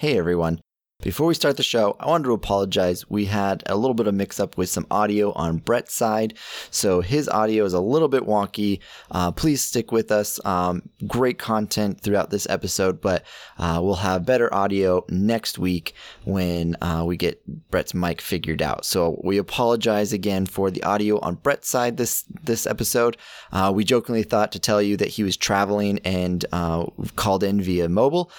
[0.00, 0.62] Hey everyone.
[1.02, 3.04] Before we start the show, I wanted to apologize.
[3.10, 6.38] We had a little bit of mix up with some audio on Brett's side,
[6.70, 8.80] so his audio is a little bit wonky.
[9.10, 10.42] Uh, please stick with us.
[10.46, 13.24] Um, great content throughout this episode, but
[13.58, 15.92] uh, we'll have better audio next week
[16.24, 18.86] when uh, we get Brett's mic figured out.
[18.86, 23.18] So we apologize again for the audio on Brett's side this this episode.
[23.52, 26.86] Uh, we jokingly thought to tell you that he was traveling and uh,
[27.16, 28.32] called in via mobile,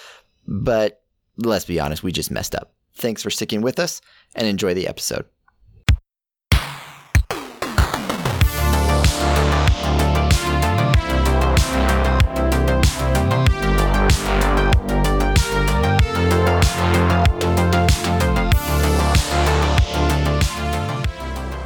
[0.47, 1.00] but
[1.45, 2.73] let's be honest, we just messed up.
[2.93, 4.01] Thanks for sticking with us
[4.35, 5.25] and enjoy the episode.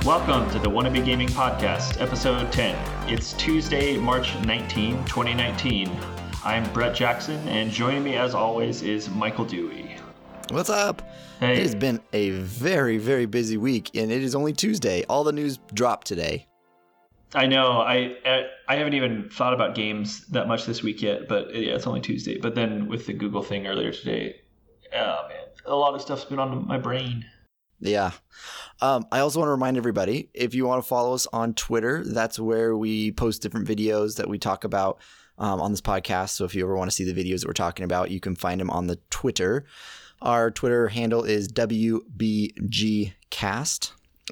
[0.05, 3.09] Welcome to the Wannabe Gaming Podcast, episode 10.
[3.09, 6.24] It's Tuesday, March 19, 2019.
[6.45, 9.95] I'm Brett Jackson, and joining me as always is Michael Dewey.
[10.51, 11.01] What's up?
[11.39, 11.53] Hey.
[11.53, 15.03] It has been a very, very busy week, and it is only Tuesday.
[15.09, 16.45] All the news dropped today.
[17.33, 18.15] I know I
[18.67, 21.99] I haven't even thought about games that much this week yet, but yeah, it's only
[21.99, 22.37] Tuesday.
[22.37, 24.35] But then with the Google thing earlier today,
[24.93, 27.25] oh man, a lot of stuff's been on my brain.
[27.79, 28.11] Yeah.
[28.81, 32.03] Um, I also want to remind everybody if you want to follow us on Twitter,
[32.05, 34.99] that's where we post different videos that we talk about
[35.37, 36.29] um, on this podcast.
[36.29, 38.35] So if you ever want to see the videos that we're talking about, you can
[38.35, 39.65] find them on the Twitter.
[40.21, 43.11] Our Twitter handle is WBGCast.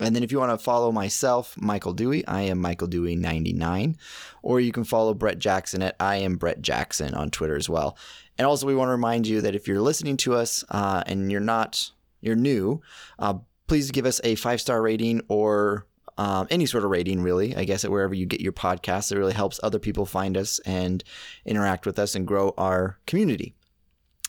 [0.01, 3.95] And then if you want to follow myself, Michael Dewey, I am Michael Dewey99.
[4.41, 7.95] Or you can follow Brett Jackson at I am Brett Jackson on Twitter as well.
[8.37, 11.31] And also, we want to remind you that if you're listening to us uh, and
[11.31, 12.81] you're not, you're new,
[13.19, 13.35] uh,
[13.67, 15.85] please give us a five star rating or
[16.17, 17.55] um, any sort of rating, really.
[17.55, 20.59] I guess at wherever you get your podcasts, it really helps other people find us
[20.65, 21.03] and
[21.45, 23.55] interact with us and grow our community.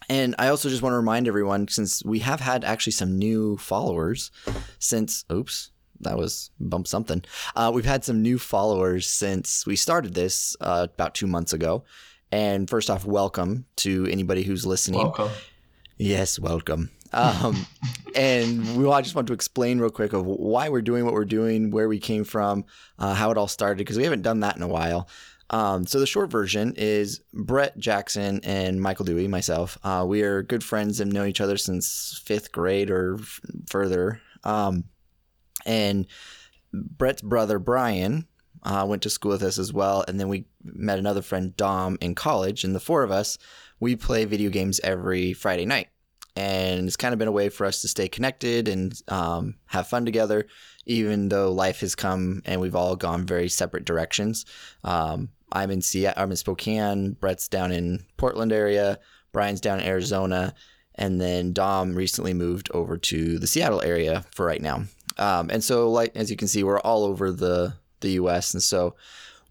[0.08, 3.56] And I also just want to remind everyone, since we have had actually some new
[3.56, 4.30] followers
[4.78, 7.24] since, oops, that was bump something.
[7.56, 11.84] Uh, we've had some new followers since we started this uh, about two months ago.
[12.30, 15.00] And first off, welcome to anybody who's listening.
[15.00, 15.30] Welcome.
[15.96, 16.90] Yes, welcome.
[17.14, 17.66] Um,
[18.14, 21.24] and we I just want to explain real quick of why we're doing what we're
[21.24, 22.64] doing, where we came from,
[22.98, 25.08] uh, how it all started, because we haven't done that in a while.
[25.50, 29.78] Um, so the short version is Brett Jackson and Michael Dewey, myself.
[29.84, 34.20] Uh, we are good friends and know each other since fifth grade or f- further.
[34.42, 34.84] Um,
[35.66, 36.06] and
[36.72, 38.26] Brett's brother Brian
[38.62, 41.98] uh, went to school with us as well, and then we met another friend Dom
[42.00, 42.64] in college.
[42.64, 43.38] And the four of us,
[43.78, 45.88] we play video games every Friday night
[46.36, 49.86] and it's kind of been a way for us to stay connected and um, have
[49.86, 50.46] fun together,
[50.86, 54.44] even though life has come and we've all gone very separate directions.
[54.82, 58.98] Um, I'm in Seattle, I'm in Spokane, Brett's down in Portland area,
[59.32, 60.54] Brian's down in Arizona,
[60.96, 64.84] and then Dom recently moved over to the Seattle area for right now.
[65.18, 68.52] Um, and so, like as you can see, we're all over the the U.S.
[68.52, 68.96] and so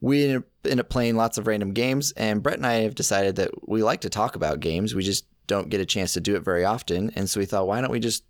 [0.03, 2.11] we end up, playing lots of random games.
[2.17, 4.93] And Brett and I have decided that we like to talk about games.
[4.93, 7.11] We just don't get a chance to do it very often.
[7.15, 8.23] And so we thought, why don't we just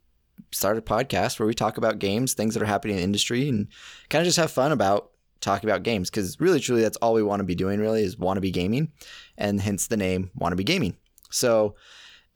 [0.51, 3.49] start a podcast where we talk about games, things that are happening in the industry,
[3.49, 3.67] and
[4.09, 6.09] kind of just have fun about talking about games?
[6.09, 8.51] Because really, truly, that's all we want to be doing, really, is want to be
[8.51, 8.91] gaming,
[9.37, 10.97] and hence the name Want to Be Gaming.
[11.29, 11.75] So,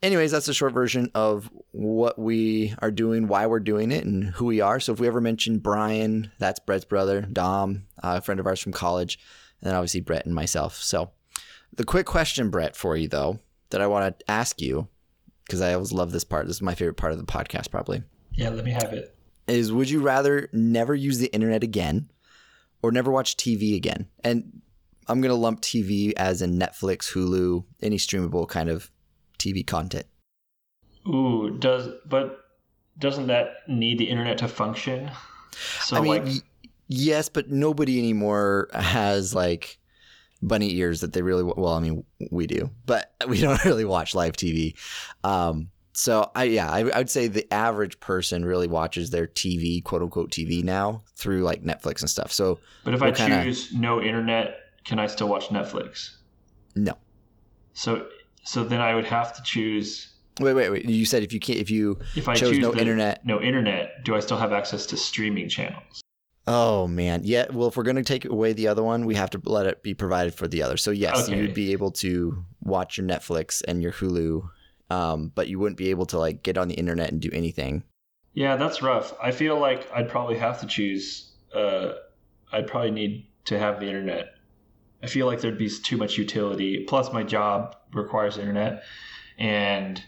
[0.02, 4.24] anyways, that's a short version of what we are doing, why we're doing it, and
[4.24, 4.80] who we are.
[4.80, 8.72] So, if we ever mention Brian, that's Brett's brother, Dom, a friend of ours from
[8.72, 9.18] college,
[9.60, 10.76] and then obviously Brett and myself.
[10.76, 11.10] So,
[11.72, 13.40] the quick question, Brett, for you though
[13.70, 14.88] that I want to ask you
[15.44, 16.46] because I always love this part.
[16.46, 18.02] This is my favorite part of the podcast, probably.
[18.32, 19.14] Yeah, let me have it.
[19.46, 22.10] Is would you rather never use the internet again
[22.82, 24.06] or never watch TV again?
[24.22, 24.60] And
[25.08, 28.90] I'm going to lump TV as in Netflix, Hulu, any streamable kind of
[29.38, 30.06] TV content.
[31.06, 32.44] Ooh, does but
[32.98, 35.10] doesn't that need the internet to function?
[35.80, 36.42] So I mean, like,
[36.88, 39.78] yes, but nobody anymore has like
[40.42, 41.72] bunny ears that they really well.
[41.74, 44.74] I mean, we do, but we don't really watch live TV.
[45.24, 49.82] Um, so I yeah, I, I would say the average person really watches their TV,
[49.82, 52.30] quote unquote TV now through like Netflix and stuff.
[52.32, 56.16] So but if I kinda- choose no internet, can I still watch Netflix?
[56.76, 56.92] no,
[57.72, 58.06] So
[58.44, 60.84] so then I would have to choose wait, wait, wait.
[60.84, 63.26] You said if you can't, if you if I chose choose no internet.
[63.26, 66.00] no internet, do I still have access to streaming channels?
[66.50, 67.46] Oh man, yeah.
[67.52, 69.92] Well, if we're gonna take away the other one, we have to let it be
[69.92, 70.78] provided for the other.
[70.78, 71.36] So yes, Okay.
[71.36, 74.48] you would be able to watch your Netflix and your Hulu,
[74.90, 77.84] um, but you wouldn't be able to like get on the internet and do anything.
[78.32, 79.12] Yeah, that's rough.
[79.22, 81.32] I feel like I'd probably have to choose.
[81.54, 81.92] Uh,
[82.50, 84.34] I'd probably need to have the internet.
[85.02, 86.84] I feel like there'd be too much utility.
[86.88, 88.84] Plus, my job requires internet,
[89.38, 90.02] and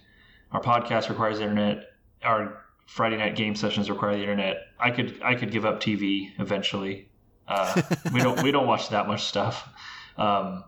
[0.53, 1.85] our podcast requires internet.
[2.23, 4.57] Our Friday night game sessions require the internet.
[4.81, 7.09] I could I could give up TV eventually.
[7.47, 7.81] Uh,
[8.13, 9.69] we don't we don't watch that much stuff.
[10.17, 10.65] Um,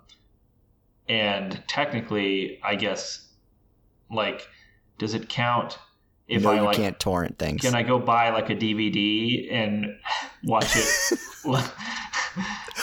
[1.09, 3.27] and technically, I guess
[4.11, 4.47] like
[4.99, 5.79] does it count
[6.29, 7.61] if no, I like can't torrent things.
[7.63, 9.87] can I go buy like a DVD and
[10.45, 11.19] watch it?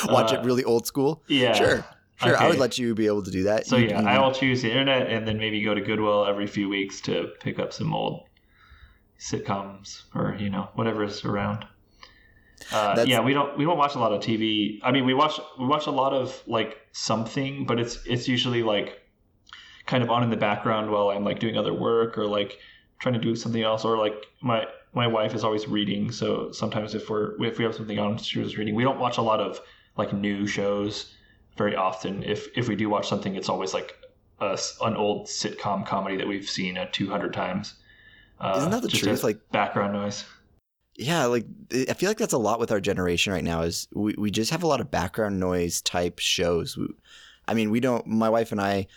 [0.08, 1.24] Watch Uh, it really old school.
[1.28, 1.54] Yeah.
[1.54, 1.86] Sure,
[2.24, 2.38] sure.
[2.38, 3.66] I would let you be able to do that.
[3.68, 6.26] So You- yeah, you- I will choose the internet and then maybe go to Goodwill
[6.26, 8.29] every few weeks to pick up some old
[9.20, 11.66] sitcoms or you know whatever is around.
[12.72, 14.80] Uh, yeah, we don't we don't watch a lot of TV.
[14.84, 18.64] I mean, we watch we watch a lot of like something, but it's it's usually
[18.64, 19.02] like
[19.86, 22.60] kind of on in the background while I'm like doing other work or like
[23.00, 26.96] trying to do something else or like my my wife is always reading, so sometimes
[26.96, 28.76] if we're if we have something on, she was reading.
[28.76, 29.62] We don't watch a lot of
[29.98, 31.14] like new shows
[31.58, 32.24] very often.
[32.24, 33.96] If if we do watch something, it's always like
[34.40, 37.76] a an old sitcom comedy that we've seen uh, 200 times.
[38.40, 39.24] Uh, Isn't that the truth?
[39.24, 40.24] Like- background noise.
[40.96, 41.46] yeah, like
[41.90, 43.62] I feel like that's a lot with our generation right now.
[43.64, 46.78] Is we, we just have a lot of background noise type shows.
[46.78, 46.88] We,
[47.48, 48.06] I mean, we don't.
[48.08, 48.88] My wife and I,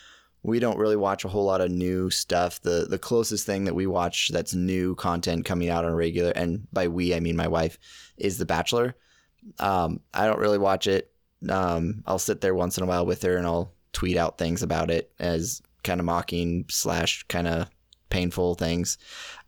[0.43, 2.61] we don't really watch a whole lot of new stuff.
[2.61, 6.31] The the closest thing that we watch that's new content coming out on a regular,
[6.31, 7.77] and by we I mean my wife,
[8.17, 8.95] is The Bachelor.
[9.59, 11.11] Um, I don't really watch it.
[11.49, 14.63] Um, I'll sit there once in a while with her and I'll tweet out things
[14.63, 17.69] about it as kind of mocking slash kind of
[18.13, 18.97] painful things.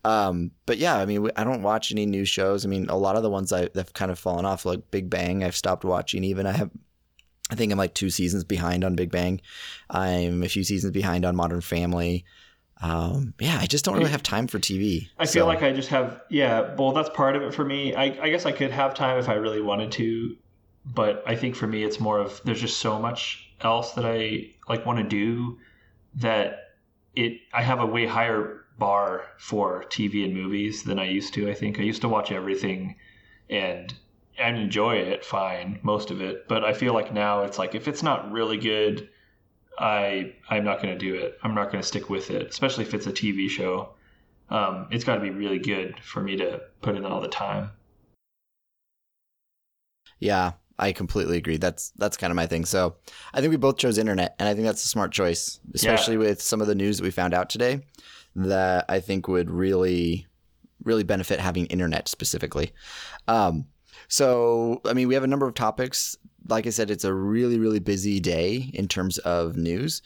[0.04, 2.66] Um, but yeah, I mean, I don't watch any new shows.
[2.66, 4.92] I mean, a lot of the ones I, that have kind of fallen off, like
[4.92, 6.24] Big Bang, I've stopped watching.
[6.24, 6.72] Even I have,
[7.52, 9.40] I think I'm like two seasons behind on Big Bang.
[9.90, 12.26] I'm a few seasons behind on Modern Family.
[12.82, 15.10] Um, yeah, I just don't really have time for TV.
[15.18, 16.76] I feel So, like I just have yeah.
[16.76, 17.94] Well, that's part of it for me.
[17.96, 20.36] I, I guess I could have time if I really wanted to,
[20.86, 24.50] but I think for me it's more of there's just so much else that I
[24.68, 25.58] like want to do
[26.16, 26.65] that
[27.16, 31.50] it I have a way higher bar for TV and movies than I used to.
[31.50, 32.96] I think I used to watch everything
[33.50, 33.94] and
[34.38, 37.88] and enjoy it fine most of it, but I feel like now it's like if
[37.88, 39.10] it's not really good.
[39.78, 41.38] I I'm not going to do it.
[41.44, 43.90] I'm not going to stick with it, especially if it's a TV show
[44.50, 47.72] um, it's got to be really good for me to put in all the time.
[50.20, 51.58] yeah, I completely agree.
[51.58, 52.66] That's that's kind of my thing.
[52.66, 52.96] So
[53.34, 56.42] I think we both chose internet, and I think that's a smart choice, especially with
[56.42, 57.82] some of the news that we found out today.
[58.36, 60.28] That I think would really,
[60.84, 62.74] really benefit having internet specifically.
[63.30, 63.68] Um,
[64.10, 66.18] so I mean, we have a number of topics.
[66.48, 70.02] Like I said, it's a really, really busy day in terms of news.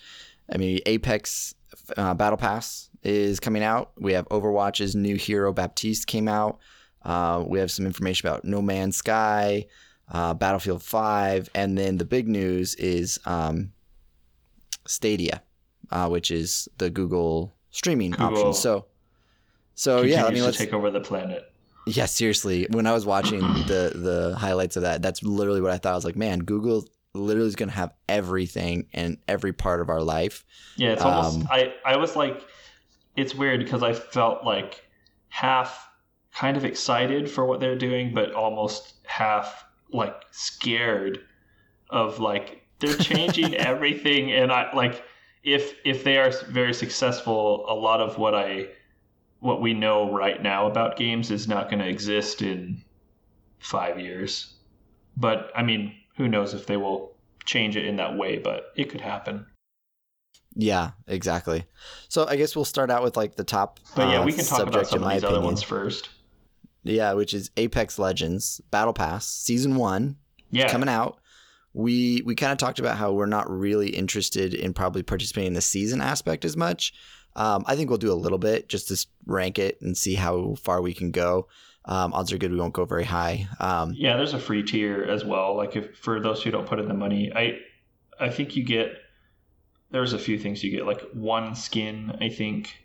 [0.51, 1.55] I mean, Apex
[1.97, 3.91] uh, Battle Pass is coming out.
[3.97, 6.59] We have Overwatch's new hero Baptiste came out.
[7.03, 9.65] Uh, we have some information about No Man's Sky
[10.11, 13.71] uh, Battlefield 5, and then the big news is um,
[14.87, 15.41] Stadia,
[15.91, 18.53] uh, which is the Google streaming Google option.
[18.53, 18.85] So,
[19.75, 21.51] so yeah, I mean, let's take over the planet.
[21.85, 22.67] yeah, seriously.
[22.71, 25.93] When I was watching the the highlights of that, that's literally what I thought.
[25.93, 29.89] I was like, man, Google literally is going to have everything and every part of
[29.89, 30.45] our life.
[30.75, 31.41] Yeah, it's almost.
[31.41, 32.43] Um, I I was like,
[33.15, 34.85] it's weird because I felt like
[35.29, 35.87] half
[36.33, 41.19] kind of excited for what they're doing, but almost half like scared
[41.89, 45.03] of like they're changing everything, and I like
[45.43, 48.67] if if they are very successful, a lot of what I
[49.39, 52.83] what we know right now about games is not going to exist in
[53.59, 54.53] five years.
[55.15, 57.15] But I mean, who knows if they will
[57.45, 58.37] change it in that way?
[58.37, 59.45] But it could happen.
[60.55, 61.65] Yeah, exactly.
[62.09, 63.79] So I guess we'll start out with like the top.
[63.95, 66.09] But yeah, uh, we can talk about some of these other ones first.
[66.83, 70.17] Yeah, which is Apex Legends Battle Pass Season One
[70.51, 71.19] Yeah, coming out.
[71.73, 75.53] We we kind of talked about how we're not really interested in probably participating in
[75.53, 76.93] the season aspect as much.
[77.35, 80.55] Um, I think we'll do a little bit just to rank it and see how
[80.55, 81.47] far we can go.
[81.85, 83.47] Um, odds are good we won't go very high.
[83.59, 84.17] Um, yeah.
[84.17, 85.55] There's a free tier as well.
[85.55, 87.59] Like if for those who don't put in the money, I
[88.19, 88.97] I think you get
[89.91, 92.17] there's a few things you get like one skin.
[92.19, 92.75] I think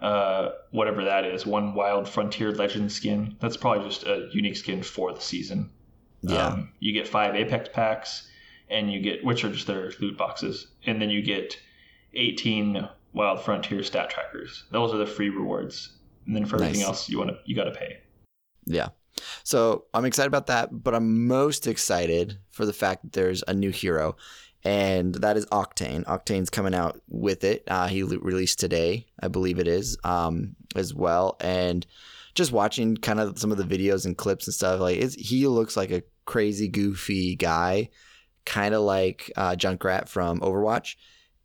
[0.00, 3.36] uh, whatever that is, one Wild Frontier Legend skin.
[3.40, 5.70] That's probably just a unique skin for the season.
[6.22, 8.28] yeah, Um, you get five Apex packs,
[8.68, 11.58] and you get which are just their loot boxes, and then you get
[12.14, 14.64] 18 Wild Frontier stat trackers.
[14.70, 15.92] Those are the free rewards.
[16.26, 16.88] And then for everything Nice.
[16.88, 17.98] else, you want to you got to pay.
[18.66, 18.88] yeah.
[19.44, 23.54] So I'm excited about that, but I'm most excited for the fact that there's a
[23.54, 24.16] new hero,
[24.66, 26.04] and that is Octane.
[26.04, 27.62] Octane's coming out with it.
[27.68, 31.36] Uh, he le- released today, I believe it is, um, as well.
[31.40, 31.86] And
[32.34, 35.46] just watching kind of some of the videos and clips and stuff, like it's, he
[35.46, 37.90] looks like a crazy, goofy guy,
[38.44, 40.96] kind of like uh, Junkrat from Overwatch.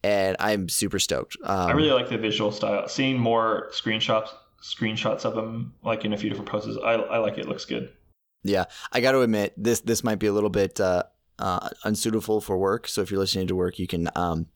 [0.03, 1.37] and I'm super stoked.
[1.43, 2.87] Um, I really like the visual style.
[2.87, 4.29] Seeing more screenshots
[4.63, 6.77] screenshots of him like in a few different poses.
[6.77, 7.41] I, I like it.
[7.41, 7.89] it looks good.
[8.43, 11.03] Yeah, I got to admit this this might be a little bit uh,
[11.41, 12.87] uh, unsuitable for work.
[12.87, 14.47] So if you're listening to work, you can um,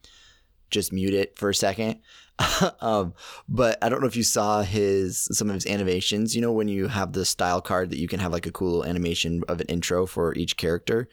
[0.70, 2.00] just mute it for a second.
[2.82, 3.14] um,
[3.48, 6.36] but I don't know if you saw his some of his animations.
[6.36, 8.86] You know when you have the style card that you can have like a cool
[8.86, 11.08] animation of an intro for each character.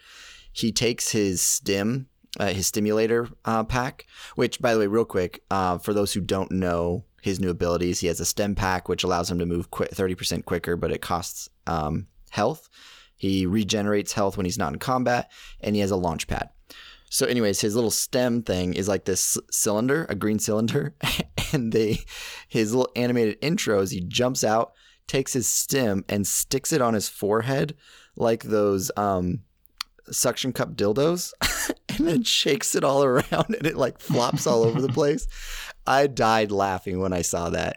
[0.53, 5.43] He takes his stim, uh, his stimulator uh, pack, which by the way, real quick,
[5.51, 9.05] uh, for those who don't know his new abilities, he has a stim pack which
[9.05, 12.69] allows him to move thirty percent quicker, but it costs um, health.
[13.23, 16.51] He regenerates health when he's not in combat, and he has a launch pad.
[17.09, 20.97] So, anyways, his little stim thing is like this cylinder, a green cylinder,
[21.53, 22.01] and they
[22.49, 24.73] his little animated intro is he jumps out,
[25.07, 27.77] takes his stim, and sticks it on his forehead
[28.17, 29.43] like those um,
[30.11, 31.33] suction cup dildos,
[31.91, 35.29] and then shakes it all around, and it like flops all over the place.
[35.87, 37.77] I died laughing when I saw that.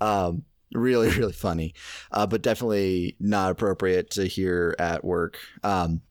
[0.00, 1.74] Um, really, really funny,
[2.12, 5.38] uh, but definitely not appropriate to hear at work.
[5.62, 6.02] Um,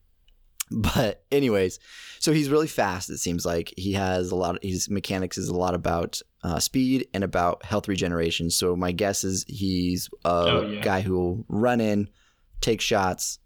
[0.70, 1.78] but anyways,
[2.18, 3.08] so he's really fast.
[3.08, 4.56] It seems like he has a lot.
[4.56, 8.50] Of, his mechanics is a lot about uh, speed and about health regeneration.
[8.50, 10.80] So my guess is he's a oh, yeah.
[10.80, 12.08] guy who will run in,
[12.60, 13.38] take shots,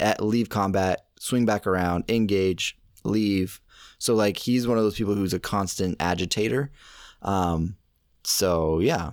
[0.00, 3.60] at, leave combat, swing back around, engage, leave.
[3.98, 6.72] So like he's one of those people who's a constant agitator.
[7.20, 7.76] Um,
[8.24, 9.12] so yeah.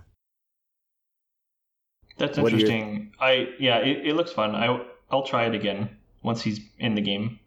[2.21, 3.13] That's interesting.
[3.19, 4.55] I yeah, it, it looks fun.
[4.55, 5.89] I I'll try it again
[6.23, 7.39] once he's in the game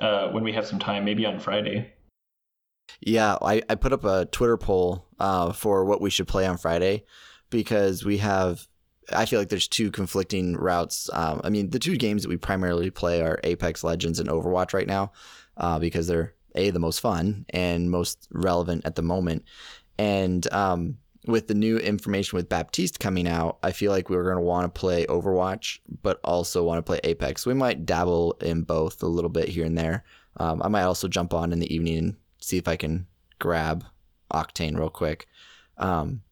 [0.00, 1.92] uh, when we have some time, maybe on Friday.
[3.00, 6.58] Yeah, I, I put up a Twitter poll uh, for what we should play on
[6.58, 7.04] Friday
[7.50, 8.66] because we have.
[9.10, 11.08] I feel like there's two conflicting routes.
[11.14, 14.74] Um, I mean, the two games that we primarily play are Apex Legends and Overwatch
[14.74, 15.12] right now
[15.56, 19.44] uh, because they're a the most fun and most relevant at the moment.
[19.96, 20.98] And um,
[21.28, 24.42] with the new information with Baptiste coming out, I feel like we are going to
[24.42, 27.44] want to play Overwatch, but also want to play Apex.
[27.44, 30.04] We might dabble in both a little bit here and there.
[30.38, 33.06] Um, I might also jump on in the evening and see if I can
[33.38, 33.84] grab
[34.32, 35.26] Octane real quick.
[35.76, 36.22] Um,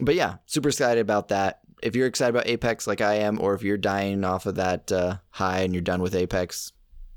[0.00, 1.60] but yeah, super excited about that.
[1.82, 4.92] If you're excited about Apex like I am, or if you're dying off of that
[4.92, 6.72] uh, high and you're done with Apex,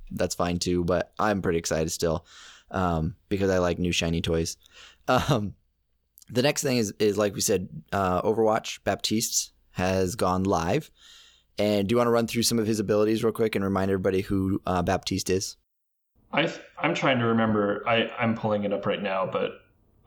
[0.10, 0.84] that's fine too.
[0.84, 2.26] But I'm pretty excited still
[2.72, 4.58] um, because I like new shiny toys.
[5.10, 5.54] Um,
[6.30, 10.90] the next thing is is like we said, uh, Overwatch Baptiste has gone live.
[11.60, 13.90] And do you want to run through some of his abilities real quick and remind
[13.90, 15.58] everybody who uh, Baptiste is?
[16.32, 17.84] I I'm trying to remember.
[17.88, 19.52] I I'm pulling it up right now, but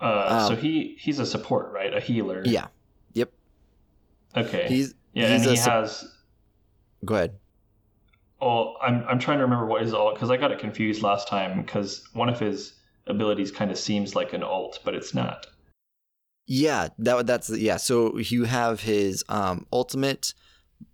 [0.00, 1.92] uh, um, so he he's a support, right?
[1.92, 2.42] A healer.
[2.44, 2.68] Yeah.
[3.14, 3.32] Yep.
[4.36, 4.66] Okay.
[4.68, 6.14] He's yeah, he's and he su- has.
[7.04, 7.38] Go ahead.
[8.40, 11.26] Oh, I'm I'm trying to remember what his alt because I got it confused last
[11.26, 12.74] time because one of his
[13.06, 15.46] abilities kind of seems like an alt, but it's not.
[16.52, 17.76] Yeah, that that's yeah.
[17.76, 20.35] So you have his um, ultimate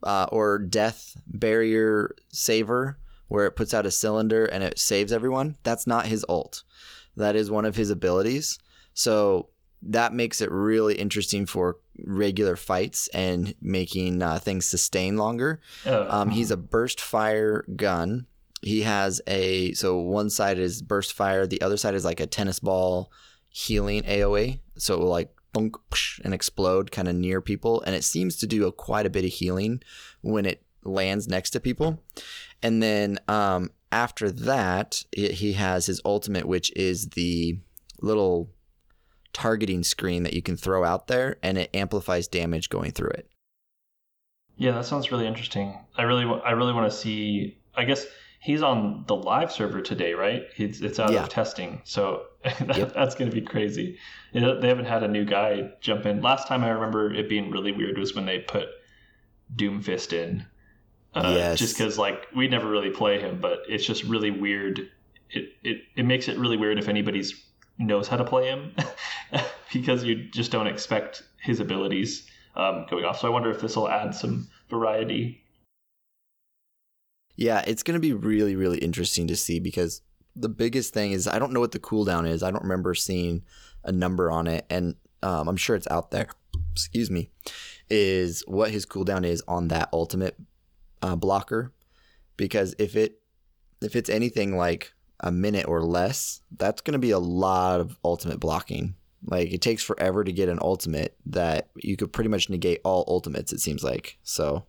[0.03, 2.99] uh, or death barrier saver,
[3.29, 5.57] where it puts out a cylinder and it saves everyone.
[5.63, 6.63] That's not his ult.
[7.17, 8.59] That is one of his abilities.
[8.93, 9.49] So
[9.81, 15.63] that makes it really interesting for regular fights and making uh, things sustain longer.
[15.87, 16.07] Oh.
[16.11, 18.27] Um, he's a burst fire gun.
[18.61, 22.27] He has a so one side is burst fire, the other side is like a
[22.27, 23.11] tennis ball
[23.49, 24.61] healing AOE.
[24.77, 25.77] So it will like thunk,
[26.25, 27.83] and explode kind of near people.
[27.83, 29.83] And it seems to do a, quite a bit of healing
[30.21, 32.03] when it lands next to people.
[32.63, 37.59] And then um, after that, it, he has his ultimate, which is the
[38.01, 38.51] little
[39.33, 43.29] targeting screen that you can throw out there, and it amplifies damage going through it.
[44.57, 45.79] Yeah, that sounds really interesting.
[45.97, 47.59] I really, I really want to see.
[47.75, 48.07] I guess
[48.47, 50.45] he's on the live server today, right?
[50.57, 51.25] It's it's out yeah.
[51.25, 52.95] of testing, so that, yep.
[52.95, 53.99] that's going to be crazy.
[54.33, 56.23] They haven't had a new guy jump in.
[56.23, 58.69] Last time I remember it being really weird was when they put
[59.57, 60.47] Doomfist in.
[61.13, 61.59] Uh, yes.
[61.59, 64.91] Just because like we never really play him, but it's just really weird.
[65.31, 67.35] It it it makes it really weird if anybody's
[67.79, 68.75] knows how to play him
[69.73, 73.19] because you just don't expect his abilities um, going off.
[73.19, 75.43] So I wonder if this will add some variety
[77.37, 80.03] yeah, it's going to be really, really interesting to see because
[80.35, 82.43] the biggest thing is I don't know what the cooldown is.
[82.43, 83.43] I don't remember seeing
[83.85, 86.29] a number on it, and um, I'm sure it's out there.
[86.73, 87.31] Excuse me,
[87.89, 90.37] is what his cooldown is on that ultimate
[91.03, 91.73] uh, blocker,
[92.37, 93.21] because if it
[93.83, 97.99] if it's anything like a minute or less, that's going to be a lot of
[98.05, 98.95] ultimate blocking.
[99.25, 103.05] Like it takes forever to get an ultimate that you could pretty much negate all
[103.09, 103.53] ultimates.
[103.53, 104.65] It seems like so.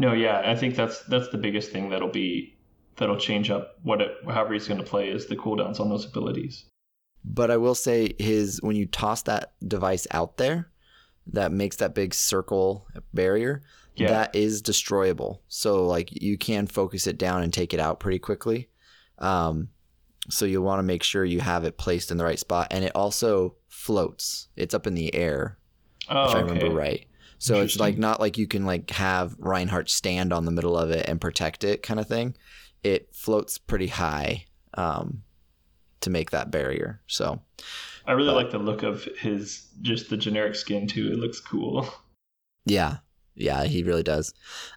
[0.00, 2.56] No, yeah, I think that's that's the biggest thing that'll be
[2.96, 6.06] that'll change up what it however he's going to play is the cooldowns on those
[6.06, 6.64] abilities.
[7.22, 10.70] But I will say his when you toss that device out there,
[11.26, 13.62] that makes that big circle barrier.
[13.94, 14.08] Yeah.
[14.08, 15.42] That is destroyable.
[15.48, 18.70] So like you can focus it down and take it out pretty quickly.
[19.18, 19.68] Um,
[20.30, 22.84] so you'll want to make sure you have it placed in the right spot, and
[22.86, 24.48] it also floats.
[24.56, 25.58] It's up in the air,
[26.08, 26.52] Oh, if I okay.
[26.52, 27.06] remember right.
[27.40, 30.90] So it's like not like you can like have Reinhardt stand on the middle of
[30.90, 32.36] it and protect it kind of thing.
[32.84, 34.44] It floats pretty high
[34.74, 35.22] um,
[36.02, 37.00] to make that barrier.
[37.06, 37.40] So
[38.06, 41.10] I really but- like the look of his just the generic skin too.
[41.12, 41.88] It looks cool.
[42.66, 42.98] yeah,
[43.34, 44.34] yeah, he really does.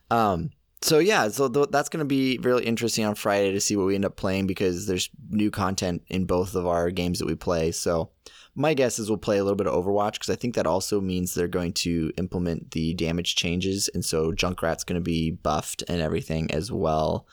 [0.09, 0.51] Um,
[0.81, 3.87] so yeah, so th- that's going to be really interesting on Friday to see what
[3.87, 7.35] we end up playing because there's new content in both of our games that we
[7.35, 7.73] play.
[7.73, 8.11] So
[8.55, 11.01] my guess is we'll play a little bit of Overwatch because I think that also
[11.01, 15.83] means they're going to implement the damage changes, and so Junkrat's going to be buffed
[15.87, 17.25] and everything as well.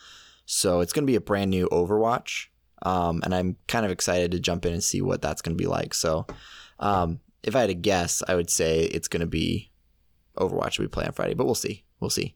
[0.45, 2.47] So it's going to be a brand new Overwatch,
[2.81, 5.61] um, and I'm kind of excited to jump in and see what that's going to
[5.61, 5.93] be like.
[5.93, 6.25] So
[6.79, 9.69] um, if I had to guess, I would say it's going to be
[10.37, 11.83] Overwatch we play on Friday, but we'll see.
[11.99, 12.35] We'll see.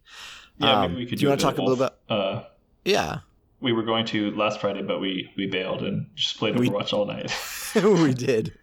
[0.60, 1.18] Yeah, Um, maybe we could.
[1.20, 2.44] do you want to talk a little bit- Uh,
[2.86, 3.20] Yeah,
[3.62, 6.94] we were going to last Friday, but we we bailed and just played We- Overwatch
[6.94, 7.32] all night.
[7.76, 8.54] we did.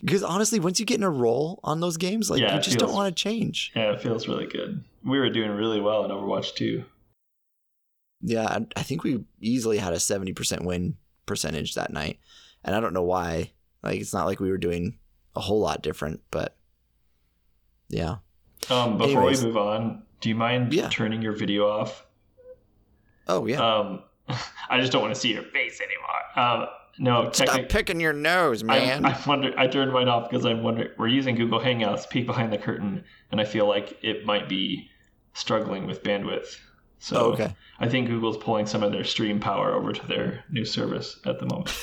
[0.00, 2.78] Because honestly, once you get in a roll on those games, like Yeah, you just
[2.78, 3.72] don't want to change.
[3.74, 4.82] yeah, it feels really good.
[5.04, 6.84] We were doing really well in Overwatch too.
[8.20, 12.18] Yeah, I, I think we easily had a seventy percent win percentage that night,
[12.64, 13.52] and I don't know why.
[13.82, 14.98] Like it's not like we were doing
[15.36, 16.56] a whole lot different, but
[17.88, 18.16] yeah.
[18.70, 19.40] Um, before Anyways.
[19.42, 20.88] we move on, do you mind Yeah.
[20.88, 22.06] turning your video off?
[23.28, 23.60] Oh yeah.
[23.60, 24.02] Um,
[24.70, 26.60] I just don't want to see your face anymore.
[26.62, 29.04] Um, no, Stop picking your nose, man.
[29.04, 29.52] I, I wonder.
[29.58, 30.90] I turned mine off because I'm wondering.
[30.96, 34.90] We're using Google Hangouts, peek behind the curtain, and I feel like it might be
[35.32, 36.56] struggling with bandwidth.
[37.00, 37.54] So oh, okay.
[37.80, 41.40] I think Google's pulling some of their stream power over to their new service at
[41.40, 41.76] the moment.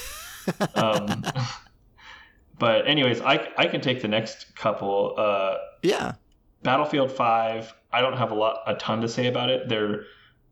[0.75, 1.23] um,
[2.59, 5.15] but anyways, I I can take the next couple.
[5.17, 6.13] Uh, yeah.
[6.63, 7.73] Battlefield Five.
[7.91, 9.67] I don't have a lot, a ton to say about it.
[9.67, 10.03] They're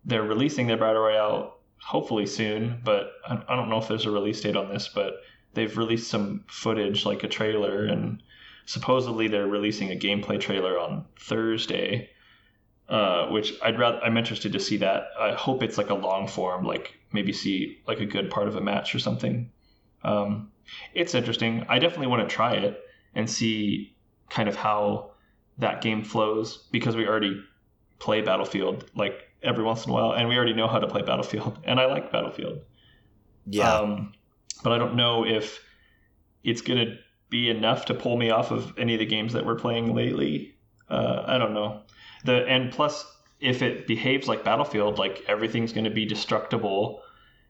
[0.04, 4.42] they're releasing their battle royale hopefully soon, but I, don't know if there's a release
[4.42, 4.88] date on this.
[4.88, 5.22] But
[5.54, 8.22] they've released some footage, like a trailer, and
[8.65, 12.10] supposedly they're releasing a gameplay trailer on Thursday.
[12.88, 14.00] Uh, which I'd rather.
[14.00, 15.10] I'm interested to see that.
[15.20, 18.56] I hope it's like a long form, like maybe see like a good part of
[18.56, 19.52] a match or something.
[20.04, 20.52] Um,
[20.96, 21.65] it's interesting.
[21.70, 22.82] I definitely want to try it
[23.13, 23.96] and see
[24.30, 25.12] kind of how
[25.60, 27.44] that game flows because we already
[28.00, 31.02] play Battlefield like every once in a while, and we already know how to play
[31.02, 32.60] Battlefield, and I like Battlefield.
[33.45, 33.73] Yeah.
[33.73, 34.13] Um,
[34.63, 35.63] but I don't know if
[36.43, 36.97] it's gonna
[37.30, 40.56] be enough to pull me off of any of the games that we're playing lately.
[40.89, 41.82] Uh, I don't know.
[42.25, 43.06] The and plus,
[43.39, 47.02] if it behaves like Battlefield, like everything's gonna be destructible,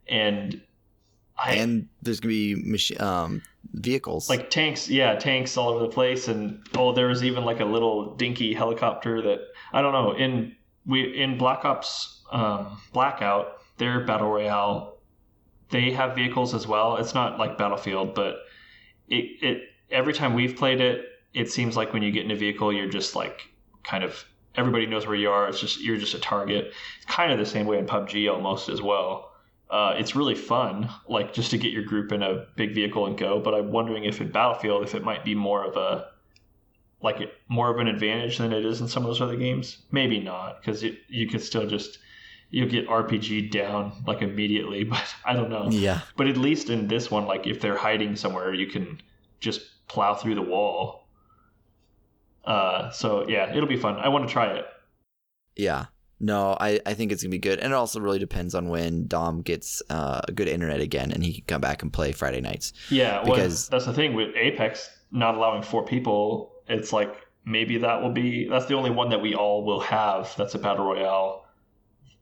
[0.07, 0.61] and
[1.37, 3.41] I and there's gonna be machi- um,
[3.73, 4.29] vehicles.
[4.29, 7.65] like tanks yeah tanks all over the place and oh there was even like a
[7.65, 9.39] little dinky helicopter that
[9.73, 10.55] i don't know in
[10.89, 14.97] we in black ops um, blackout their battle royale
[15.71, 16.97] they have vehicles as well.
[16.97, 18.37] It's not like battlefield but
[19.07, 22.35] it, it every time we've played it it seems like when you get in a
[22.35, 23.49] vehicle you're just like
[23.83, 24.25] kind of
[24.55, 25.47] everybody knows where you are.
[25.47, 26.73] It's just you're just a target.
[26.97, 29.31] It's kind of the same way in pubg almost as well.
[29.69, 33.17] Uh, it's really fun, like just to get your group in a big vehicle and
[33.17, 33.39] go.
[33.39, 36.07] But I'm wondering if in Battlefield, if it might be more of a
[37.01, 39.77] like it, more of an advantage than it is in some of those other games.
[39.91, 41.99] Maybe not, because you could still just
[42.51, 44.83] you get RPG down like immediately.
[44.89, 45.67] But I don't know.
[45.69, 46.01] yeah.
[46.17, 49.01] But at least in this one, like if they're hiding somewhere, you can
[49.39, 51.07] just plow through the wall.
[52.45, 53.97] Uh, so yeah, it'll be fun.
[53.97, 54.65] I want to try it.
[55.55, 55.85] Yeah.
[56.21, 59.07] No, I, I think it's gonna be good, and it also really depends on when
[59.07, 62.41] Dom gets uh, a good internet again, and he can come back and play Friday
[62.41, 62.73] nights.
[62.89, 66.51] Yeah, well, Because- that's the thing with Apex not allowing four people.
[66.69, 67.13] It's like
[67.45, 70.33] maybe that will be that's the only one that we all will have.
[70.37, 71.45] That's a battle royale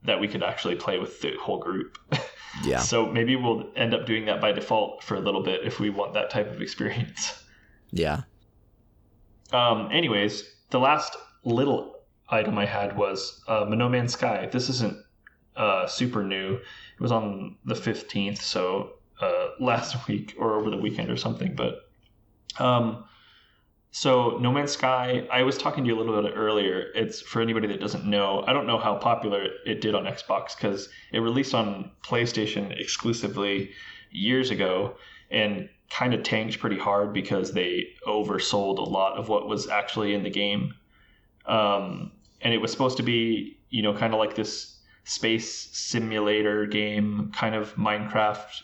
[0.06, 1.98] that we could actually play with the whole group.
[2.64, 2.80] Yeah.
[2.80, 5.92] so maybe we'll end up doing that by default for a little bit if we
[5.92, 7.44] want that type of experience.
[7.92, 8.24] Yeah.
[9.54, 14.50] Um, anyways, the last little item I had was uh, No Man's Sky.
[14.52, 14.98] This isn't
[15.56, 16.56] uh, super new.
[16.56, 21.56] It was on the 15th, so uh, last week or over the weekend or something.
[21.56, 21.76] But
[22.60, 23.06] um,
[23.92, 26.92] so No Man's Sky, I was talking to you a little bit earlier.
[26.94, 28.44] It's for anybody that doesn't know.
[28.46, 33.72] I don't know how popular it did on Xbox because it released on PlayStation exclusively
[34.12, 34.96] years ago
[35.32, 40.14] and kind of tanked pretty hard because they oversold a lot of what was actually
[40.14, 40.74] in the game.
[41.46, 46.66] Um, and it was supposed to be, you know, kind of like this space simulator
[46.66, 48.62] game, kind of Minecraft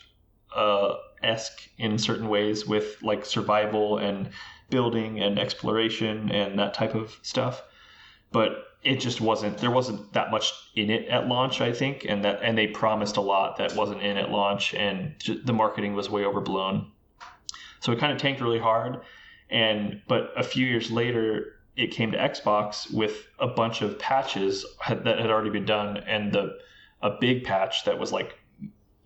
[0.54, 4.28] uh, esque in certain ways with like survival and
[4.70, 7.62] building and exploration and that type of stuff.
[8.32, 12.24] But it just wasn't there wasn't that much in it at launch i think and
[12.24, 16.10] that and they promised a lot that wasn't in at launch and the marketing was
[16.10, 16.86] way overblown
[17.80, 19.00] so it kind of tanked really hard
[19.50, 24.64] and but a few years later it came to xbox with a bunch of patches
[24.80, 26.56] had, that had already been done and the
[27.02, 28.38] a big patch that was like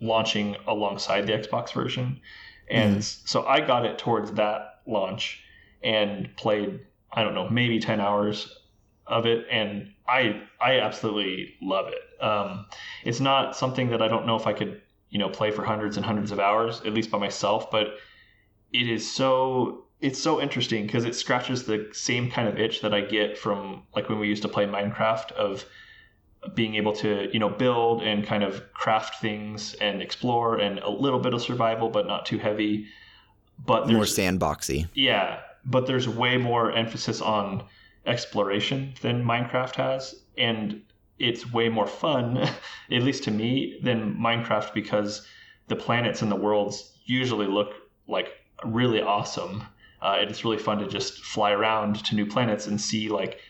[0.00, 2.20] launching alongside the xbox version
[2.68, 3.28] and mm.
[3.28, 5.42] so i got it towards that launch
[5.82, 6.80] and played
[7.12, 8.58] i don't know maybe 10 hours
[9.08, 12.22] of it, and I I absolutely love it.
[12.22, 12.66] Um,
[13.04, 15.96] it's not something that I don't know if I could you know play for hundreds
[15.96, 17.96] and hundreds of hours at least by myself, but
[18.72, 22.94] it is so it's so interesting because it scratches the same kind of itch that
[22.94, 25.64] I get from like when we used to play Minecraft of
[26.54, 30.90] being able to you know build and kind of craft things and explore and a
[30.90, 32.86] little bit of survival but not too heavy.
[33.66, 34.86] But more sandboxy.
[34.94, 37.64] Yeah but there's way more emphasis on
[38.06, 40.82] exploration than Minecraft has, and
[41.18, 42.38] it's way more fun,
[42.90, 45.26] at least to me, than Minecraft because
[45.68, 47.74] the planets and the worlds usually look
[48.06, 48.28] like
[48.64, 49.62] really awesome.
[50.00, 53.40] Uh, it's really fun to just fly around to new planets and see like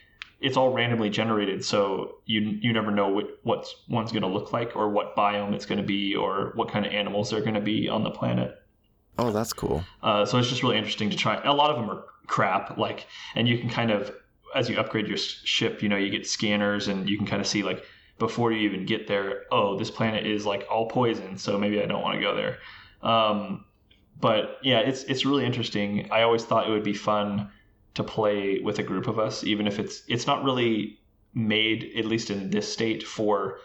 [0.41, 4.53] it's all randomly generated, so you you never know what what one's going to look
[4.53, 7.55] like or what biome it's going to be or what kind of animals they're going
[7.55, 8.58] to be on the planet.
[9.19, 9.85] Oh, that's cool.
[10.03, 11.43] Uh, so it's just really interesting to try.
[11.43, 14.13] A lot of them are crap, like, and you can kind of
[14.55, 17.47] as you upgrade your ship, you know, you get scanners and you can kind of
[17.47, 17.85] see like
[18.19, 21.87] before you even get there, oh, this planet is like all poison, so maybe I
[21.87, 22.59] don't want to go there.
[23.03, 23.65] Um,
[24.21, 26.11] but yeah, it's it's really interesting.
[26.11, 27.51] I always thought it would be fun
[27.95, 30.99] to play with a group of us, even if it's it's not really
[31.35, 33.61] made at least in this state for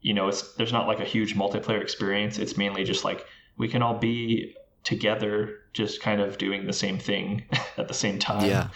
[0.00, 2.38] you know it's there's not like a huge multiplayer experience.
[2.38, 6.96] It's mainly just like we can all be together, just kind of doing the same
[6.96, 7.44] thing
[7.76, 8.48] at the same time.
[8.48, 8.68] Yeah.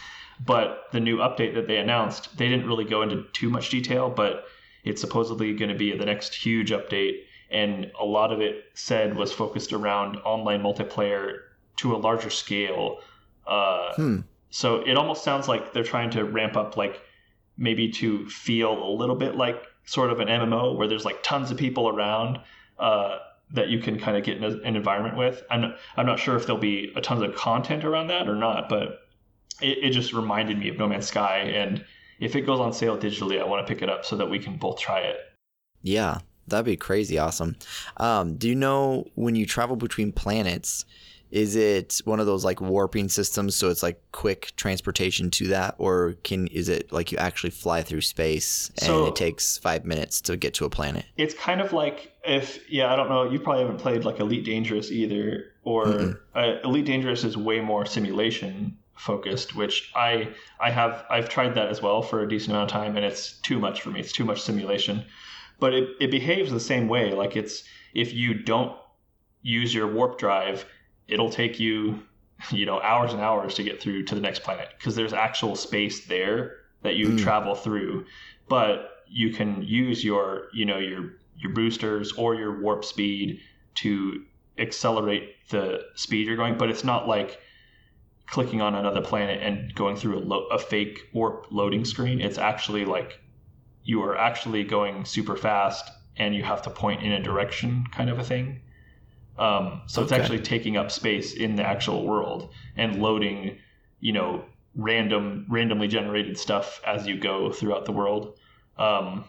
[0.45, 4.11] But the new update that they announced, they didn't really go into too much detail,
[4.11, 4.45] but
[4.85, 7.23] it's supposedly going to be the next huge update.
[7.51, 11.41] And a lot of it said was focused around online multiplayer
[11.77, 12.99] to a larger scale.
[13.47, 14.17] Uh, hmm.
[14.51, 17.03] So it almost sounds like they're trying to ramp up, like
[17.57, 21.53] maybe to feel a little bit like sort of an MMO where there's like tons
[21.53, 22.41] of people around.
[22.79, 23.19] Uh,
[23.53, 25.43] that you can kind of get in a, an environment with.
[25.51, 28.69] I'm I'm not sure if there'll be a ton of content around that or not,
[28.69, 29.01] but
[29.61, 31.39] it, it just reminded me of No Man's Sky.
[31.39, 31.85] And
[32.21, 34.39] if it goes on sale digitally, I want to pick it up so that we
[34.39, 35.19] can both try it.
[35.83, 37.57] Yeah, that'd be crazy awesome.
[37.97, 40.85] Um, do you know when you travel between planets,
[41.31, 45.75] is it one of those like warping systems so it's like quick transportation to that
[45.79, 49.85] or can is it like you actually fly through space and so, it takes five
[49.85, 53.31] minutes to get to a planet it's kind of like if yeah i don't know
[53.31, 57.85] you probably haven't played like elite dangerous either or uh, elite dangerous is way more
[57.85, 60.29] simulation focused, which I
[60.61, 63.33] I have I've tried that as well for a decent amount of time, and it's
[63.41, 64.01] too much for me.
[64.01, 65.05] It's too much simulation,
[65.59, 67.13] but it it behaves the same way.
[67.13, 67.65] Like it's
[67.95, 68.77] if you don't
[69.43, 70.67] use your warp drive,
[71.11, 72.01] it'll take you
[72.51, 75.57] you know hours and hours to get through to the next planet because there's actual
[75.57, 77.19] space there that you mm.
[77.19, 78.07] travel through,
[78.49, 83.41] but you can use your you know your your boosters or your warp speed
[83.75, 84.25] to
[84.59, 87.41] accelerate the speed you're going, but it's not like
[88.27, 92.21] clicking on another planet and going through a, lo- a fake warp loading screen.
[92.21, 93.21] It's actually like
[93.83, 98.11] you are actually going super fast and you have to point in a direction kind
[98.11, 98.61] of a thing.
[99.41, 100.05] Um, so okay.
[100.05, 103.59] it's actually taking up space in the actual world and loading,
[103.99, 104.45] you know,
[104.77, 108.37] random, randomly generated stuff as you go throughout the world.
[108.77, 109.25] Um,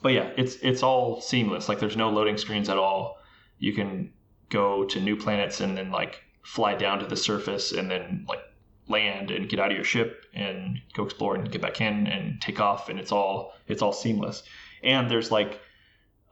[0.00, 1.68] but yeah, it's it's all seamless.
[1.68, 3.18] Like there's no loading screens at all.
[3.58, 4.12] You can
[4.48, 8.40] go to new planets and then like fly down to the surface and then like
[8.88, 12.40] land and get out of your ship and go explore and get back in and
[12.40, 14.42] take off and it's all it's all seamless
[14.82, 15.58] and there's like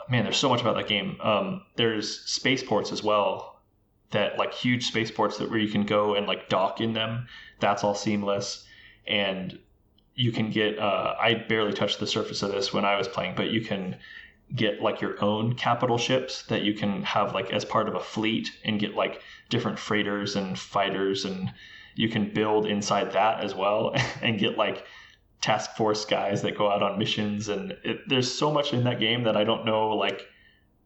[0.08, 1.16] man there's so much about that game.
[1.20, 3.60] Um, there's spaceports as well
[4.10, 7.26] that like huge spaceports that where you can go and like dock in them.
[7.60, 8.66] That's all seamless.
[9.06, 9.58] And
[10.14, 13.34] you can get uh, i barely touched the surface of this when i was playing
[13.34, 13.96] but you can
[14.54, 18.00] get like your own capital ships that you can have like as part of a
[18.00, 21.52] fleet and get like different freighters and fighters and
[21.94, 24.84] you can build inside that as well and get like
[25.42, 29.00] task force guys that go out on missions and it, there's so much in that
[29.00, 30.26] game that I don't know like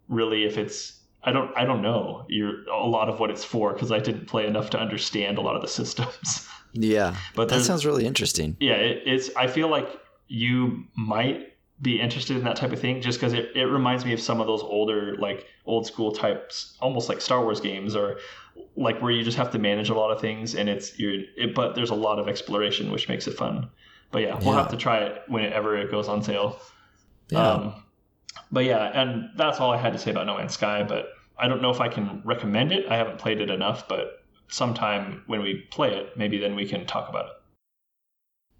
[0.08, 3.74] really if it's I don't I don't know you're a lot of what it's for
[3.74, 6.48] because I didn't play enough to understand a lot of the systems.
[6.72, 8.56] Yeah, but that sounds really interesting.
[8.60, 9.88] Yeah, it, it's I feel like
[10.28, 14.12] you might be interested in that type of thing just because it, it reminds me
[14.14, 18.18] of some of those older like old school types almost like star wars games or
[18.76, 21.54] like where you just have to manage a lot of things and it's you're it,
[21.54, 23.68] but there's a lot of exploration which makes it fun
[24.10, 24.62] but yeah we'll Yeah.
[24.62, 26.58] have to try it whenever it goes on sale
[27.30, 27.50] Yeah.
[27.50, 27.74] um,
[28.52, 31.48] but yeah and that's all i had to say about no man's sky but i
[31.48, 35.42] don't know if i can recommend it i haven't played it enough but sometime when
[35.42, 37.32] we play it maybe then we can talk about it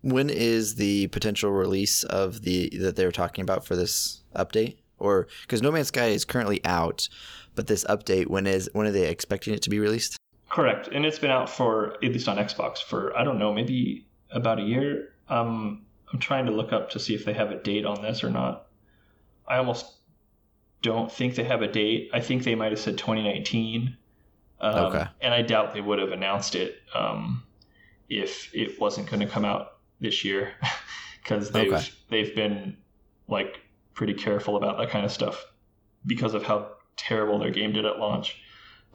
[0.03, 4.77] when is the potential release of the that they were talking about for this update?
[4.99, 7.09] Or because No Man's Sky is currently out,
[7.57, 10.17] but this update when is when are they expecting it to be released?
[10.49, 14.07] Correct, and it's been out for at least on Xbox for I don't know maybe
[14.31, 15.09] about a year.
[15.29, 18.23] Um, I'm trying to look up to see if they have a date on this
[18.23, 18.67] or not.
[19.47, 19.87] I almost
[20.83, 22.11] don't think they have a date.
[22.13, 23.97] I think they might have said 2019.
[24.61, 25.05] Um, Okay.
[25.21, 27.43] And I doubt they would have announced it um,
[28.09, 30.53] if it wasn't going to come out this year,
[31.23, 31.85] because they've Okay.
[32.09, 32.77] they've been
[33.29, 33.61] like
[33.95, 35.45] pretty careful about that kind of stuff
[36.07, 38.41] because of how terrible their game did at launch.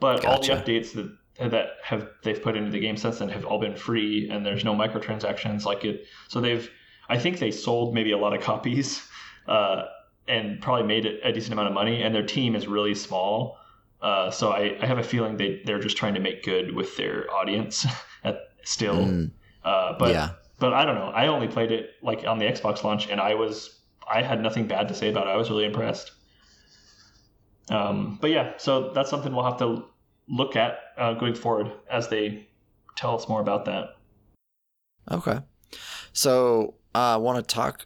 [0.00, 3.44] But all the updates that that have they've put into the game since then have
[3.44, 6.06] all been free, and there's no microtransactions like it.
[6.28, 6.70] So they've,
[7.08, 9.02] I think they sold maybe a lot of copies,
[9.48, 9.84] uh,
[10.28, 12.02] and probably made a decent amount of money.
[12.02, 13.58] And their team is really small,
[14.02, 16.96] uh, so I, I have a feeling they they're just trying to make good with
[16.96, 17.86] their audience
[18.24, 18.96] at still.
[18.96, 19.30] Mm,
[19.64, 20.30] Uh, but yeah.
[20.58, 21.12] but I don't know.
[21.14, 24.66] I only played it like on the Xbox launch, and I was I had nothing
[24.66, 25.30] bad to say about it.
[25.30, 26.12] I was really impressed.
[27.70, 29.84] Um, but yeah, so that's something we'll have to
[30.28, 32.48] look at uh, going forward as they
[32.96, 33.96] tell us more about that.
[35.10, 35.40] Okay.
[36.12, 37.84] So I want to talk,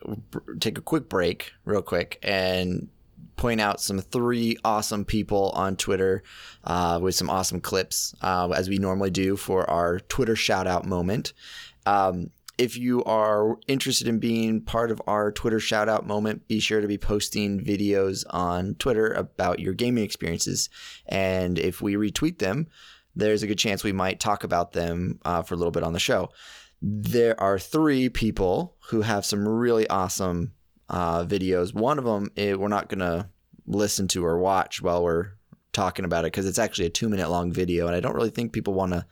[0.60, 2.88] take a quick break, real quick, and
[3.36, 6.22] point out some three awesome people on Twitter
[6.64, 10.86] uh, with some awesome clips, uh, as we normally do for our Twitter shout out
[10.86, 11.32] moment.
[11.84, 16.58] Um, if you are interested in being part of our Twitter shout out moment, be
[16.58, 20.70] sure to be posting videos on Twitter about your gaming experiences.
[21.06, 22.68] And if we retweet them,
[23.16, 25.94] there's a good chance we might talk about them uh, for a little bit on
[25.94, 26.28] the show.
[26.82, 30.52] There are three people who have some really awesome
[30.88, 31.74] uh, videos.
[31.74, 33.28] One of them eh, we're not going to
[33.66, 35.32] listen to or watch while we're
[35.72, 37.86] talking about it because it's actually a two minute long video.
[37.86, 39.06] And I don't really think people want to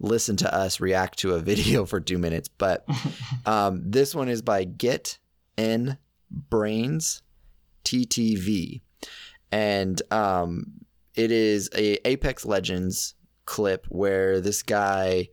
[0.00, 2.48] listen to us react to a video for two minutes.
[2.48, 2.86] But
[3.46, 5.18] um, this one is by Get
[5.58, 5.98] N
[6.30, 7.22] Brains
[7.84, 8.80] TTV.
[9.52, 10.66] And um,
[11.14, 13.14] it is a Apex Legends
[13.50, 15.28] clip where this guy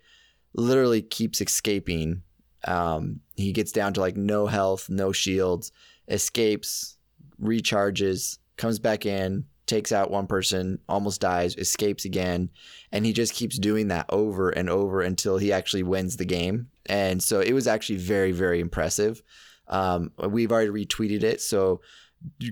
[0.56, 2.24] literally keeps escaping.
[2.66, 5.72] Um, he gets down to like no health, no shields,
[6.08, 6.98] escapes,
[7.40, 12.50] recharges, comes back in, takes out one person, almost dies, escapes again,
[12.92, 16.70] and he just keeps doing that over and over until he actually wins the game.
[16.88, 19.22] And so it was actually very, very impressive.
[19.68, 21.82] Um, we've already retweeted it, so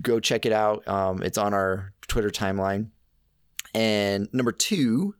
[0.00, 0.86] go check it out.
[0.86, 2.90] Um, it's on our Twitter timeline.
[3.74, 5.16] And number two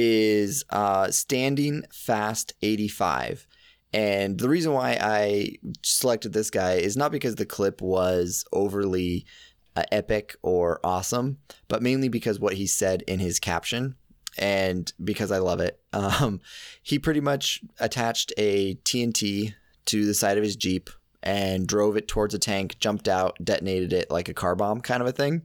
[0.00, 3.48] is uh, Standing Fast 85.
[3.92, 9.26] And the reason why I selected this guy is not because the clip was overly
[9.74, 13.96] uh, epic or awesome, but mainly because what he said in his caption
[14.36, 15.80] and because I love it.
[15.90, 16.40] Um,
[16.82, 19.54] he pretty much attached a TNT
[19.86, 20.90] to the side of his Jeep
[21.22, 25.00] and drove it towards a tank, jumped out, detonated it like a car bomb kind
[25.00, 25.42] of a thing.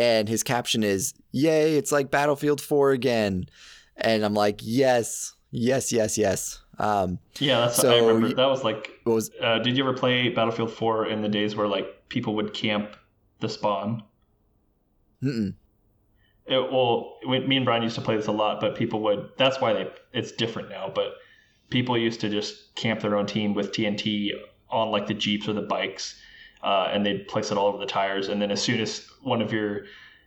[0.00, 3.44] And his caption is, Yay, it's like Battlefield 4 again.
[3.96, 6.60] And I'm like, Yes, yes, yes, yes.
[6.78, 8.34] Um, Yeah, that's So I remember.
[8.34, 8.90] that was like.
[9.04, 12.54] was Uh, did you ever play Battlefield 4 in the days where like people would
[12.54, 12.96] camp
[13.40, 14.02] the spawn?
[15.22, 15.54] mm-mm.
[16.46, 19.28] It, well, we- me and Brian used to play this a lot, but people would.
[19.36, 19.90] That's why they.
[20.12, 21.12] It's different now, but
[21.68, 24.30] people used to just camp their own team with TNT
[24.70, 26.18] on like the jeeps or the bikes,
[26.62, 28.28] uh, and they'd place it all over the tires.
[28.28, 29.82] And then as soon as one of your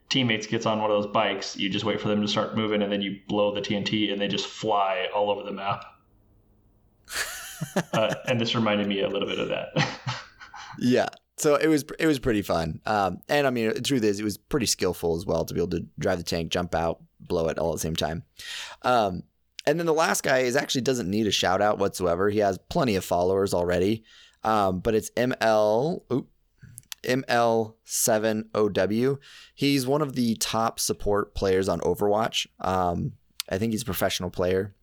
[0.09, 2.81] teammates gets on one of those bikes, you just wait for them to start moving,
[2.81, 5.85] and then you blow the TNT, and they just fly all over the map.
[7.93, 9.69] uh, and this reminded me a little bit of that.
[10.79, 11.09] Yeah.
[11.37, 12.79] So it was it was pretty fun.
[12.85, 15.59] Um, and I mean, the truth is, it was pretty skillful as well to be
[15.59, 18.23] able to drive the tank, jump out, blow it all at the same time.
[18.83, 19.23] Um,
[19.65, 22.29] and then the last guy is actually doesn't need a shout out whatsoever.
[22.29, 24.03] He has plenty of followers already.
[24.43, 26.27] Um, but it's ML oop,
[27.03, 29.19] ML7OW.
[29.53, 32.47] He's one of the top support players on Overwatch.
[32.59, 33.13] Um,
[33.49, 34.73] I think he's a professional player.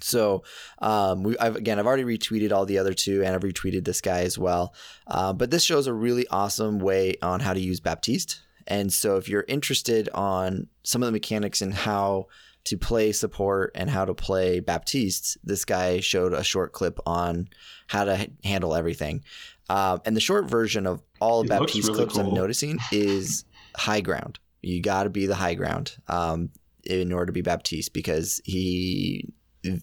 [0.00, 0.42] So
[0.80, 4.00] um, we I've, again, I've already retweeted all the other two, and I've retweeted this
[4.00, 4.74] guy as well.
[5.06, 8.40] Uh, but this shows a really awesome way on how to use Baptiste.
[8.66, 12.28] And so, if you're interested on some of the mechanics and how
[12.64, 17.48] to play support and how to play Baptiste, this guy showed a short clip on
[17.88, 19.24] how to handle everything.
[19.68, 22.28] Um, and the short version of all of Baptiste really clips cool.
[22.28, 23.44] I'm noticing is
[23.76, 24.38] high ground.
[24.60, 26.50] You got to be the high ground um,
[26.84, 29.32] in order to be Baptiste because he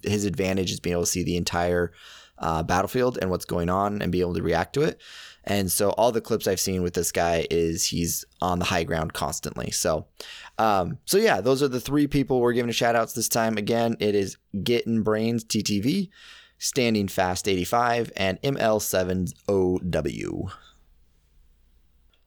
[0.03, 1.93] his advantage is being able to see the entire
[2.39, 4.99] uh, battlefield and what's going on and be able to react to it.
[5.43, 8.83] And so all the clips I've seen with this guy is he's on the high
[8.83, 9.71] ground constantly.
[9.71, 10.05] So,
[10.57, 13.57] um, so yeah, those are the three people we're giving shout outs this time.
[13.57, 16.09] Again, it is Getting Brains TTV,
[16.57, 20.51] Standing Fast 85, and ML7OW.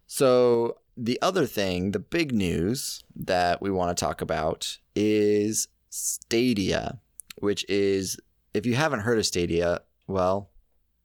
[0.06, 7.00] So the other thing, the big news that we want to talk about is Stadia,
[7.38, 8.18] which is
[8.54, 9.80] if you haven't heard of Stadia,
[10.12, 10.50] well,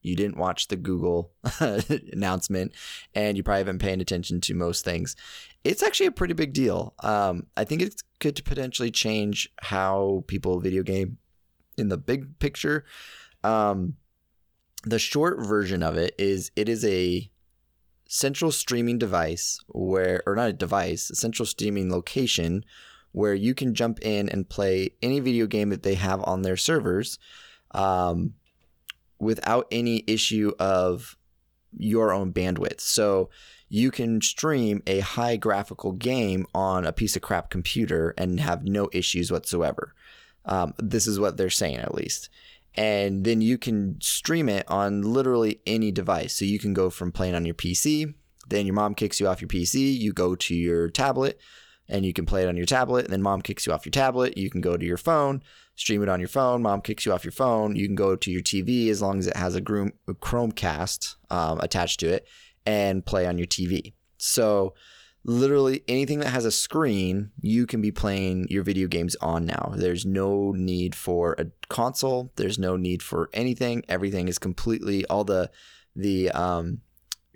[0.01, 2.73] you didn't watch the Google announcement,
[3.13, 5.15] and you probably haven't paying attention to most things.
[5.63, 6.93] It's actually a pretty big deal.
[6.99, 11.17] Um, I think it could potentially change how people video game
[11.77, 12.85] in the big picture.
[13.43, 13.95] Um,
[14.83, 17.29] the short version of it is it is a
[18.07, 22.63] central streaming device where, or not a device, a central streaming location
[23.11, 26.57] where you can jump in and play any video game that they have on their
[26.57, 27.19] servers.
[27.71, 28.33] Um,
[29.19, 31.17] without any issue of
[31.77, 32.81] your own bandwidth.
[32.81, 33.29] So
[33.69, 38.63] you can stream a high graphical game on a piece of crap computer and have
[38.63, 39.93] no issues whatsoever.
[40.45, 42.29] Um, this is what they're saying, at least.
[42.75, 46.33] And then you can stream it on literally any device.
[46.33, 48.13] So you can go from playing on your PC,
[48.47, 51.39] then your mom kicks you off your PC, you go to your tablet,
[51.89, 53.05] and you can play it on your tablet.
[53.05, 54.37] And then mom kicks you off your tablet.
[54.37, 55.41] You can go to your phone,
[55.77, 56.61] stream it on your phone.
[56.61, 57.75] Mom kicks you off your phone.
[57.75, 62.01] You can go to your TV as long as it has a, Chromecast um, attached
[62.01, 62.27] to it
[62.65, 63.93] and play on your TV.
[64.17, 64.73] So,
[65.23, 69.73] literally anything that has a screen, you can be playing your video games on now.
[69.75, 72.31] There's no need for a console.
[72.37, 73.83] There's no need for anything.
[73.87, 75.51] Everything is completely all the
[75.95, 76.81] the um,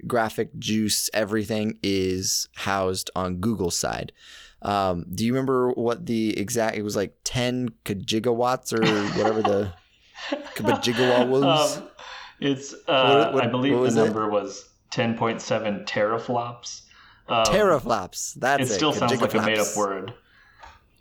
[0.08, 1.10] graphic juice.
[1.14, 4.12] Everything is housed on Google's side.
[4.62, 6.78] Um, do you remember what the exact?
[6.78, 8.82] It was like ten gigawatts or
[9.18, 9.74] whatever the
[10.56, 11.78] gigawatt was.
[11.78, 11.90] Um,
[12.40, 14.32] it's uh, what, what, I believe the number it?
[14.32, 16.82] was ten point seven teraflops.
[17.28, 18.36] Um, teraflops.
[18.36, 18.74] That's it.
[18.74, 20.14] Still sounds like a made up word.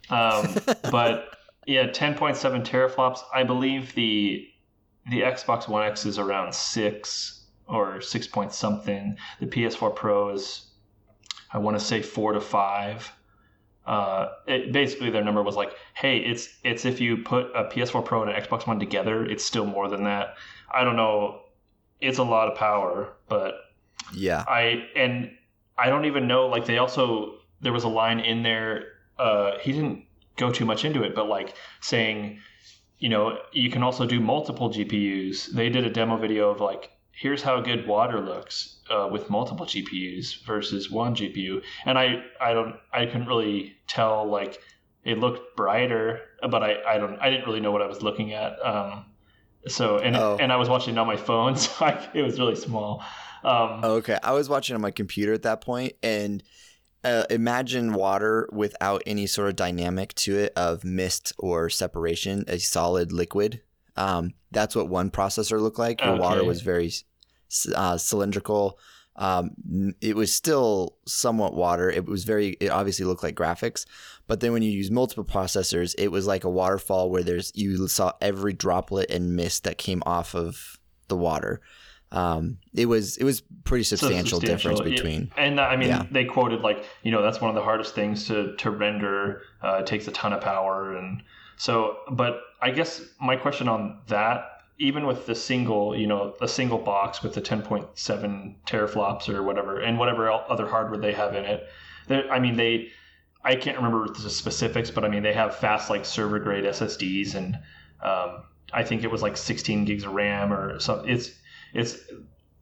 [0.09, 0.57] Um,
[0.91, 3.21] but yeah, ten point seven teraflops.
[3.35, 4.49] I believe the
[5.11, 9.17] the Xbox One X is around six or six point something.
[9.39, 10.67] The PS4 Pro is,
[11.53, 13.13] I want to say four to five
[13.87, 18.05] uh, it, basically their number was like, hey, it's it's if you put a PS4
[18.05, 20.35] Pro and an Xbox One together, it's still more than that.
[20.73, 21.41] I don't know.
[22.01, 23.55] It's a lot of power, but
[24.15, 25.31] yeah, I and
[25.77, 26.47] I don't even know.
[26.47, 28.85] Like they also there was a line in there.
[29.19, 30.05] Uh, he didn't
[30.37, 32.41] go too much into it, but like saying,
[32.99, 35.53] you know, you can also do multiple GPUs.
[35.53, 39.67] They did a demo video of like here's how good water looks uh, with multiple
[39.67, 41.63] GPUs versus one GPU.
[41.85, 44.61] And I, I don't, I couldn't really tell like
[45.05, 46.21] it looked brighter,
[46.51, 48.65] but I, I don't, I didn't really know what I was looking at.
[48.65, 49.07] Um,
[49.67, 50.37] so and oh.
[50.41, 53.03] and I was watching it on my phone, so I, it was really small.
[53.45, 56.43] Um, okay, I was watching on my computer at that point, and
[57.05, 62.59] uh, imagine water without any sort of dynamic to it of mist or separation, a
[62.59, 63.63] solid liquid.
[64.01, 66.01] Um, that's what one processor looked like.
[66.01, 66.21] Where okay.
[66.21, 66.93] water was very
[67.75, 68.79] uh, cylindrical.
[69.17, 69.51] Um,
[70.01, 71.91] it was still somewhat water.
[71.91, 72.57] It was very.
[72.61, 73.85] It obviously looked like graphics,
[74.27, 77.87] but then when you use multiple processors, it was like a waterfall where there's you
[77.89, 81.61] saw every droplet and mist that came off of the water.
[82.13, 85.31] Um, it was it was pretty substantial, substantial difference between.
[85.37, 85.45] Yeah.
[85.45, 86.07] And I mean, yeah.
[86.11, 89.43] they quoted like you know that's one of the hardest things to to render.
[89.63, 91.23] Uh, it takes a ton of power, and
[91.61, 91.99] so.
[92.11, 96.79] But I guess my question on that even with the single, you know, a single
[96.79, 101.69] box with the 10.7 teraflops or whatever, and whatever other hardware they have in it,
[102.31, 102.89] I mean, they,
[103.45, 107.35] I can't remember the specifics, but I mean, they have fast like server grade SSDs,
[107.35, 107.59] and
[108.03, 111.05] um, I think it was like 16 gigs of RAM or so.
[111.07, 111.31] It's
[111.73, 111.99] it's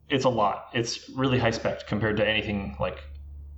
[0.09, 0.69] it's a lot.
[0.73, 2.97] It's really high spec compared to anything like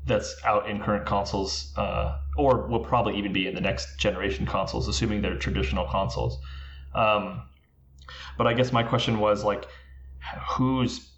[0.06, 4.45] that's out in current consoles, uh, or will probably even be in the next generation
[4.45, 6.39] consoles, assuming they're traditional consoles.
[6.93, 7.43] Um,
[8.38, 9.67] but I guess my question was like,
[10.49, 11.11] who's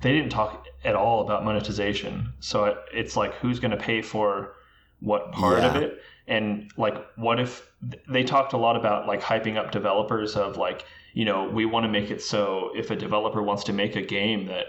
[0.00, 2.32] they didn't talk at all about monetization.
[2.40, 4.54] So it's like who's going to pay for
[5.00, 5.68] what part yeah.
[5.68, 6.02] of it?
[6.26, 7.70] And like, what if
[8.08, 11.84] they talked a lot about like hyping up developers of like, you know, we want
[11.84, 14.66] to make it so if a developer wants to make a game that,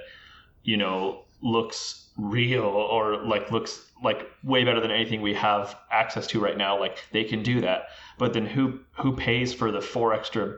[0.64, 6.28] you know, looks real or like looks like way better than anything we have access
[6.28, 7.88] to right now like they can do that.
[8.18, 10.58] But then who who pays for the four extra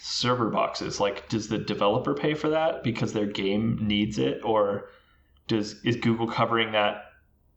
[0.00, 1.00] server boxes?
[1.00, 4.40] Like does the developer pay for that because their game needs it?
[4.44, 4.90] Or
[5.48, 7.04] does is google covering that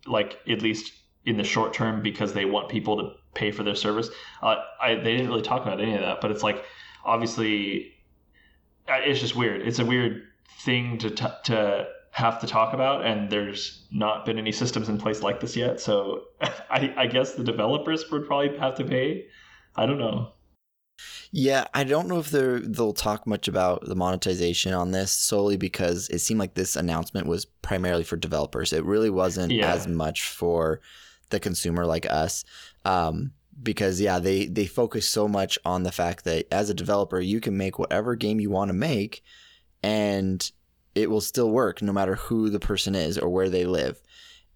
[0.06, 0.94] like at least
[1.26, 4.10] in the short term because they want people to pay for their service?
[4.42, 6.64] Uh, I, they didn't really talk about any of that but it's like
[7.06, 7.94] obviously
[8.90, 9.62] uh, it's just weird.
[9.62, 10.24] It's a weird
[10.62, 14.98] thing to t- to have to talk about, and there's not been any systems in
[14.98, 15.80] place like this yet.
[15.80, 19.28] So I, I guess the developers would probably have to pay.
[19.76, 20.34] I don't know.
[21.32, 25.58] Yeah, I don't know if they they'll talk much about the monetization on this solely
[25.58, 28.74] because it seemed like this announcement was primarily for developers.
[28.74, 29.72] It really wasn't yeah.
[29.72, 30.82] as much for
[31.30, 32.44] the consumer like us.
[32.84, 33.32] Um,
[33.62, 37.40] because yeah, they they focus so much on the fact that as a developer, you
[37.40, 39.22] can make whatever game you want to make,
[39.84, 40.52] and
[41.02, 44.02] it will still work no matter who the person is or where they live.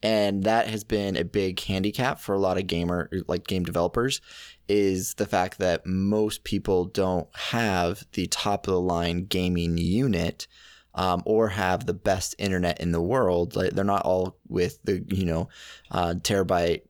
[0.01, 4.19] And that has been a big handicap for a lot of gamer like game developers
[4.67, 10.47] is the fact that most people don't have the top of the line gaming unit
[10.95, 13.55] um, or have the best internet in the world.
[13.55, 15.47] Like they're not all with the you know
[15.89, 16.81] uh, terabyte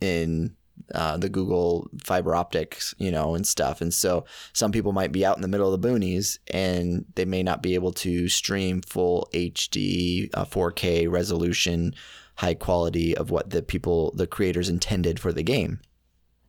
[0.00, 0.56] in
[0.94, 3.80] uh, the Google fiber optics, you know, and stuff.
[3.80, 7.24] And so some people might be out in the middle of the boonies and they
[7.24, 11.94] may not be able to stream full HD, uh, 4K resolution,
[12.36, 15.80] high quality of what the people, the creators intended for the game.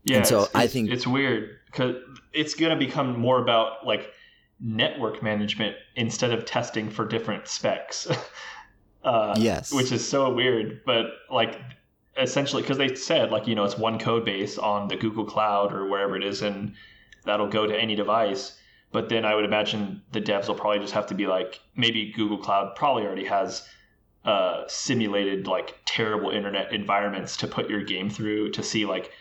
[0.04, 0.18] Yeah.
[0.18, 1.96] And so it's, I think it's weird because
[2.34, 4.14] it's going to become more about like
[4.60, 8.08] network management instead of testing for different specs.
[9.04, 9.74] uh, yes.
[9.74, 10.82] Which is so weird.
[10.86, 11.60] But like
[12.18, 15.74] essentially because they said like you know it's one code base on the Google Cloud
[15.74, 16.74] or wherever it is, and
[17.26, 18.60] that'll go to any device.
[18.92, 22.12] But then I would imagine the devs will probably just have to be like maybe
[22.16, 23.68] Google Cloud probably already has
[24.26, 29.12] uh, simulated like terrible internet environments to put your game through to see like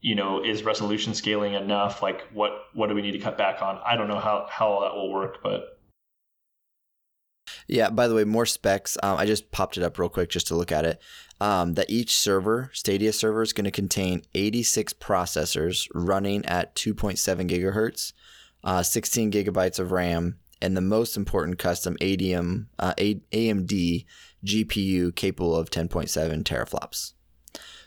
[0.00, 3.60] you know is resolution scaling enough like what what do we need to cut back
[3.60, 5.79] on i don't know how how all that will work but
[7.70, 8.98] yeah, by the way, more specs.
[9.02, 11.00] Um, I just popped it up real quick just to look at it.
[11.40, 17.48] Um, that each server, Stadia server, is going to contain 86 processors running at 2.7
[17.48, 18.12] gigahertz,
[18.64, 24.04] uh, 16 gigabytes of RAM, and the most important custom ADM, uh, AMD
[24.44, 27.12] GPU capable of 10.7 teraflops.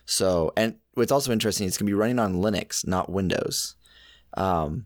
[0.06, 3.76] So, and what's also interesting, it's going to be running on Linux, not Windows.
[4.36, 4.86] Um,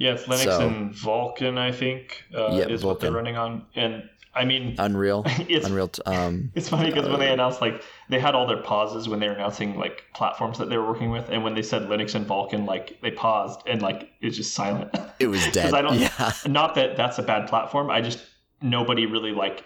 [0.00, 2.84] Yes, Linux so, and Vulkan, I think, uh, yeah, is Vulkan.
[2.86, 3.66] what they're running on.
[3.74, 5.24] And I mean, Unreal.
[5.48, 5.90] It's Unreal.
[6.06, 9.08] Um, it's funny because uh, when they uh, announced, like, they had all their pauses
[9.08, 11.82] when they were announcing like platforms that they were working with, and when they said
[11.82, 14.94] Linux and Vulkan, like they paused and like it's just silent.
[15.18, 15.74] It was dead.
[15.74, 15.98] I don't.
[15.98, 16.32] Yeah.
[16.46, 17.90] Not that that's a bad platform.
[17.90, 18.24] I just
[18.62, 19.64] nobody really like.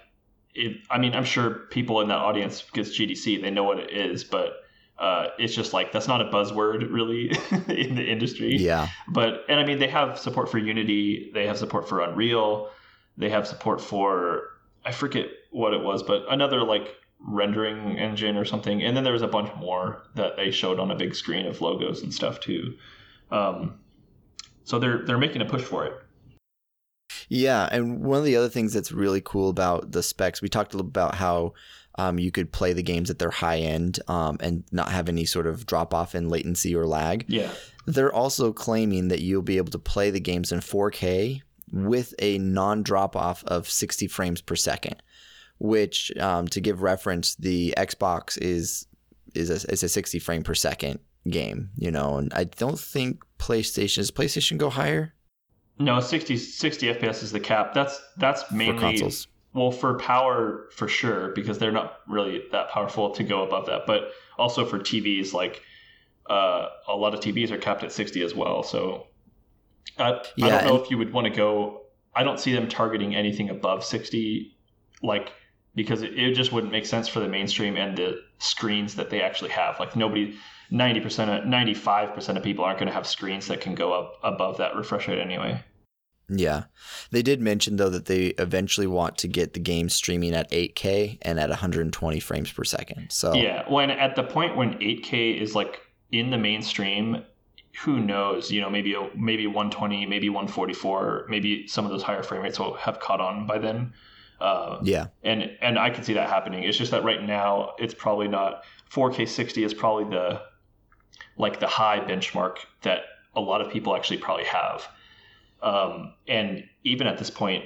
[0.55, 3.43] It, I mean, I'm sure people in that audience gets GDC.
[3.43, 4.65] They know what it is, but
[4.99, 7.29] uh, it's just like that's not a buzzword really
[7.69, 8.57] in the industry.
[8.57, 8.89] Yeah.
[9.09, 12.71] But and I mean they have support for Unity, they have support for Unreal,
[13.17, 14.51] they have support for
[14.85, 18.82] I forget what it was, but another like rendering engine or something.
[18.82, 21.61] And then there was a bunch more that they showed on a big screen of
[21.61, 22.74] logos and stuff too.
[23.30, 23.80] Um,
[24.64, 25.95] so they're they're making a push for it.
[27.28, 30.74] Yeah, and one of the other things that's really cool about the specs, we talked
[30.74, 31.55] a little about how
[31.97, 35.24] um, you could play the games at their high end um, and not have any
[35.24, 37.24] sort of drop off in latency or lag.
[37.28, 37.51] Yeah.
[37.87, 41.43] They're also claiming that you'll be able to play the games in 4K
[41.73, 45.03] with a non drop off of 60 frames per second,
[45.59, 48.87] which, um, to give reference, the Xbox is
[49.35, 53.25] is a, is a 60 frame per second game, you know, and I don't think
[53.39, 55.15] PlayStation does PlayStation go higher?
[55.79, 57.75] No, 60, 60 FPS is the cap.
[57.75, 59.27] That's that's mainly for consoles.
[59.55, 63.83] Well, for power, for sure, because they're not really that powerful to go above that.
[63.87, 65.62] But also for TVs, like
[66.29, 68.62] uh, a lot of TVs are capped at 60 as well.
[68.62, 69.07] So
[69.99, 71.82] uh, yeah, I don't know and- if you would want to go.
[72.16, 74.57] I don't see them targeting anything above 60,
[75.03, 75.32] like
[75.74, 79.20] because it, it just wouldn't make sense for the mainstream and the screens that they
[79.20, 79.80] actually have.
[79.80, 80.37] Like nobody,
[80.70, 84.59] 90%, of, 95% of people aren't going to have screens that can go up above
[84.59, 85.61] that refresh rate anyway.
[86.28, 86.64] Yeah.
[87.11, 91.18] They did mention though that they eventually want to get the game streaming at 8K
[91.22, 93.11] and at 120 frames per second.
[93.11, 95.80] So Yeah, when at the point when 8K is like
[96.12, 97.24] in the mainstream,
[97.83, 102.22] who knows, you know, maybe a, maybe 120, maybe 144, maybe some of those higher
[102.22, 103.93] frame rates will have caught on by then.
[104.41, 105.07] Uh, yeah.
[105.22, 106.64] And and I can see that happening.
[106.64, 110.43] It's just that right now it's probably not 4K 60 is probably the
[111.37, 113.03] like the high benchmark that
[113.35, 114.87] a lot of people actually probably have.
[115.62, 117.64] Um, and even at this point,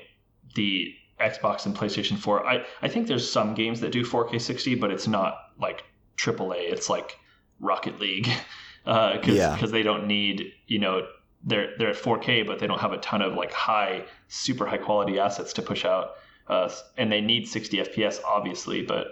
[0.55, 2.47] the Xbox and PlayStation 4.
[2.47, 5.85] I, I think there's some games that do 4K 60, but it's not like
[6.17, 6.73] AAA.
[6.73, 7.19] It's like
[7.61, 8.29] Rocket League
[8.85, 9.67] because uh, Yeah.
[9.67, 11.07] they don't need you know
[11.45, 14.79] they're they're at 4K, but they don't have a ton of like high super high
[14.79, 16.13] quality assets to push out,
[16.49, 19.07] uh, and they need 60 FPS obviously, but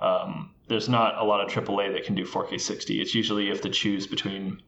[0.00, 3.00] um, there's not a lot of AAA that can do 4K 60.
[3.00, 4.60] It's usually you have to choose between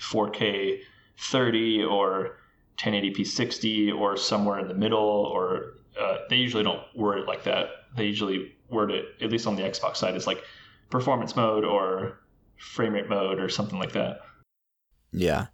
[0.00, 0.80] 4K
[1.18, 2.36] 30 or
[2.78, 7.44] 1080p 60 or somewhere in the middle or uh, they usually don't word it like
[7.44, 10.42] that they usually word it at least on the xbox side it's like
[10.88, 12.20] performance mode or
[12.60, 14.20] frame rate mode or something like that
[15.12, 15.46] Yeah.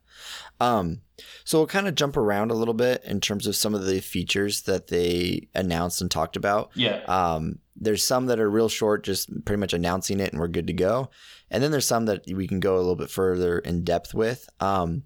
[0.60, 1.00] Um,
[1.44, 4.00] so we'll kind of jump around a little bit in terms of some of the
[4.00, 6.70] features that they announced and talked about.
[6.74, 10.48] yeah Um, there's some that are real short, just pretty much announcing it and we're
[10.48, 11.10] good to go.
[11.50, 14.48] And then there's some that we can go a little bit further in depth with.
[14.60, 15.04] Um,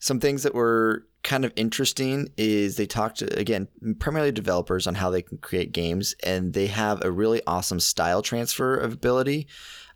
[0.00, 3.68] some things that were kind of interesting is they talked to, again,
[3.98, 8.22] primarily developers on how they can create games, and they have a really awesome style
[8.22, 9.48] transfer of ability.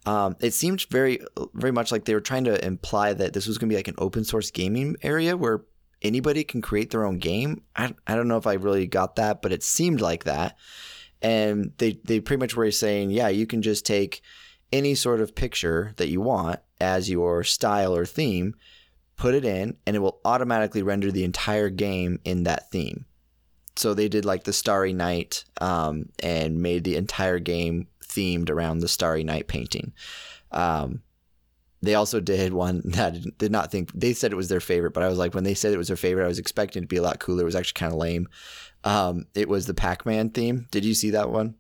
[0.04, 1.20] Um, it seemed very,
[1.54, 3.88] very much like they were trying to imply that this was going to be like
[3.88, 5.62] an open source gaming area where
[6.02, 7.62] anybody can create their own game.
[7.76, 10.56] I, I don't know if I really got that, but it seemed like that.
[11.20, 14.22] And they, they pretty much were saying, yeah, you can just take
[14.72, 18.56] any sort of picture that you want as your style or theme,
[19.16, 23.04] put it in, and it will automatically render the entire game in that theme.
[23.76, 28.78] So they did like the Starry Night um, and made the entire game themed around
[28.78, 29.92] the Starry Night painting.
[30.50, 31.02] Um,
[31.80, 34.92] they also did one that I did not think they said it was their favorite,
[34.92, 36.84] but I was like, when they said it was their favorite, I was expecting it
[36.84, 37.42] to be a lot cooler.
[37.42, 38.28] It was actually kind of lame.
[38.84, 40.66] Um, it was the Pac Man theme.
[40.70, 41.54] Did you see that one?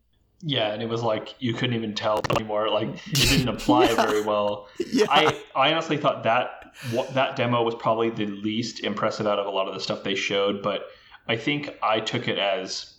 [0.44, 4.06] yeah and it was like you couldn't even tell anymore like it didn't apply Yeah.
[4.06, 5.06] very well Yeah.
[5.08, 9.46] I, I honestly thought that what, that demo was probably the least impressive out of
[9.46, 10.86] a lot of the stuff they showed, but
[11.28, 12.92] I think I took it as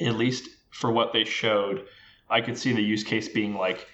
[0.00, 1.84] at least for what they showed,
[2.32, 3.86] I could see the use case being like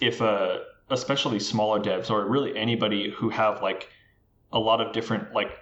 [0.00, 3.88] if a especially smaller devs or really anybody who have like
[4.52, 5.58] a lot of different like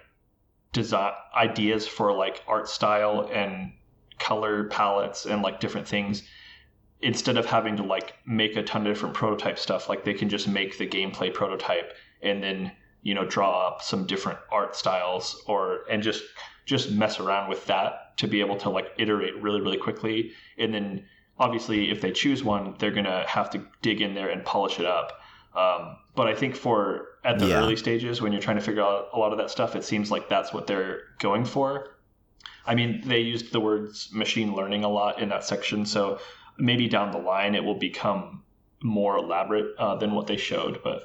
[0.73, 3.71] design ideas for like art style and
[4.19, 6.23] color palettes and like different things
[7.01, 10.29] instead of having to like make a ton of different prototype stuff like they can
[10.29, 12.71] just make the gameplay prototype and then
[13.03, 16.23] you know draw up some different art styles or and just
[16.65, 20.73] just mess around with that to be able to like iterate really really quickly and
[20.73, 21.05] then
[21.39, 24.85] obviously if they choose one they're gonna have to dig in there and polish it
[24.85, 25.19] up
[25.55, 27.61] um, but i think for at the Yeah.
[27.61, 30.11] early stages when you're trying to figure out a lot of that stuff it seems
[30.11, 31.97] like that's what they're going for
[32.65, 36.19] i mean they used the words machine learning a lot in that section so
[36.57, 38.43] maybe down the line it will become
[38.81, 41.03] more elaborate uh, than what they showed but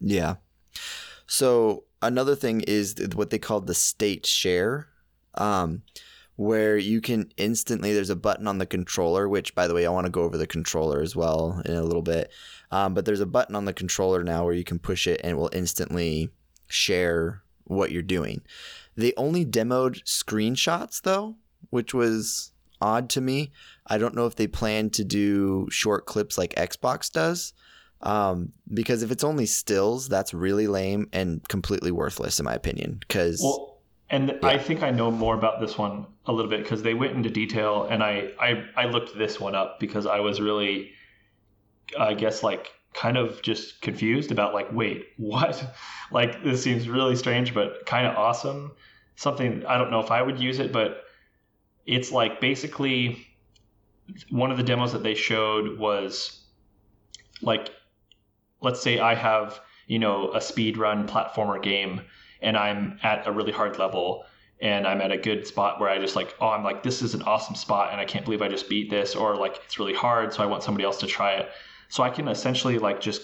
[0.00, 0.36] Yeah.
[1.26, 4.88] So another thing is what they call the state share,
[5.34, 5.82] um,
[6.36, 7.92] where you can instantly.
[7.92, 10.36] There's a button on the controller, which, by the way, I want to go over
[10.36, 12.30] the controller as well in a little bit.
[12.70, 15.32] Um, but there's a button on the controller now where you can push it and
[15.32, 16.30] it will instantly
[16.68, 18.42] share what you're doing.
[18.96, 21.36] They only demoed screenshots though,
[21.70, 23.52] which was odd to me.
[23.86, 27.52] I don't know if they plan to do short clips like Xbox does.
[28.02, 32.98] Um, because if it's only stills, that's really lame and completely worthless in my opinion.
[33.00, 33.78] Because Well,
[34.10, 37.16] and I think I know more about this one a little bit because they went
[37.16, 40.92] into detail, and I, I I looked this one up because I was really,
[41.98, 45.64] I guess, like kind of just confused about like, wait, what?
[46.10, 48.72] like this seems really strange, but kind of awesome.
[49.16, 51.02] Something I don't know if I would use it, but
[51.86, 53.26] it's like basically
[54.30, 56.42] one of the demos that they showed was
[57.42, 57.70] like
[58.60, 62.00] let's say I have, you know, a speed run platformer game
[62.40, 64.24] and I'm at a really hard level
[64.60, 67.14] and I'm at a good spot where I just like, oh, I'm like, this is
[67.14, 69.94] an awesome spot and I can't believe I just beat this, or like it's really
[69.94, 71.50] hard, so I want somebody else to try it.
[71.88, 73.22] So I can essentially like just,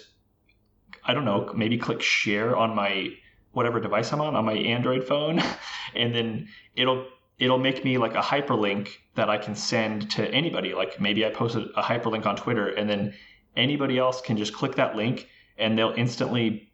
[1.05, 3.09] I don't know, maybe click share on my
[3.53, 5.41] whatever device I'm on, on my Android phone,
[5.95, 7.07] and then it'll
[7.39, 10.75] it'll make me like a hyperlink that I can send to anybody.
[10.75, 13.15] Like maybe I posted a hyperlink on Twitter and then
[13.57, 15.29] anybody else can just click that link
[15.59, 16.71] and they'll instantly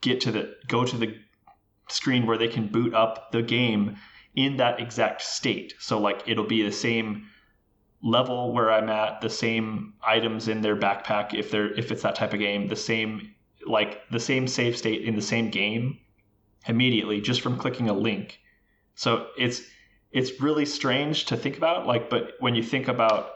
[0.00, 1.14] get to the go to the
[1.92, 3.96] screen where they can boot up the game
[4.34, 5.74] in that exact state.
[5.78, 7.26] So like it'll be the same
[8.02, 12.14] level where I'm at, the same items in their backpack if they're if it's that
[12.14, 13.34] type of game, the same
[13.66, 15.98] like the same save state in the same game
[16.66, 18.40] immediately just from clicking a link.
[18.94, 19.62] So it's
[20.12, 23.30] it's really strange to think about like but when you think about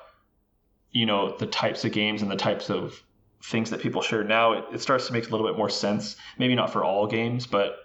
[0.90, 3.02] you know the types of games and the types of
[3.42, 6.16] things that people share now it, it starts to make a little bit more sense
[6.38, 7.76] maybe not for all games but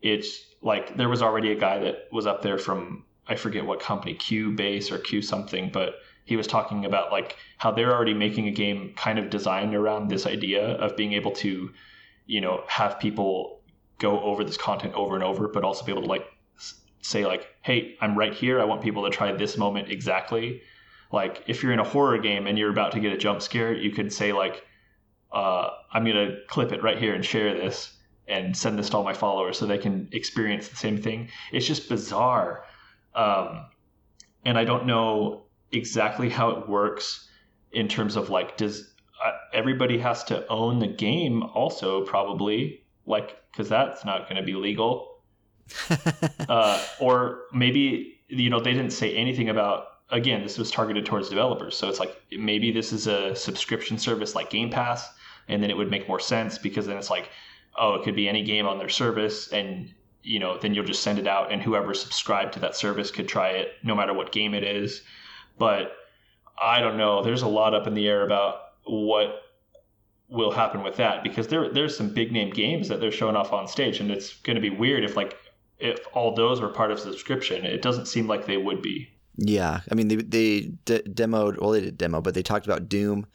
[0.00, 3.80] it's like there was already a guy that was up there from I forget what
[3.80, 8.14] company, Q Base or Q something, but he was talking about like how they're already
[8.14, 11.70] making a game kind of designed around this idea of being able to,
[12.26, 13.60] you know, have people
[13.98, 16.26] go over this content over and over, but also be able to like
[17.00, 18.60] say like, hey, I'm right here.
[18.60, 20.62] I want people to try this moment exactly.
[21.12, 23.72] Like if you're in a horror game and you're about to get a jump scare,
[23.72, 24.64] you could say like,
[25.32, 27.95] uh, I'm gonna clip it right here and share this
[28.28, 31.28] and send this to all my followers so they can experience the same thing.
[31.52, 32.64] It's just bizarre.
[33.14, 33.66] Um,
[34.44, 37.28] and I don't know exactly how it works
[37.72, 43.36] in terms of like, does uh, everybody has to own the game also probably like,
[43.52, 45.22] cause that's not going to be legal.
[46.48, 51.28] uh, or maybe, you know, they didn't say anything about, again, this was targeted towards
[51.28, 51.76] developers.
[51.76, 55.08] So it's like, maybe this is a subscription service like Game Pass
[55.48, 57.30] and then it would make more sense because then it's like,
[57.78, 61.02] oh, it could be any game on their service, and you know, then you'll just
[61.02, 64.32] send it out, and whoever subscribed to that service could try it, no matter what
[64.32, 65.02] game it is.
[65.58, 65.92] But
[66.60, 67.22] I don't know.
[67.22, 69.42] There's a lot up in the air about what
[70.28, 73.52] will happen with that because there there's some big name games that they're showing off
[73.52, 75.36] on stage, and it's going to be weird if like
[75.78, 77.64] if all those were part of subscription.
[77.64, 79.08] It doesn't seem like they would be.
[79.36, 82.88] Yeah, I mean they they de- demoed well they did demo, but they talked about
[82.88, 83.26] Doom,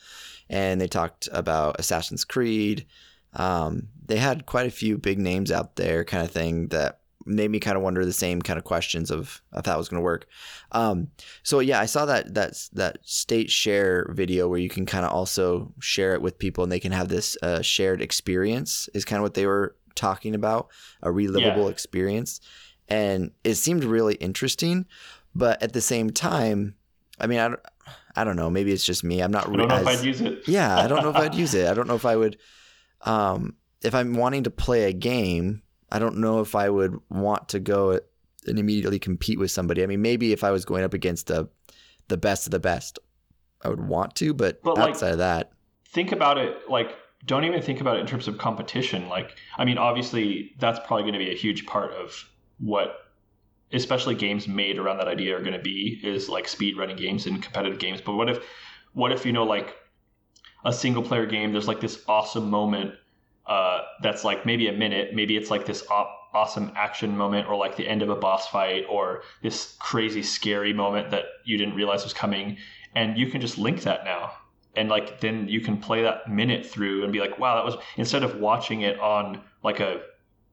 [0.50, 2.86] and they talked about Assassin's Creed.
[3.34, 7.52] Um, they had quite a few big names out there, kind of thing that made
[7.52, 10.04] me kind of wonder the same kind of questions of if that was going to
[10.04, 10.28] work.
[10.72, 11.08] Um,
[11.44, 15.12] so yeah, I saw that that that state share video where you can kind of
[15.12, 19.20] also share it with people and they can have this uh, shared experience is kind
[19.20, 20.70] of what they were talking about,
[21.02, 21.72] a relivable yeah.
[21.72, 22.42] experience,
[22.88, 24.86] and it seemed really interesting.
[25.34, 26.76] But at the same time,
[27.20, 27.60] I mean, I don't,
[28.16, 28.50] I don't know.
[28.50, 29.22] Maybe it's just me.
[29.22, 29.48] I'm not.
[29.48, 30.48] I don't know as, if I'd use it.
[30.48, 31.70] yeah, I don't know if I'd use it.
[31.70, 32.38] I don't know if I would
[33.04, 37.50] um, if I'm wanting to play a game, I don't know if I would want
[37.50, 38.00] to go
[38.48, 39.84] and immediately compete with somebody.
[39.84, 41.50] I mean, maybe if I was going up against the
[42.08, 43.00] the best of the best,
[43.64, 45.52] I would want to, but, but outside like, of that,
[45.86, 46.96] think about it like
[47.26, 49.08] don't even think about it in terms of competition.
[49.08, 52.28] Like, I mean, obviously that's probably going to be a huge part of
[52.60, 53.12] what
[53.74, 57.26] especially games made around that idea are going to be is like speed running games
[57.26, 58.02] and competitive games.
[58.02, 58.44] But what if
[58.94, 59.76] what if you know like
[60.64, 62.94] a single player game, there's like this awesome moment
[63.48, 67.56] uh, that's like maybe a minute, maybe it's like this op- awesome action moment or
[67.56, 71.76] like the end of a boss fight or this crazy scary moment that you didn't
[71.76, 72.58] realize was coming.
[72.96, 74.34] And you can just link that now.
[74.76, 77.76] And like then you can play that minute through and be like, wow, that was
[77.98, 80.02] instead of watching it on like a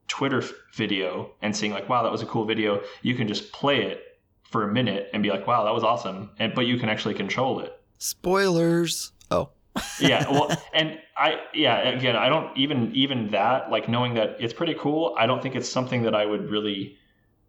[0.07, 0.43] Twitter
[0.73, 4.01] video and seeing like, wow, that was a cool video, you can just play it
[4.43, 6.31] for a minute and be like, wow, that was awesome.
[6.39, 7.79] And but you can actually control it.
[7.97, 9.13] Spoilers.
[9.31, 9.51] Oh
[9.99, 14.53] yeah, well, and I yeah, again, I don't even even that like knowing that it's
[14.53, 15.15] pretty cool.
[15.17, 16.97] I don't think it's something that I would really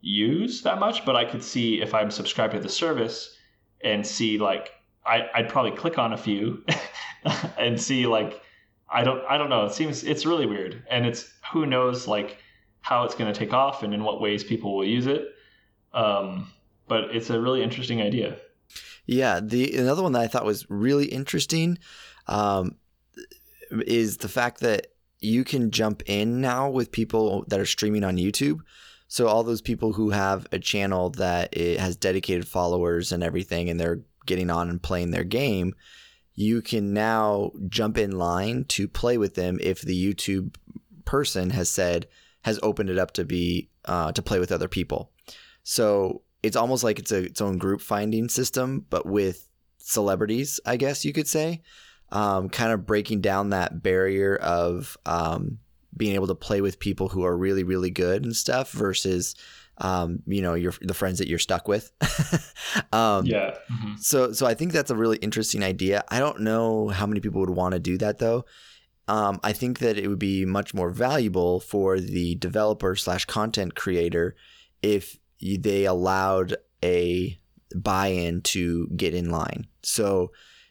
[0.01, 3.37] use that much, but I could see if I'm subscribed to the service
[3.83, 4.71] and see like
[5.05, 6.65] I I'd probably click on a few
[7.59, 8.43] and see like
[8.89, 9.65] I don't I don't know.
[9.65, 12.39] It seems it's really weird, and it's who knows like
[12.83, 15.29] how it's going to take off and in what ways people will use it.
[15.93, 16.51] Um,
[16.89, 18.39] but it's a really interesting idea.
[19.07, 21.79] Yeah, the another one that I thought was really interesting
[22.31, 22.77] um,
[23.71, 24.87] is the fact that
[25.19, 28.61] you can jump in now with people that are streaming on YouTube.
[29.09, 33.79] So all those people who have a channel that has dedicated followers and everything, and
[33.79, 35.75] they're getting on and playing their game,
[36.35, 40.55] you can now jump in line to play with them if the YouTube
[41.05, 42.07] person has said
[42.43, 45.11] has opened it up to be uh, to play with other people.
[45.65, 50.77] So it's almost like it's a, its own group finding system, but with celebrities, I
[50.77, 51.63] guess you could say
[52.13, 55.59] um, kind of breaking down that barrier of um,
[55.97, 59.35] being able to play with people who are really, really good and stuff versus,
[59.79, 61.93] um, you know, your the friends that you're stuck with.
[62.93, 63.57] um, yeah.
[63.71, 63.97] Mm-hmm.
[63.99, 66.05] So, so I think that's a really interesting idea.
[66.09, 68.45] I don't know how many people would want to do that though.
[69.09, 73.75] Um, I think that it would be much more valuable for the developer slash content
[73.75, 74.37] creator
[74.83, 77.39] if they allowed a
[77.75, 79.67] buy-in to get in line.
[79.83, 80.31] So,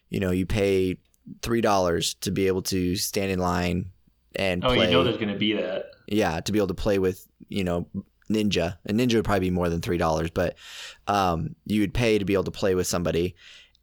[0.10, 1.00] you know, you pay
[1.42, 3.92] three dollars to be able to stand in line
[4.36, 4.86] and oh, play.
[4.86, 5.92] you know there's going to be that.
[6.08, 7.88] Yeah, to be able to play with you know
[8.30, 8.78] Ninja.
[8.86, 10.56] And Ninja would probably be more than three dollars, but
[11.08, 13.36] um, you would pay to be able to play with somebody.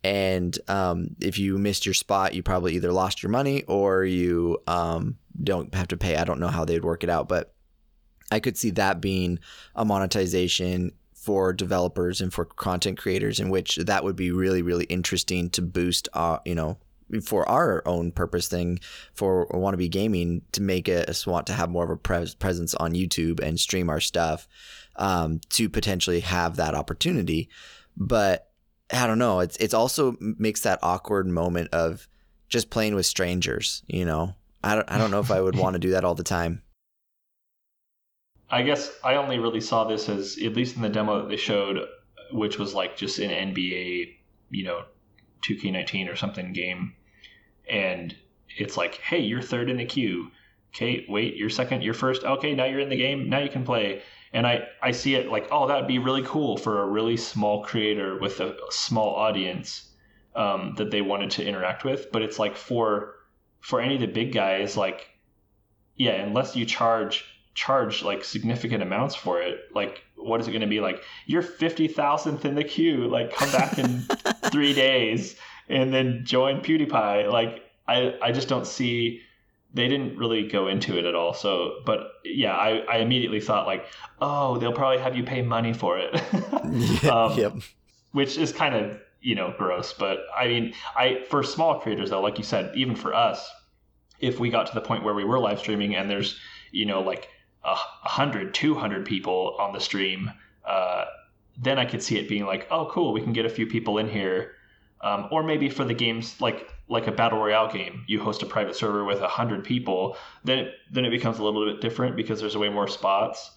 [0.04, 4.58] And um, if you missed your spot, you probably either lost your money or you
[4.68, 6.16] um, don't have to pay.
[6.16, 7.54] I don't know how they'd work it out, but
[8.30, 9.40] I could see that being
[9.74, 14.84] a monetization for developers and for content creators in which that would be really really
[14.84, 16.78] interesting to boost uh, you know
[17.24, 18.80] for our own purpose thing
[19.14, 22.94] for wannabe gaming to make us want to have more of a pres- presence on
[22.94, 24.48] YouTube and stream our stuff.
[24.96, 27.48] um, to potentially have that opportunity.
[27.96, 28.50] But
[28.92, 29.40] I don't know.
[29.40, 32.08] It's it's also makes that awkward moment of
[32.48, 33.82] just playing with strangers.
[33.86, 36.14] You know, I don't I don't know if I would want to do that all
[36.14, 36.62] the time.
[38.48, 41.36] I guess I only really saw this as at least in the demo that they
[41.36, 41.78] showed,
[42.30, 44.14] which was like just an NBA,
[44.50, 44.84] you know,
[45.46, 46.94] 2K19 or something game,
[47.68, 48.14] and
[48.56, 50.30] it's like, hey, you're third in the queue.
[50.74, 52.24] Okay, wait, you're second, you're first.
[52.24, 53.28] Okay, now you're in the game.
[53.28, 54.02] Now you can play.
[54.32, 57.16] And I I see it like, oh, that would be really cool for a really
[57.16, 59.90] small creator with a small audience
[60.34, 62.12] um, that they wanted to interact with.
[62.12, 63.14] But it's like for
[63.60, 65.08] for any of the big guys, like,
[65.96, 67.24] yeah, unless you charge
[67.56, 71.02] charge like significant amounts for it, like what is it going to be like?
[71.24, 73.08] You're fifty thousandth in the queue.
[73.08, 74.00] Like come back in
[74.52, 75.36] three days
[75.68, 77.32] and then join PewDiePie.
[77.32, 79.22] Like I I just don't see.
[79.74, 81.34] They didn't really go into it at all.
[81.34, 83.84] So, but yeah, I, I immediately thought like,
[84.22, 86.14] oh, they'll probably have you pay money for it.
[87.04, 87.52] um, yep.
[88.12, 89.92] Which is kind of you know gross.
[89.92, 93.50] But I mean, I for small creators though, like you said, even for us,
[94.20, 96.38] if we got to the point where we were live streaming and there's
[96.72, 97.28] you know like
[97.66, 100.30] a 100 200 people on the stream
[100.64, 101.04] uh,
[101.60, 103.98] then i could see it being like oh cool we can get a few people
[103.98, 104.52] in here.
[105.02, 108.46] Um, or maybe for the games like like a battle royale game you host a
[108.46, 112.40] private server with 100 people then it, then it becomes a little bit different because
[112.40, 113.50] there's way more spots.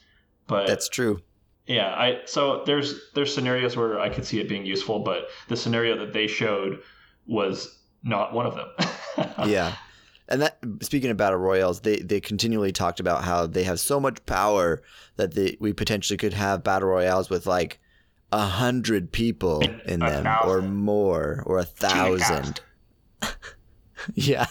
[0.47, 1.22] But that's true.
[1.66, 5.55] Yeah i so there's there's scenarios where i could see it being useful but the
[5.55, 6.82] scenario that they showed
[7.26, 8.70] was not one of them.
[9.49, 9.76] Yeah
[10.30, 14.00] and that speaking of battle royals, they they continually talked about how they have so
[14.00, 14.82] much power
[15.18, 17.80] that they, we potentially could have battle royales with like
[18.32, 20.50] a hundred people in a them thousand.
[20.50, 22.62] or more or a thousand.
[24.14, 24.46] yeah.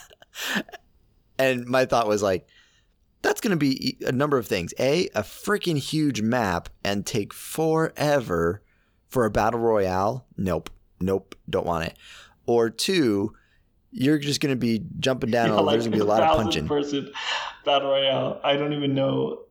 [1.39, 2.47] And my thought was like,
[3.23, 4.75] that's going to be a number of things.
[4.81, 8.63] A, a freaking huge map and take forever
[9.09, 10.27] for a battle royale.
[10.37, 10.71] Nope.
[11.01, 11.37] Nope.
[11.49, 11.97] Don't want it.
[12.47, 13.35] Or two,
[13.91, 15.49] you're just going to be jumping down.
[15.49, 16.69] Yeah, like there's going to be a lot of punching.
[16.69, 17.11] Person
[17.65, 18.41] battle royale.
[18.45, 19.45] I don't even know.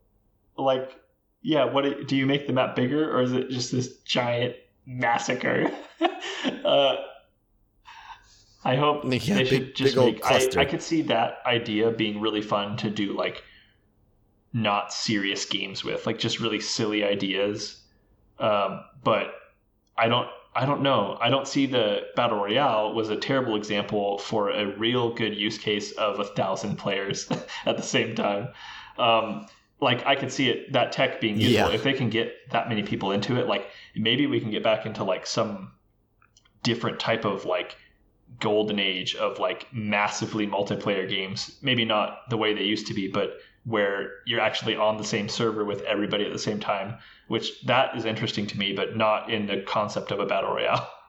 [0.58, 1.00] Like,
[1.42, 1.66] yeah.
[1.66, 5.72] What do you make the map bigger, or is it just this giant massacre?
[6.66, 6.96] uh,
[8.64, 10.26] I hope yeah, they big, should just make.
[10.26, 13.44] I, I could see that idea being really fun to do, like
[14.54, 17.82] not serious games with, like just really silly ideas.
[18.40, 19.34] Um, but
[19.98, 20.28] I don't
[20.58, 21.20] I don't know.
[21.22, 25.60] I don't see the battle royale was a terrible example for a real good use
[25.60, 27.30] case of a thousand players
[27.68, 28.50] at the same time.
[28.98, 29.46] Um,
[29.80, 31.76] like I could see it that tech being useful yeah.
[31.76, 33.46] if they can get that many people into it.
[33.46, 35.74] Like maybe we can get back into like some
[36.64, 37.76] different type of like
[38.40, 41.56] golden age of like massively multiplayer games.
[41.62, 45.30] Maybe not the way they used to be, but where you're actually on the same
[45.30, 46.98] server with everybody at the same time
[47.28, 50.90] which that is interesting to me, but not in the concept of a battle royale.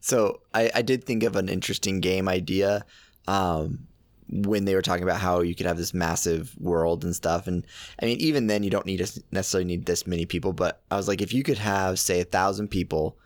[0.00, 2.84] So I, I did think of an interesting game idea
[3.26, 3.86] um,
[4.28, 7.46] when they were talking about how you could have this massive world and stuff.
[7.46, 7.66] And
[8.00, 10.52] I mean, even then, you don't need to necessarily need this many people.
[10.52, 13.18] But I was like, if you could have, say, a thousand people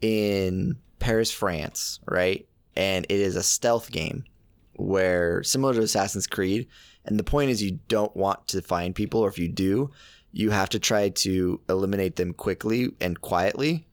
[0.00, 2.46] in Paris, France, right?
[2.76, 4.24] And it is a stealth game
[4.74, 6.68] where similar to Assassin's Creed.
[7.04, 9.90] And the point is, you don't want to find people, or if you do,
[10.34, 13.86] you have to try to eliminate them quickly and quietly.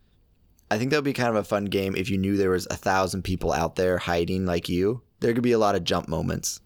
[0.71, 2.67] I think that would be kind of a fun game if you knew there was
[2.71, 5.03] a thousand people out there hiding like you.
[5.19, 6.59] There could be a lot of jump moments.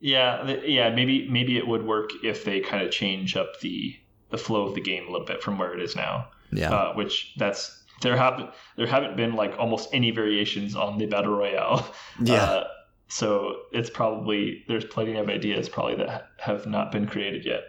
[0.00, 3.94] Yeah, yeah, maybe maybe it would work if they kind of change up the
[4.30, 6.28] the flow of the game a little bit from where it is now.
[6.50, 11.04] Yeah, uh, which that's there haven't there haven't been like almost any variations on the
[11.06, 11.86] battle royale.
[12.22, 12.42] Yeah.
[12.42, 12.68] Uh,
[13.08, 17.64] so it's probably there's plenty of ideas probably that have not been created yet.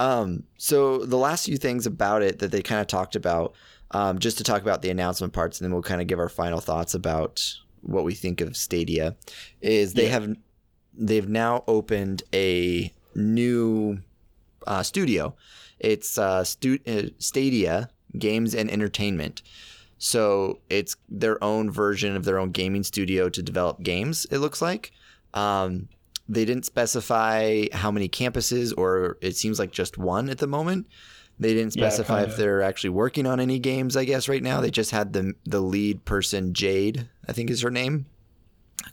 [0.00, 3.54] Um, so the last few things about it that they kind of talked about,
[3.92, 6.28] um, just to talk about the announcement parts, and then we'll kind of give our
[6.28, 7.42] final thoughts about
[7.82, 9.14] what we think of Stadia,
[9.60, 10.10] is they yeah.
[10.10, 10.36] have
[10.96, 13.98] they've now opened a new
[14.66, 15.34] uh, studio.
[15.78, 19.42] It's uh, stu- uh, Stadia Games and Entertainment.
[19.98, 24.26] So it's their own version of their own gaming studio to develop games.
[24.30, 24.92] It looks like.
[25.34, 25.88] Um,
[26.28, 30.86] they didn't specify how many campuses, or it seems like just one at the moment.
[31.38, 33.96] They didn't specify yeah, if they're actually working on any games.
[33.96, 37.62] I guess right now they just had the the lead person Jade, I think is
[37.62, 38.06] her name,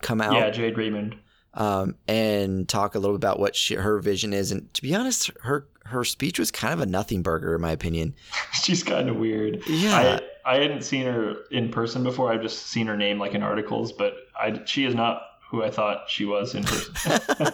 [0.01, 0.33] come out.
[0.33, 1.15] Yeah, Jade Raymond.
[1.53, 4.53] Um, and talk a little bit about what she, her vision is.
[4.53, 7.71] And to be honest, her her speech was kind of a nothing burger in my
[7.71, 8.15] opinion.
[8.53, 9.61] She's kind of weird.
[9.67, 10.19] Yeah.
[10.45, 12.31] I, I hadn't seen her in person before.
[12.31, 15.21] I've just seen her name like in articles, but I, she is not
[15.51, 17.19] who I thought she was in person.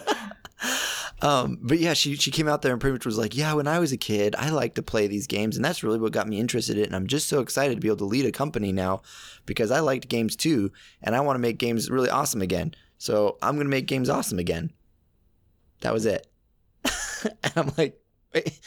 [1.20, 3.66] Um, but yeah, she she came out there and pretty much was like, yeah, when
[3.66, 6.28] I was a kid, I liked to play these games, and that's really what got
[6.28, 6.86] me interested in it.
[6.86, 9.02] And I'm just so excited to be able to lead a company now
[9.44, 10.70] because I liked games too,
[11.02, 12.72] and I want to make games really awesome again.
[12.98, 14.70] So I'm gonna make games awesome again.
[15.80, 16.24] That was it.
[17.24, 18.00] and I'm like,
[18.32, 18.60] Wait,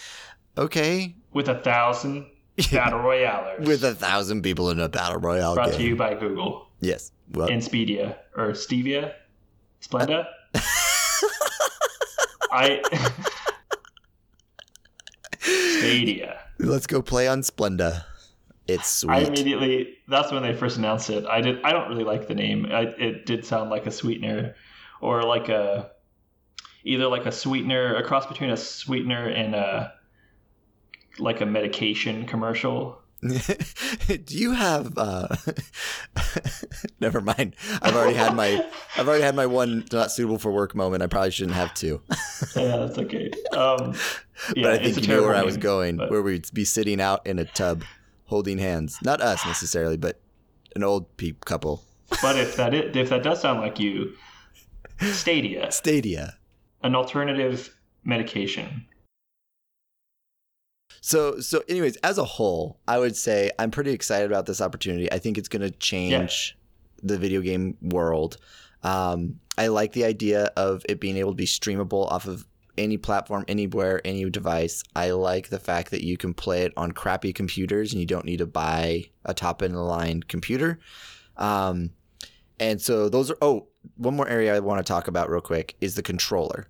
[0.58, 2.26] okay, With a thousand
[2.74, 3.66] battle royalers.
[3.66, 5.78] with a thousand people in a battle royale brought game.
[5.78, 6.68] to you by Google.
[6.82, 7.14] Yes.
[7.32, 9.14] Well, and Speedia or Stevia,
[9.82, 10.28] Splenda.
[12.52, 12.82] I
[15.40, 16.40] Stadia.
[16.60, 18.06] let's go play on Splenda.
[18.68, 19.12] It's sweet.
[19.12, 21.26] I immediately that's when they first announced it.
[21.26, 21.62] I did.
[21.64, 22.68] I don't really like the name.
[22.72, 24.56] I, it did sound like a sweetener,
[25.02, 25.92] or like a
[26.84, 29.94] either like a sweetener, a cross between a sweetener and a
[31.20, 33.01] like a medication commercial.
[34.08, 34.98] Do you have?
[34.98, 35.28] uh
[37.00, 37.56] Never mind.
[37.82, 38.66] I've already had my.
[38.98, 41.04] I've already had my one not suitable for work moment.
[41.04, 42.02] I probably shouldn't have two.
[42.56, 43.30] Yeah, that's okay.
[43.54, 43.94] Um,
[44.56, 46.66] yeah, but I think you know where terrible I was going, but- where we'd be
[46.66, 47.84] sitting out in a tub,
[48.26, 48.98] holding hands.
[49.04, 50.20] Not us necessarily, but
[50.76, 51.84] an old peep couple.
[52.22, 54.14] But if that if that does sound like you,
[55.00, 56.38] Stadia, Stadia.
[56.84, 58.86] an alternative medication.
[61.02, 65.12] So so anyways, as a whole, I would say I'm pretty excited about this opportunity.
[65.12, 66.58] I think it's going to change
[67.02, 68.38] the video game world.
[68.84, 72.46] Um, I like the idea of it being able to be streamable off of
[72.78, 74.84] any platform, anywhere, any device.
[74.96, 78.26] I like the fact that you can play it on crappy computers and you don't
[78.26, 80.80] need to buy a top end of the line computer.
[81.38, 81.92] Um,
[82.60, 85.76] and so those are oh, one more area I want to talk about real quick
[85.82, 86.68] is the controller.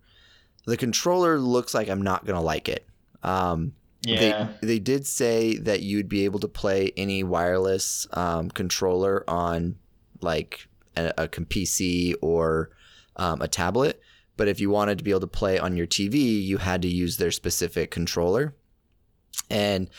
[0.65, 2.85] The controller looks like I'm not gonna like it.
[3.23, 3.73] Um,
[4.03, 9.23] Yeah, they, they did say that you'd be able to play any wireless um, controller
[9.29, 9.75] on
[10.21, 12.71] like a, a PC or
[13.17, 14.01] um, a tablet.
[14.37, 16.87] But if you wanted to be able to play on your TV, you had to
[16.87, 18.55] use their specific controller.
[19.49, 19.89] And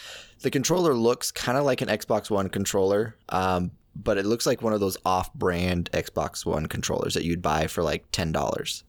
[0.40, 4.62] the controller looks kind of like an Xbox One controller, um, but it looks like
[4.62, 8.82] one of those off brand Xbox One controllers that you'd buy for like $10.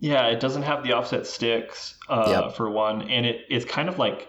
[0.00, 0.26] yeah.
[0.26, 2.56] It doesn't have the offset sticks uh, Yep.
[2.56, 4.28] for one, and it it's kind of like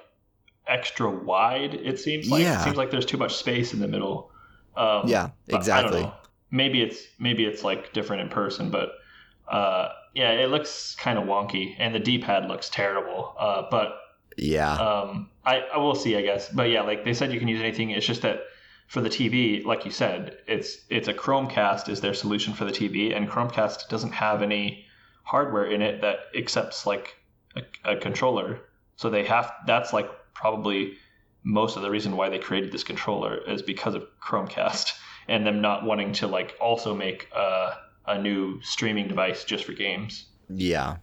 [0.68, 1.74] extra wide.
[1.74, 2.59] It seems like Yeah.
[2.59, 4.32] it seems like there's too much space in the middle.
[4.76, 6.12] Um, Yeah, but I don't exactly.
[6.51, 8.89] Maybe it's maybe it's like different in person, but
[9.47, 13.34] uh, yeah, it looks kind of wonky, and the D-pad looks terrible.
[13.38, 13.97] Uh, but
[14.38, 14.74] Yeah.
[14.74, 16.49] um, I, I will see, I guess.
[16.49, 17.91] But yeah, like they said, you can use anything.
[17.91, 18.41] It's just that
[18.88, 22.72] for the TV, like you said, it's it's a Chromecast is their solution for the
[22.72, 24.86] TV, and Chromecast doesn't have any
[25.24, 27.16] hardware in it that accepts like
[27.55, 28.59] a, a controller.
[28.97, 30.09] So they have that's like
[30.42, 30.94] probably
[31.44, 34.92] most of the reason why they created this controller is because of Chromecast
[35.28, 37.74] and them not wanting to like also make uh,
[38.08, 40.26] a new streaming device just for games.
[40.50, 40.98] Yeah.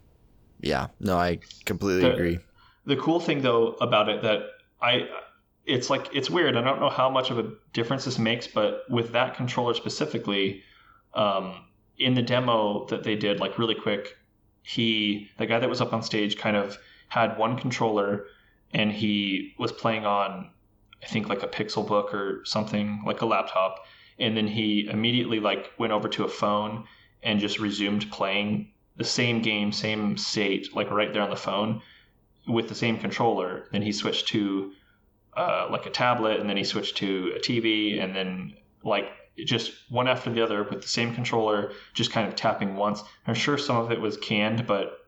[0.60, 0.88] Yeah.
[1.00, 2.38] No, I completely The- agree.
[2.84, 4.40] The cool thing though about it that
[4.80, 5.08] I
[5.66, 6.56] it's like it's weird.
[6.56, 10.62] I don't know how much of a difference this makes, but with that controller specifically,
[11.12, 11.66] um,
[11.98, 14.16] in the demo that they did, like really quick,
[14.62, 16.78] he the guy that was up on stage kind of
[17.08, 18.24] had one controller
[18.72, 20.50] and he was playing on
[21.02, 23.86] I think like a Pixel book or something, like a laptop,
[24.18, 26.86] and then he immediately like went over to a phone
[27.22, 31.82] and just resumed playing the same game, same state, like right there on the phone
[32.46, 33.68] with the same controller.
[33.70, 34.72] Then he switched to
[35.36, 39.06] uh, like a tablet, and then he switched to a TV, and then like
[39.46, 43.04] just one after the other with the same controller, just kind of tapping once.
[43.26, 44.98] I'm sure some of it was canned, but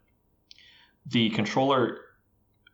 [1.06, 1.98] the controller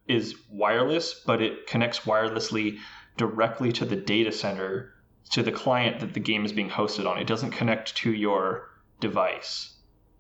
[0.09, 2.79] is wireless, but it connects wirelessly
[3.17, 4.93] directly to the data center
[5.31, 7.19] to the client that the game is being hosted on.
[7.19, 8.69] It doesn't connect to your
[9.01, 9.75] device.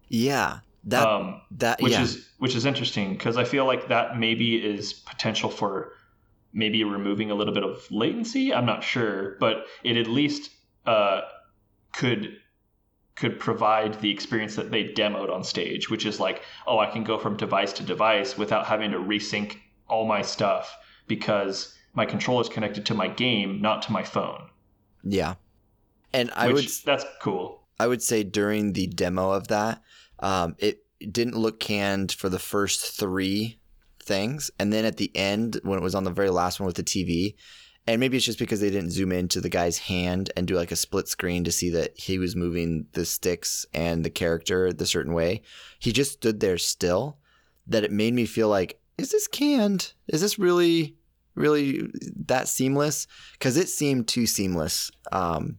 [0.08, 0.60] Yeah.
[0.84, 2.02] That um, that which yeah.
[2.02, 5.92] is which is interesting because I feel like that maybe is potential for
[6.52, 8.54] maybe removing a little bit of latency.
[8.54, 10.50] I'm not sure, but it at least
[10.86, 11.22] uh,
[11.92, 12.36] could
[13.16, 17.02] could provide the experience that they demoed on stage, which is like, oh, I can
[17.02, 19.56] go from device to device without having to resync
[19.88, 20.76] all my stuff
[21.06, 24.48] because my controller is connected to my game, not to my phone.
[25.02, 25.34] yeah.
[26.12, 27.62] And I which would that's cool.
[27.78, 29.82] I would say during the demo of that,
[30.20, 30.82] um, it
[31.12, 33.58] didn't look canned for the first three
[34.00, 36.76] things, and then at the end, when it was on the very last one with
[36.76, 37.34] the TV,
[37.86, 40.72] and maybe it's just because they didn't zoom into the guy's hand and do like
[40.72, 44.86] a split screen to see that he was moving the sticks and the character the
[44.86, 45.42] certain way.
[45.78, 47.18] He just stood there still.
[47.68, 49.92] That it made me feel like, is this canned?
[50.08, 50.96] Is this really,
[51.34, 51.90] really
[52.26, 53.06] that seamless?
[53.32, 54.90] Because it seemed too seamless.
[55.12, 55.58] Um,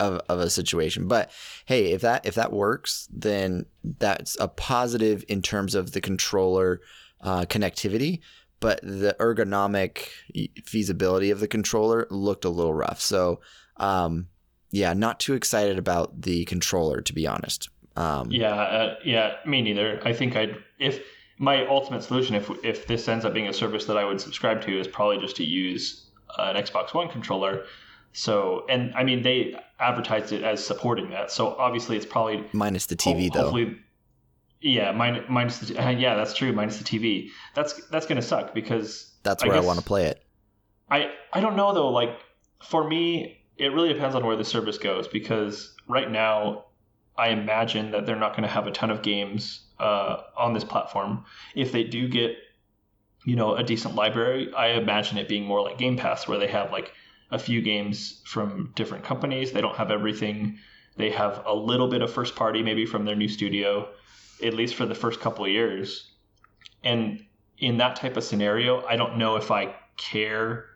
[0.00, 1.06] of, of a situation.
[1.06, 1.30] But
[1.66, 3.66] hey, if that if that works, then
[3.98, 6.80] that's a positive in terms of the controller
[7.20, 8.20] uh, connectivity.
[8.58, 10.08] But the ergonomic
[10.64, 13.00] feasibility of the controller looked a little rough.
[13.00, 13.40] So
[13.76, 14.28] um,
[14.70, 17.68] yeah, not too excited about the controller to be honest.
[17.96, 20.00] Um, yeah, uh, yeah, me neither.
[20.04, 21.00] I think I'd if
[21.40, 24.60] my ultimate solution, if if this ends up being a service that I would subscribe
[24.62, 27.64] to, is probably just to use an Xbox One controller.
[28.12, 31.30] So, and I mean, they advertised it as supporting that.
[31.30, 33.74] So obviously, it's probably minus the TV ho- though.
[34.60, 36.52] Yeah, minus, minus the uh, yeah, that's true.
[36.52, 37.30] Minus the TV.
[37.54, 40.22] That's that's gonna suck because that's where I, I want to play it.
[40.90, 41.88] I I don't know though.
[41.88, 42.18] Like
[42.62, 46.66] for me, it really depends on where the service goes because right now,
[47.16, 50.64] I imagine that they're not going to have a ton of games uh, on this
[50.64, 51.24] platform.
[51.54, 52.36] If they do get
[53.24, 56.48] you know a decent library, I imagine it being more like Game Pass, where they
[56.48, 56.92] have like
[57.30, 59.52] a few games from different companies.
[59.52, 60.58] They don't have everything.
[60.96, 63.88] They have a little bit of first party, maybe from their new studio,
[64.42, 66.10] at least for the first couple of years.
[66.82, 67.24] And
[67.58, 70.66] in that type of scenario, I don't know if I care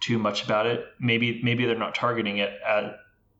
[0.00, 0.84] too much about it.
[1.00, 2.96] Maybe maybe they're not targeting it at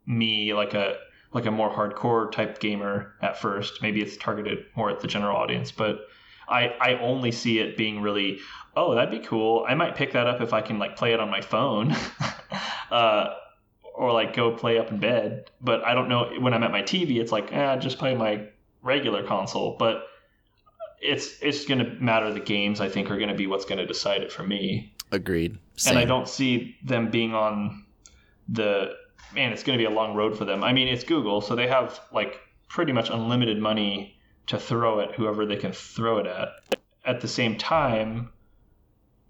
[0.07, 0.97] me like a
[1.33, 3.83] like a more hardcore type gamer at first.
[3.83, 6.09] Maybe it's targeted more at the general audience, but
[6.49, 8.39] I I only see it being really
[8.77, 9.65] oh that'd be cool.
[9.69, 11.97] I might pick that up if I can like play it on my phone.
[12.91, 13.35] uh,
[13.95, 15.51] or like go play up in bed.
[15.61, 18.47] But I don't know when I'm at my TV, it's like, eh, just play my
[18.83, 19.77] regular console.
[19.79, 20.05] But
[21.01, 22.33] it's it's going to matter.
[22.33, 24.95] The games I think are going to be what's going to decide it for me.
[25.11, 25.59] Agreed.
[25.77, 25.93] Same.
[25.93, 27.85] And I don't see them being on
[28.49, 28.95] the
[29.35, 29.53] man.
[29.53, 30.63] It's going to be a long road for them.
[30.63, 34.17] I mean, it's Google, so they have like pretty much unlimited money
[34.47, 36.49] to throw at whoever they can throw it at.
[37.05, 38.31] At the same time,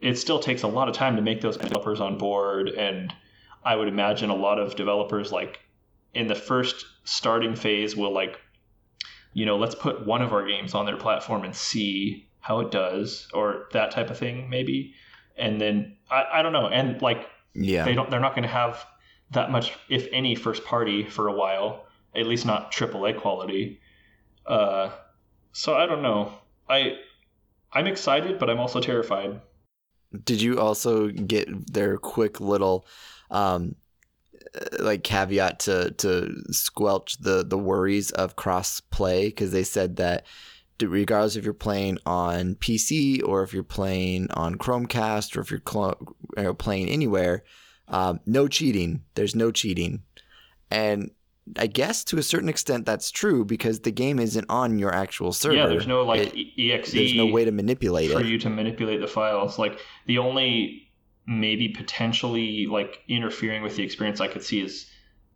[0.00, 3.14] it still takes a lot of time to make those developers on board and
[3.64, 5.60] I would imagine a lot of developers like
[6.14, 8.40] in the first starting phase will like,
[9.32, 12.70] you know, let's put one of our games on their platform and see how it
[12.70, 14.94] does or that type of thing maybe.
[15.36, 16.66] And then I, I don't know.
[16.66, 18.84] And like, yeah, they don't, they're not going to have
[19.32, 23.80] that much, if any first party for a while, at least not AAA quality.
[24.46, 24.90] Uh,
[25.52, 26.32] so I don't know.
[26.68, 26.98] I,
[27.72, 29.40] I'm excited, but I'm also terrified.
[30.24, 32.86] Did you also get their quick little
[33.30, 33.76] um,
[34.78, 40.26] like caveat to to squelch the the worries of cross play because they said that
[40.80, 45.62] regardless if you're playing on PC or if you're playing on Chromecast or if you're
[45.66, 45.96] cl-
[46.58, 47.44] playing anywhere,
[47.92, 49.04] um, no cheating.
[49.14, 50.02] There's no cheating,
[50.70, 51.10] and
[51.56, 55.32] I guess to a certain extent that's true because the game isn't on your actual
[55.32, 55.56] server.
[55.56, 56.92] Yeah, there's no like it, exe.
[56.92, 59.58] There's no way to manipulate for it for you to manipulate the files.
[59.58, 60.90] Like the only
[61.26, 64.86] maybe potentially like interfering with the experience I could see is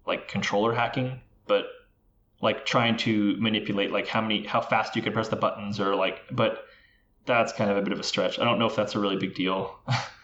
[0.06, 1.66] like controller hacking, but
[2.40, 5.94] like trying to manipulate like how many how fast you can press the buttons or
[5.96, 6.66] like but
[7.24, 8.38] that's kind of a bit of a stretch.
[8.38, 9.76] I don't know if that's a really big deal.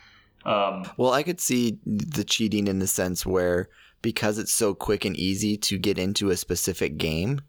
[0.44, 3.68] um, well, I could see the cheating in the sense where
[4.02, 7.40] because it's so quick and easy to get into a specific game,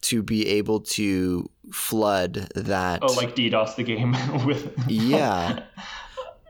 [0.00, 3.00] to be able to flood that.
[3.02, 4.12] Oh, like DDoS the game
[4.46, 4.72] with.
[4.88, 5.64] yeah,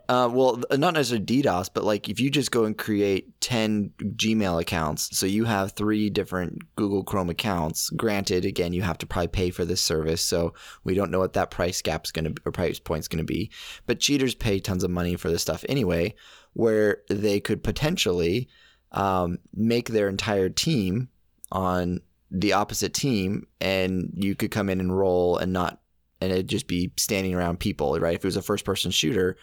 [0.08, 4.58] Uh, well, not necessarily DDoS, but like if you just go and create 10 Gmail
[4.58, 7.90] accounts, so you have three different Google Chrome accounts.
[7.90, 11.34] Granted, again, you have to probably pay for this service, so we don't know what
[11.34, 13.50] that price gap's going to or price point's going to be.
[13.84, 16.14] But cheaters pay tons of money for this stuff anyway,
[16.54, 18.48] where they could potentially
[18.92, 21.10] um, make their entire team
[21.52, 22.00] on
[22.30, 25.82] the opposite team, and you could come in and roll and not,
[26.22, 28.14] and it'd just be standing around people, right?
[28.14, 29.36] If it was a first person shooter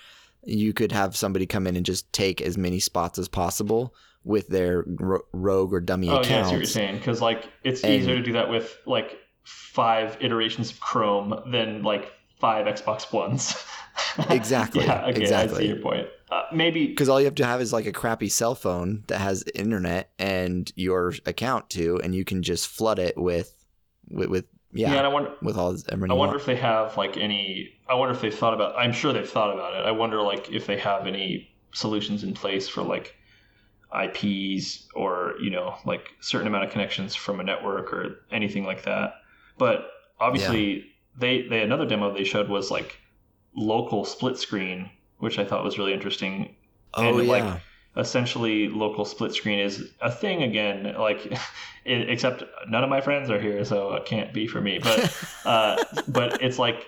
[0.45, 3.93] you could have somebody come in and just take as many spots as possible
[4.23, 6.29] with their ro- rogue or dummy oh, accounts.
[6.29, 6.97] yeah, I see what you're saying.
[6.97, 11.83] Because like it's and, easier to do that with like five iterations of Chrome than
[11.83, 13.55] like five Xbox Ones.
[14.29, 14.85] exactly.
[14.85, 15.57] yeah, okay, exactly.
[15.57, 16.07] I see your point.
[16.31, 19.19] Uh, maybe because all you have to have is like a crappy cell phone that
[19.19, 23.53] has internet and your account too, and you can just flood it with
[24.09, 24.45] with, with
[24.75, 26.35] yeah, yeah and I wonder with all this, I wonder want.
[26.35, 27.73] if they have like any.
[27.87, 28.75] I wonder if they've thought about.
[28.77, 29.85] I'm sure they've thought about it.
[29.85, 33.15] I wonder like if they have any solutions in place for like
[33.93, 38.83] IPs or you know like certain amount of connections from a network or anything like
[38.83, 39.13] that.
[39.57, 39.87] But
[40.19, 40.83] obviously, yeah.
[41.17, 42.97] they they another demo they showed was like
[43.55, 46.55] local split screen, which I thought was really interesting.
[46.93, 47.31] Oh and, yeah.
[47.31, 47.61] Like,
[47.97, 51.25] essentially local split screen is a thing again like
[51.85, 55.17] it, except none of my friends are here so it can't be for me but
[55.45, 56.85] uh, but it's like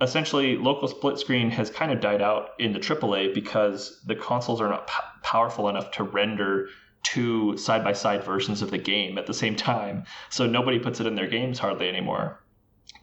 [0.00, 4.60] essentially local split screen has kind of died out in the AAA because the consoles
[4.60, 6.68] are not p- powerful enough to render
[7.02, 10.04] two side by side versions of the game at the same time.
[10.28, 12.42] So nobody puts it in their games hardly anymore.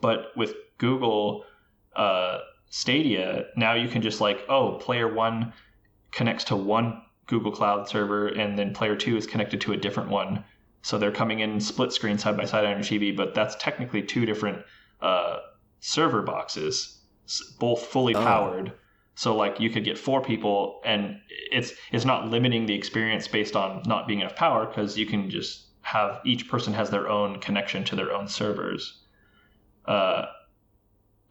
[0.00, 1.44] But with Google
[1.96, 2.38] uh,
[2.70, 5.52] Stadia, now you can just like, oh, player one
[6.10, 10.10] connects to one Google Cloud server, and then player two is connected to a different
[10.10, 10.44] one.
[10.82, 14.02] So they're coming in split screen side by side on your TV, but that's technically
[14.02, 14.64] two different
[15.00, 15.38] uh,
[15.80, 17.00] server boxes,
[17.60, 18.22] both fully oh.
[18.22, 18.72] powered.
[19.14, 21.20] So like you could get four people, and
[21.50, 25.28] it's it's not limiting the experience based on not being enough power because you can
[25.28, 29.02] just have each person has their own connection to their own servers.
[29.86, 30.26] Uh,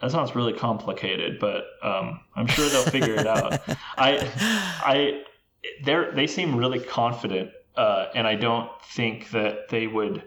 [0.02, 3.60] that sounds really complicated, but um, I'm sure they'll figure it out.
[3.98, 4.30] I,
[4.84, 5.24] I,
[5.84, 10.24] they they seem really confident, uh, and I don't think that they would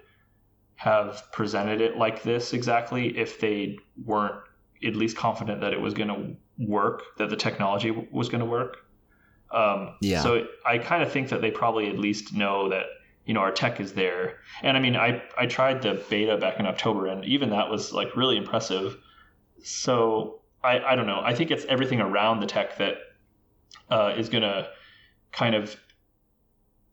[0.76, 4.36] have presented it like this exactly if they weren't
[4.82, 8.46] at least confident that it was going to work, that the technology was going to
[8.46, 8.78] work.
[9.52, 10.22] Um, yeah.
[10.22, 12.86] So I kind of think that they probably at least know that
[13.26, 14.38] you know our tech is there.
[14.62, 17.92] And I mean, I I tried the beta back in October, and even that was
[17.92, 18.96] like really impressive
[19.62, 21.20] so I, I don't know.
[21.22, 22.96] I think it's everything around the tech that
[23.90, 24.68] uh, is going to
[25.32, 25.76] kind of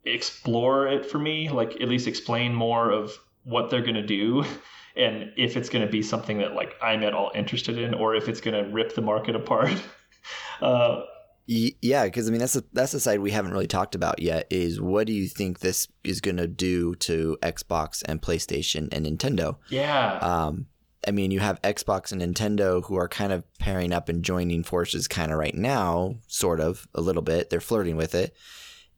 [0.05, 4.43] explore it for me, like at least explain more of what they're going to do
[4.97, 8.15] and if it's going to be something that like I'm at all interested in or
[8.15, 9.71] if it's going to rip the market apart.
[10.61, 11.01] uh,
[11.45, 14.47] yeah, because I mean that's a, that's the side we haven't really talked about yet.
[14.49, 19.05] Is what do you think this is going to do to Xbox and PlayStation and
[19.05, 19.55] Nintendo?
[19.69, 20.17] Yeah.
[20.17, 20.67] Um,
[21.05, 24.63] I mean, you have Xbox and Nintendo who are kind of pairing up and joining
[24.63, 27.49] forces kind of right now, sort of a little bit.
[27.49, 28.35] They're flirting with it.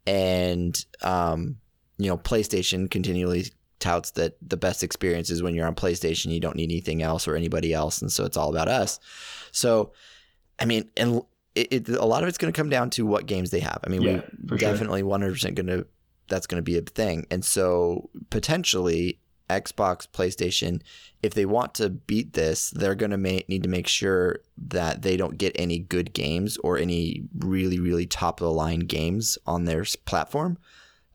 [0.08, 1.58] And, um,
[1.98, 6.40] you know, PlayStation continually touts that the best experience is when you're on PlayStation, you
[6.40, 8.02] don't need anything else or anybody else.
[8.02, 9.00] And so it's all about us.
[9.52, 9.94] So,
[10.58, 11.22] I mean, and
[11.56, 13.80] it, it a lot of it's going to come down to what games they have.
[13.84, 15.10] I mean, yeah, we definitely sure.
[15.10, 15.86] 100% going to,
[16.28, 17.26] that's going to be a thing.
[17.32, 19.20] And so potentially
[19.50, 20.82] Xbox, PlayStation,
[21.22, 25.02] if they want to beat this, they're going to ma- need to make sure that
[25.02, 29.38] they don't get any good games or any really, really top of the line games
[29.46, 30.58] on their platform.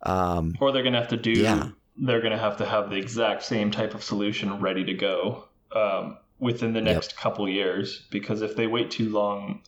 [0.03, 1.69] Um, or they're going to have to do, yeah.
[1.97, 5.45] they're going to have to have the exact same type of solution ready to go
[5.75, 7.19] um, within the next yep.
[7.19, 8.05] couple years.
[8.11, 9.63] Because if they wait too long,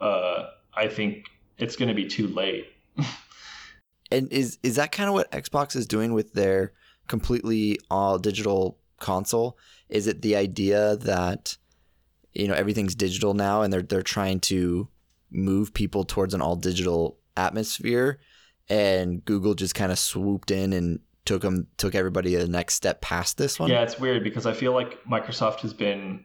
[0.00, 1.26] uh, I think
[1.58, 2.72] it's going to be too late.
[4.10, 6.72] and is is that kind of what Xbox is doing with their
[7.08, 9.58] completely all digital console?
[9.88, 11.56] Is it the idea that
[12.34, 14.88] you know everything's digital now and they're they're trying to
[15.30, 18.18] move people towards an all digital atmosphere
[18.68, 23.00] and Google just kind of swooped in and took them took everybody the next step
[23.00, 23.70] past this one?
[23.70, 26.24] Yeah, it's weird because I feel like Microsoft has been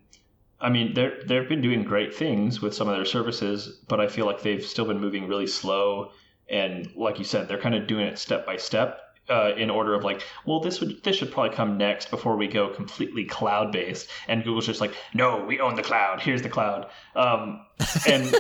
[0.60, 4.08] I mean, they're they've been doing great things with some of their services, but I
[4.08, 6.12] feel like they've still been moving really slow.
[6.50, 9.00] And like you said, they're kind of doing it step by step
[9.30, 12.48] uh, in order of like, well, this would this should probably come next before we
[12.48, 14.10] go completely cloud based.
[14.28, 16.22] And Google's just like, no, we own the cloud.
[16.22, 16.90] Here's the cloud.
[17.16, 17.66] Um,
[18.08, 18.26] and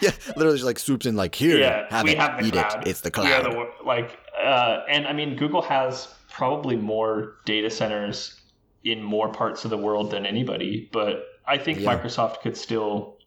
[0.00, 2.86] yeah, literally just like swoops in like, here, yeah, have we it, have the cloud.
[2.86, 2.90] it.
[2.90, 3.44] It's the cloud.
[3.44, 8.38] The, like, uh, and I mean, Google has probably more data centers
[8.84, 11.94] in more parts of the world than anybody, but I think yeah.
[11.94, 13.18] Microsoft could still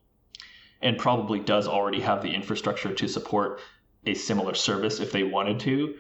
[0.82, 3.60] and probably does already have the infrastructure to support
[4.06, 5.96] a similar service if they wanted to.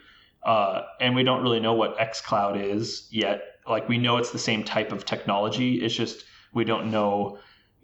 [0.46, 3.42] Uh, and we don't really know what xCloud is yet.
[3.68, 5.82] Like we know it's the same type of technology.
[5.84, 6.24] It's just
[6.54, 7.40] we don't know.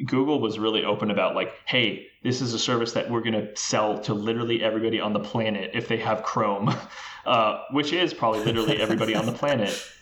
[0.05, 3.55] Google was really open about like, hey, this is a service that we're going to
[3.55, 6.74] sell to literally everybody on the planet if they have Chrome,
[7.26, 9.78] uh, which is probably literally everybody on the planet.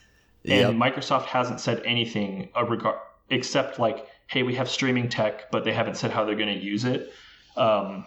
[0.45, 0.93] And yep.
[0.93, 2.95] Microsoft hasn't said anything regard
[3.29, 6.63] except like, hey, we have streaming tech, but they haven't said how they're going to
[6.63, 7.11] use it.
[7.57, 8.05] Um,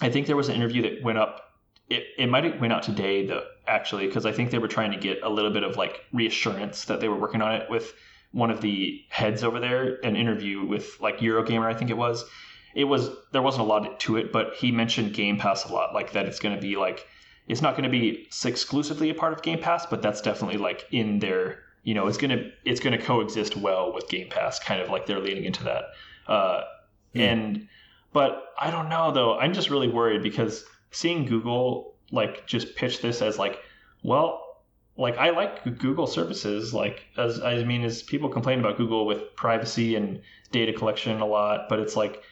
[0.00, 1.41] I think there was an interview that went up
[1.92, 4.92] it, it might have went out today though actually because I think they were trying
[4.92, 7.92] to get a little bit of like reassurance that they were working on it with
[8.32, 12.24] one of the heads over there an interview with like Eurogamer I think it was.
[12.74, 15.92] It was there wasn't a lot to it but he mentioned Game Pass a lot
[15.92, 17.06] like that it's going to be like
[17.46, 20.86] it's not going to be exclusively a part of Game Pass but that's definitely like
[20.90, 24.58] in their you know it's going to it's going to coexist well with Game Pass
[24.58, 25.84] kind of like they're leaning into that.
[26.26, 26.62] Uh,
[27.14, 27.20] mm.
[27.20, 27.68] and
[28.14, 29.38] but I don't know though.
[29.38, 33.58] I'm just really worried because seeing Google like just pitch this as like,
[34.02, 34.42] well,
[34.96, 36.72] like I like Google services.
[36.74, 40.20] Like as I mean, as people complain about Google with privacy and
[40.52, 42.22] data collection a lot, but it's like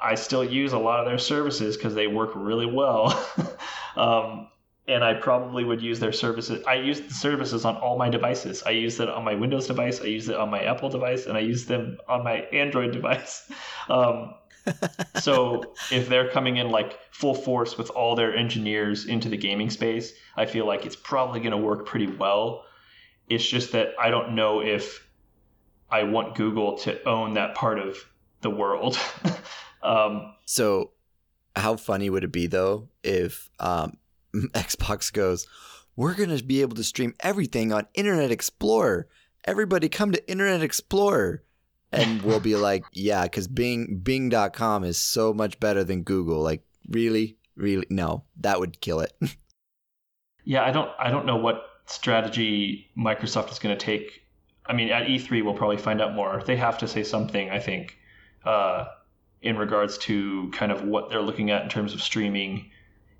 [0.00, 3.12] I still use a lot of their services because they work really well.
[3.96, 4.48] um,
[4.88, 6.64] and I probably would use their services.
[6.64, 8.62] I use the services on all my devices.
[8.64, 10.00] I use it on my Windows device.
[10.00, 13.50] I use it on my Apple device, and I use them on my Android device.
[13.88, 14.34] Um,
[15.20, 19.70] so if they're coming in like full force with all their engineers into the gaming
[19.70, 22.64] space, I feel like it's probably going to work pretty well.
[23.28, 25.06] It's just that I don't know if
[25.90, 27.96] I want Google to own that part of
[28.40, 28.98] the world.
[29.82, 30.92] um, so,
[31.54, 33.98] how funny would it be though if um,
[34.34, 35.46] Xbox goes,
[35.94, 39.08] "We're going to be able to stream everything on Internet Explorer.
[39.44, 41.42] Everybody, come to Internet Explorer."
[41.92, 46.42] And we'll be like, yeah, because Bing Bing.com is so much better than Google.
[46.42, 49.12] Like, really, really, no, that would kill it.
[50.44, 54.22] yeah, I don't, I don't know what strategy Microsoft is going to take.
[54.66, 56.42] I mean, at E3 we'll probably find out more.
[56.44, 57.96] They have to say something, I think,
[58.44, 58.86] uh,
[59.42, 62.70] in regards to kind of what they're looking at in terms of streaming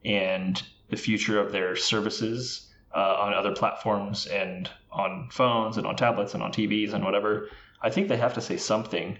[0.05, 5.97] and the future of their services uh, on other platforms and on phones and on
[5.97, 7.49] tablets and on TVs and whatever.
[7.81, 9.19] I think they have to say something.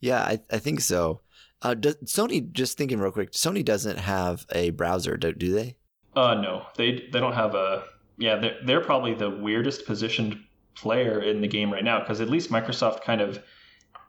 [0.00, 1.20] Yeah, I, I think so.
[1.60, 5.76] Uh, does, Sony, just thinking real quick, Sony doesn't have a browser, do, do they?
[6.14, 7.84] Uh, no, they they don't have a.
[8.16, 10.38] Yeah, they're, they're probably the weirdest positioned
[10.74, 13.42] player in the game right now because at least Microsoft kind of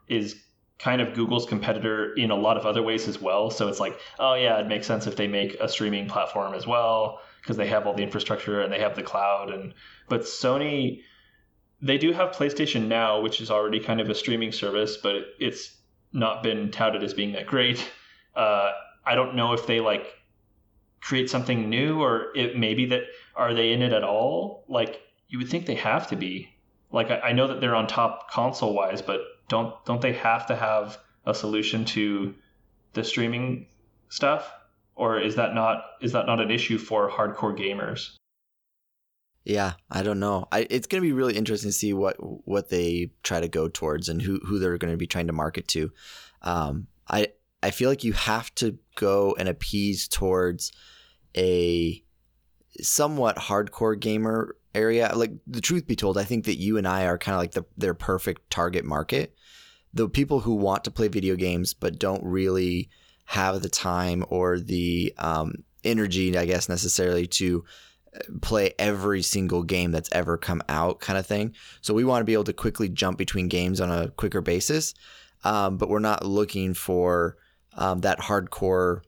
[0.08, 0.44] is
[0.78, 3.50] kind of Google's competitor in a lot of other ways as well.
[3.50, 6.66] So it's like, oh yeah, it makes sense if they make a streaming platform as
[6.66, 9.74] well because they have all the infrastructure and they have the cloud and
[10.08, 11.02] but Sony
[11.82, 15.78] they do have PlayStation Now, which is already kind of a streaming service, but it's
[16.12, 17.90] not been touted as being that great.
[18.36, 18.72] Uh,
[19.06, 20.06] I don't know if they like
[21.02, 23.04] create something new or it maybe that
[23.36, 24.66] are they in it at all?
[24.68, 26.50] Like you would think they have to be.
[26.92, 30.48] Like I, I know that they're on top console wise, but don't don't they have
[30.48, 32.36] to have a solution to
[32.94, 33.68] the streaming
[34.10, 34.52] stuff?
[35.00, 38.18] Or is that not is that not an issue for hardcore gamers?
[39.46, 40.46] Yeah, I don't know.
[40.52, 43.70] I, it's going to be really interesting to see what what they try to go
[43.70, 45.92] towards and who who they're going to be trying to market to.
[46.42, 47.30] Um, I
[47.64, 50.74] I feel like you have to go and appease towards
[51.38, 52.04] a
[52.82, 55.10] somewhat hardcore gamer area.
[55.16, 57.54] Like the truth be told, I think that you and I are kind of like
[57.54, 59.34] the their perfect target market.
[59.94, 62.90] The people who want to play video games but don't really
[63.30, 65.54] have the time or the um,
[65.84, 67.64] energy, I guess, necessarily to
[68.42, 71.54] play every single game that's ever come out kind of thing.
[71.82, 74.96] So we want to be able to quickly jump between games on a quicker basis.
[75.44, 77.38] Um, but we're not looking for
[77.78, 79.02] um, that hardcore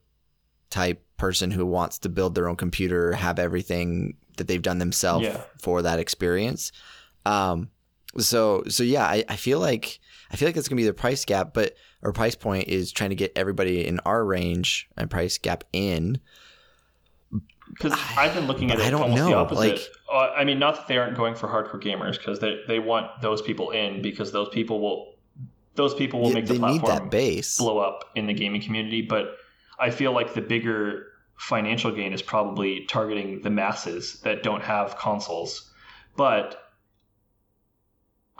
[0.69, 5.25] type person who wants to build their own computer, have everything that they've done themselves
[5.25, 5.41] yeah.
[5.59, 6.71] for that experience.
[7.25, 7.71] Um,
[8.19, 9.99] so so yeah, I, I feel like
[10.31, 13.09] I feel like that's gonna be the price gap, but our price point is trying
[13.09, 16.19] to get everybody in our range and price gap in
[17.73, 19.29] because I've been looking at it I don't almost know.
[19.29, 19.59] the opposite.
[19.59, 19.81] Like,
[20.11, 23.21] uh, I mean, not that they aren't going for hardcore gamers because they they want
[23.21, 25.15] those people in because those people will
[25.75, 27.57] those people will make the platform base.
[27.57, 29.01] blow up in the gaming community.
[29.01, 29.37] But
[29.79, 34.97] I feel like the bigger financial gain is probably targeting the masses that don't have
[34.97, 35.71] consoles.
[36.15, 36.60] But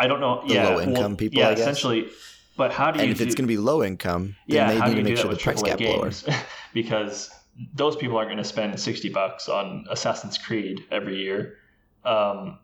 [0.01, 0.41] I don't know.
[0.47, 1.39] The yeah, low income well, people.
[1.39, 2.09] Yeah, essentially.
[2.57, 3.03] But how do you?
[3.03, 5.17] And if do, it's going to be low income, then yeah, they need to make
[5.17, 6.09] sure the price gap lower.
[6.73, 7.29] because
[7.75, 11.57] those people aren't going to spend 60 bucks on Assassin's Creed every year.
[12.03, 12.57] Um,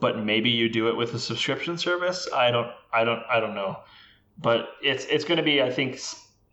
[0.00, 2.28] but maybe you do it with a subscription service.
[2.34, 3.78] I don't, I don't, I don't know.
[4.36, 5.98] But it's it's going to be, I think.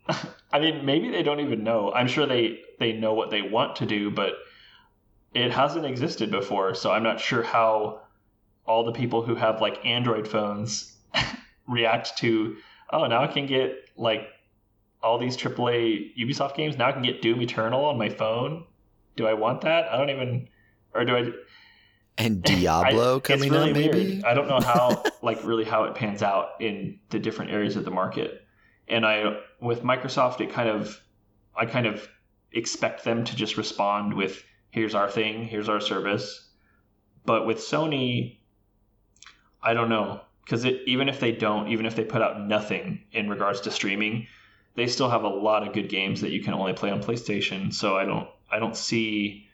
[0.52, 1.92] I mean, maybe they don't even know.
[1.92, 4.32] I'm sure they they know what they want to do, but
[5.34, 6.74] it hasn't existed before.
[6.74, 8.07] So I'm not sure how
[8.68, 10.94] all the people who have like Android phones
[11.66, 12.56] react to.
[12.92, 14.28] Oh, now I can get like
[15.02, 16.76] all these AAA Ubisoft games.
[16.76, 18.64] Now I can get Doom Eternal on my phone.
[19.16, 19.90] Do I want that?
[19.90, 20.48] I don't even,
[20.94, 21.30] or do I?
[22.18, 24.04] And Diablo I, coming really out, maybe.
[24.12, 24.24] Weird.
[24.24, 27.84] I don't know how, like, really how it pans out in the different areas of
[27.84, 28.42] the market.
[28.86, 31.00] And I, with Microsoft, it kind of,
[31.56, 32.08] I kind of
[32.52, 35.44] expect them to just respond with, "Here's our thing.
[35.44, 36.48] Here's our service."
[37.26, 38.37] But with Sony,
[39.62, 43.28] I don't know because even if they don't, even if they put out nothing in
[43.28, 44.26] regards to streaming,
[44.76, 47.72] they still have a lot of good games that you can only play on PlayStation.
[47.74, 49.48] So I don't I don't see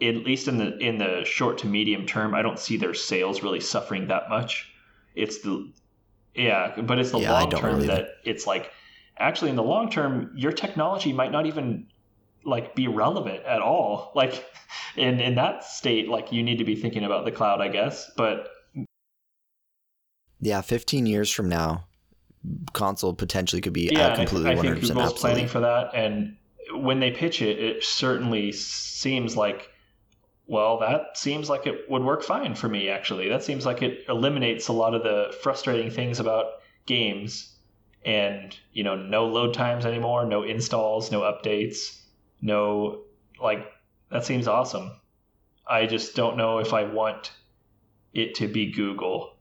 [0.00, 3.42] at least in the in the short to medium term, I don't see their sales
[3.42, 4.70] really suffering that much.
[5.14, 5.72] It's the
[6.34, 8.70] yeah, but it's the yeah, long term really that it's like
[9.18, 11.86] actually in the long term your technology might not even
[12.44, 14.12] like be relevant at all.
[14.14, 14.44] Like
[14.96, 18.10] in in that state like you need to be thinking about the cloud, I guess,
[18.16, 18.50] but
[20.40, 21.84] yeah, 15 years from now,
[22.72, 26.36] console potentially could be yeah, completely I, I think Google's planning for that, and
[26.72, 29.70] when they pitch it, it certainly seems like,
[30.46, 32.88] well, that seems like it would work fine for me.
[32.88, 36.46] Actually, that seems like it eliminates a lot of the frustrating things about
[36.86, 37.56] games
[38.06, 42.00] and you know no load times anymore no installs no updates
[42.40, 43.02] no
[43.42, 43.66] like
[44.10, 44.92] that seems awesome.
[45.66, 47.32] I just don't know if i want
[48.14, 49.35] it to be google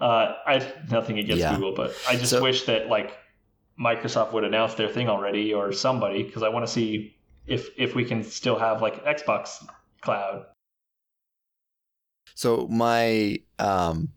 [0.00, 1.54] uh, i nothing against Yeah.
[1.54, 3.16] google but i just So- wish that like
[3.80, 7.16] microsoft would announce their thing already or somebody because i want to see
[7.46, 9.64] if if we can still have like xbox
[10.00, 10.46] cloud
[12.34, 14.10] So my um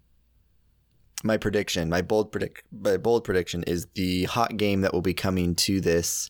[1.24, 5.14] my prediction, my bold predict my bold prediction is the hot game that will be
[5.14, 6.30] coming to this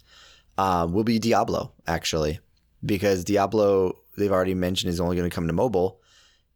[0.57, 2.39] um, will be Diablo actually,
[2.85, 6.01] because Diablo they've already mentioned is only going to come to mobile,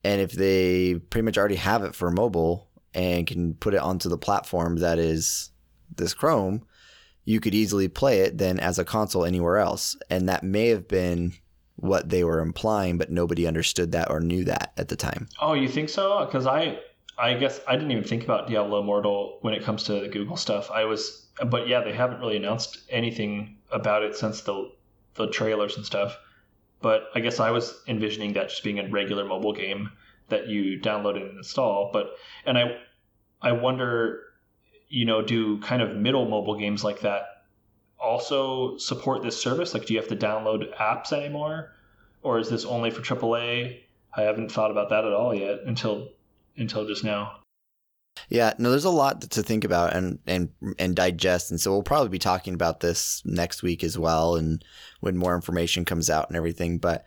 [0.04, 4.10] and if they pretty much already have it for mobile and can put it onto
[4.10, 5.52] the platform that is
[5.96, 6.66] this Chrome,
[7.26, 10.88] you could easily play it then as a console anywhere else, and that may have
[10.88, 11.34] been
[11.76, 15.28] what they were implying, but nobody understood that or knew that at the time.
[15.42, 16.26] Oh, you think so?
[16.26, 16.80] Because I,
[17.18, 20.38] I guess I didn't even think about Diablo Immortal when it comes to the Google
[20.38, 20.72] stuff.
[20.72, 24.72] I was, but yeah, they haven't really announced anything about it since the
[25.16, 26.18] the trailers and stuff.
[26.82, 29.90] But I guess I was envisioning that just being a regular mobile game
[30.30, 31.90] that you download and install.
[31.92, 32.16] But
[32.46, 32.78] and I,
[33.46, 34.24] I wonder,
[34.90, 37.44] you know, do kind of middle mobile games like that
[38.00, 39.74] also support this service?
[39.74, 41.72] Like, do you have to download apps anymore,
[42.24, 43.82] or is this only for AAA?
[44.18, 46.10] I haven't thought about that at all yet until
[46.58, 47.40] until just now.
[48.30, 50.50] Yeah, no, there's a lot to think about and and
[50.80, 54.66] and digest, and so we'll probably be talking about this next week as well, and
[55.02, 56.80] when more information comes out and everything.
[56.80, 57.06] But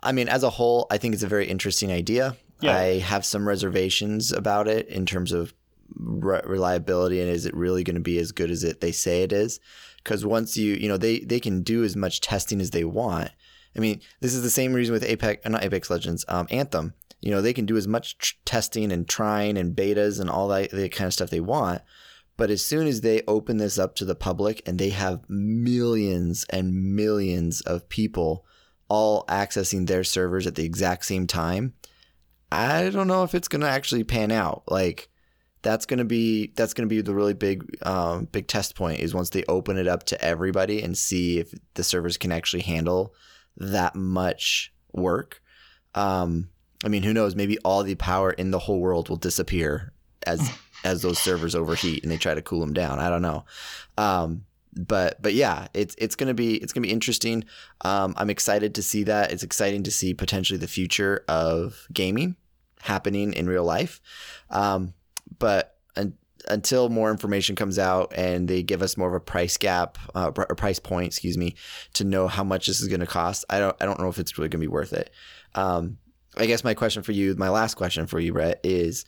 [0.00, 2.36] I mean, as a whole, I think it's a very interesting idea.
[2.60, 2.76] Yeah.
[2.76, 5.52] I have some reservations about it in terms of
[5.96, 9.22] re- reliability and is it really going to be as good as it they say
[9.22, 9.60] it is?
[10.02, 13.30] Because once you you know they they can do as much testing as they want.
[13.74, 16.92] I mean, this is the same reason with Apex, uh, not Apex Legends, um, Anthem.
[17.22, 20.48] You know, they can do as much tr- testing and trying and betas and all
[20.48, 21.80] that the kind of stuff they want.
[22.36, 26.44] But as soon as they open this up to the public and they have millions
[26.50, 28.44] and millions of people
[28.88, 31.74] all accessing their servers at the exact same time,
[32.50, 34.64] I don't know if it's going to actually pan out.
[34.66, 35.08] Like
[35.62, 39.14] that's going to be that's to be the really big um, big test point is
[39.14, 43.14] once they open it up to everybody and see if the servers can actually handle
[43.56, 45.40] that much work.
[45.94, 46.50] Um,
[46.84, 47.36] I mean, who knows?
[47.36, 49.92] Maybe all the power in the whole world will disappear
[50.26, 50.50] as
[50.84, 52.98] as those servers overheat and they try to cool them down.
[52.98, 53.44] I don't know.
[53.96, 54.44] Um,
[54.74, 57.44] but but yeah, it's it's gonna be it's gonna be interesting.
[57.82, 59.30] Um, I'm excited to see that.
[59.30, 62.36] It's exciting to see potentially the future of gaming
[62.80, 64.00] happening in real life.
[64.50, 64.94] Um,
[65.42, 66.14] but un-
[66.48, 70.30] until more information comes out and they give us more of a price gap uh,
[70.36, 71.56] or price point, excuse me,
[71.94, 74.20] to know how much this is going to cost, I don't I don't know if
[74.20, 75.10] it's really going to be worth it.
[75.56, 75.98] Um,
[76.36, 79.04] I guess my question for you, my last question for you, Brett, is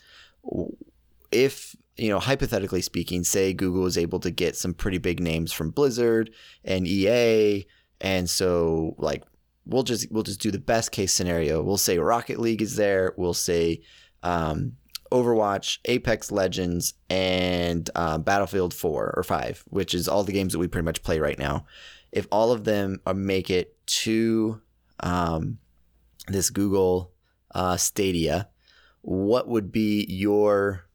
[1.31, 5.53] if you know hypothetically speaking, say Google is able to get some pretty big names
[5.53, 6.31] from Blizzard
[6.65, 7.65] and EA,
[8.01, 9.23] and so like
[9.67, 11.63] we'll just we'll just do the best case scenario.
[11.63, 13.15] We'll say Rocket League is there.
[13.17, 13.83] We'll say
[14.25, 14.73] um,
[15.15, 20.59] Overwatch, Apex Legends, and uh, Battlefield 4 or 5, which is all the games that
[20.59, 21.67] we pretty much play right now.
[22.11, 24.61] If all of them uh, make it to
[24.99, 25.59] um,
[26.27, 27.13] this Google
[27.55, 28.49] uh, Stadia,
[29.03, 30.87] what would be your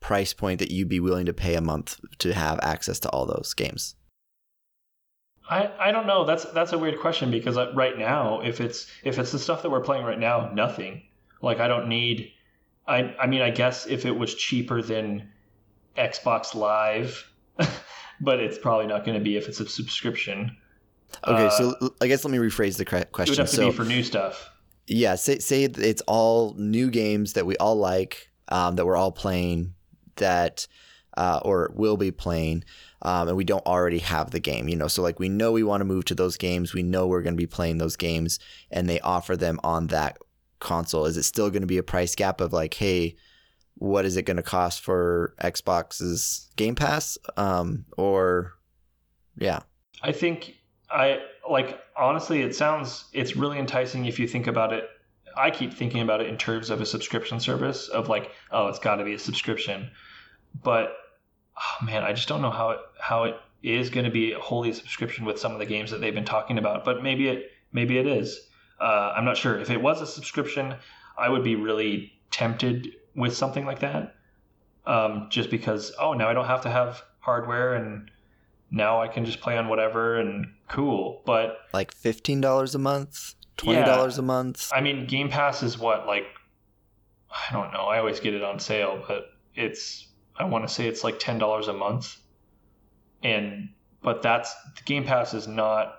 [0.00, 3.24] price point that you'd be willing to pay a month to have access to all
[3.24, 3.94] those games?
[5.48, 6.26] I, I don't know.
[6.26, 9.62] That's that's a weird question because uh, right now, if it's if it's the stuff
[9.62, 11.02] that we're playing right now, nothing.
[11.40, 12.32] Like I don't need.
[12.86, 15.28] I I mean, I guess if it was cheaper than
[15.96, 17.30] Xbox Live,
[18.20, 20.56] but it's probably not going to be if it's a subscription.
[21.26, 23.36] Okay, Uh, so I guess let me rephrase the cre- It would question.
[23.36, 24.50] have to So, be for new stuff.
[24.86, 29.12] yeah, say say it's all new games that we all like, um, that we're all
[29.12, 29.74] playing,
[30.16, 30.66] that
[31.16, 32.64] uh, or will be playing,
[33.02, 34.68] um, and we don't already have the game.
[34.68, 36.74] You know, so like we know we want to move to those games.
[36.74, 38.40] We know we're going to be playing those games,
[38.72, 40.18] and they offer them on that
[40.60, 41.06] console.
[41.06, 43.16] Is it still going to be a price gap of like, hey,
[43.76, 47.18] what is it going to cost for Xbox's Game Pass?
[47.36, 48.52] Um, or
[49.36, 49.60] yeah,
[50.02, 50.56] I think
[50.90, 54.88] I like honestly it sounds it's really enticing if you think about it.
[55.36, 58.78] I keep thinking about it in terms of a subscription service of like, oh, it's
[58.78, 59.90] got to be a subscription.
[60.62, 60.96] But
[61.58, 64.38] oh man, I just don't know how it how it is going to be a
[64.38, 66.84] wholly a subscription with some of the games that they've been talking about.
[66.84, 68.40] But maybe it maybe it is.
[68.80, 69.58] Uh, I'm not sure.
[69.58, 70.74] If it was a subscription,
[71.16, 74.14] I would be really tempted with something like that.
[74.86, 78.10] Um, just because, oh, now I don't have to have hardware and
[78.70, 81.22] now I can just play on whatever and cool.
[81.24, 84.70] But like fifteen dollars a month, twenty dollars a month.
[84.74, 86.26] I mean, Game Pass is what like
[87.30, 87.84] I don't know.
[87.84, 91.38] I always get it on sale, but it's I want to say it's like ten
[91.38, 92.16] dollars a month,
[93.22, 93.70] and
[94.02, 95.94] but that's Game Pass is not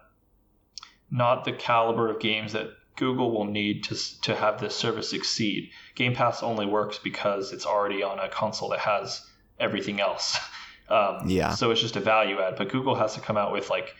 [1.12, 5.72] not the caliber of games that Google will need to to have this service succeed.
[5.96, 9.26] Game Pass only works because it's already on a console that has
[9.60, 10.38] everything else.
[10.88, 11.50] Um, Yeah.
[11.50, 12.58] So it's just a value add.
[12.58, 13.96] But Google has to come out with like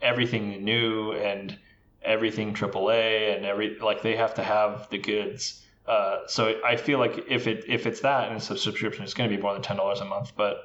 [0.00, 1.58] everything new and
[2.00, 5.64] everything AAA and every like they have to have the goods.
[5.86, 9.14] Uh, so I feel like if it if it's that and it's a subscription, it's
[9.14, 10.32] going to be more than ten dollars a month.
[10.36, 10.58] But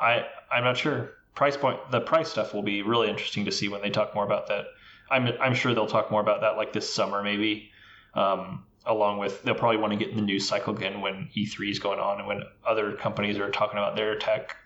[0.00, 1.12] I I'm not sure.
[1.34, 4.24] Price point the price stuff will be really interesting to see when they talk more
[4.24, 4.64] about that.
[5.12, 7.70] I'm I'm sure they'll talk more about that like this summer maybe.
[8.14, 11.70] Um, along with they'll probably want to get in the news cycle again when E3
[11.70, 14.56] is going on and when other companies are talking about their tech.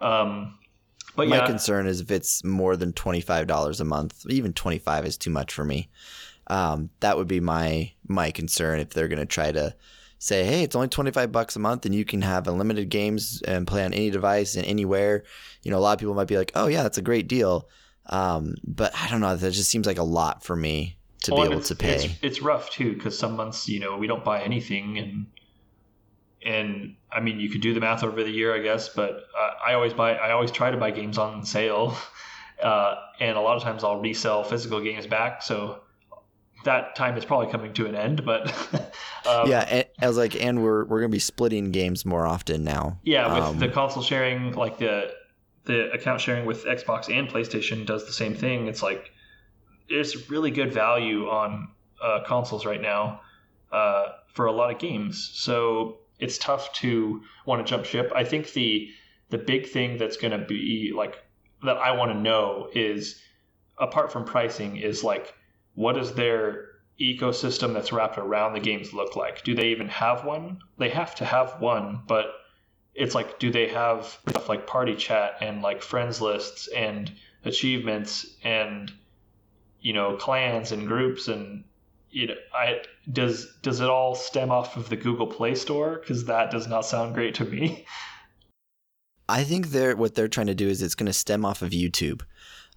[0.00, 0.58] Um,
[1.16, 4.52] but My yeah, concern is if it's more than twenty five dollars a month, even
[4.52, 5.88] twenty five is too much for me.
[6.46, 9.74] Um, that would be my my concern if they're gonna try to
[10.18, 13.42] say, hey, it's only twenty five bucks a month and you can have unlimited games
[13.42, 15.24] and play on any device and anywhere.
[15.62, 17.68] You know, a lot of people might be like, oh yeah, that's a great deal.
[18.08, 19.36] Um, but I don't know.
[19.36, 21.94] That just seems like a lot for me to Well, be able to pay.
[21.94, 25.26] It's, it's rough too because some months you know we don't buy anything and
[26.44, 29.50] and I mean you could do the math over the year I guess, but uh,
[29.66, 31.96] I always buy I always try to buy games on sale,
[32.62, 35.42] uh, and a lot of times I'll resell physical games back.
[35.42, 35.80] So
[36.64, 38.48] that time is probably coming to an end, but
[39.28, 42.64] um, yeah, and I was like, and we're we're gonna be splitting games more often
[42.64, 42.98] now.
[43.04, 45.12] Yeah, with Um, the console sharing, like the
[45.68, 48.66] the account sharing with Xbox and PlayStation does the same thing.
[48.68, 49.12] It's like
[49.86, 51.68] it's really good value on
[52.02, 53.20] uh, consoles right now
[53.70, 55.30] uh, for a lot of games.
[55.34, 58.10] So it's tough to want to jump ship.
[58.14, 58.88] I think the
[59.28, 61.22] the big thing that's going to be like
[61.62, 63.20] that I want to know is
[63.78, 65.34] apart from pricing is like
[65.74, 66.64] what does their
[66.98, 69.44] ecosystem that's wrapped around the games look like?
[69.44, 70.60] Do they even have one?
[70.78, 72.26] They have to have one, but
[72.98, 77.12] it's like do they have stuff like party chat and like friends lists and
[77.44, 78.92] achievements and
[79.80, 81.64] you know clans and groups and
[82.10, 82.80] you know i
[83.12, 85.98] does does it all stem off of the google play store?
[86.00, 87.86] Because that does not sound great to me.
[89.28, 91.70] I think they're what they're trying to do is it's going to stem off of
[91.70, 92.22] YouTube,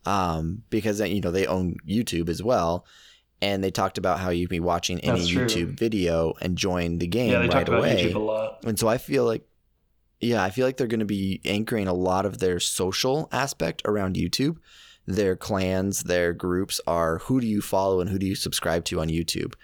[0.05, 2.85] um, because you know they own YouTube as well,
[3.41, 7.07] and they talked about how you can be watching any YouTube video and join the
[7.07, 8.03] game yeah they right away.
[8.03, 8.59] youtube a lot.
[8.65, 9.45] And so I feel like,
[10.21, 13.81] yeah, I feel like they're going to be anchoring a lot of their social aspect
[13.85, 14.57] around YouTube.
[15.07, 19.01] Their clans, their groups are who do you follow and who do you subscribe to
[19.01, 19.55] on YouTube.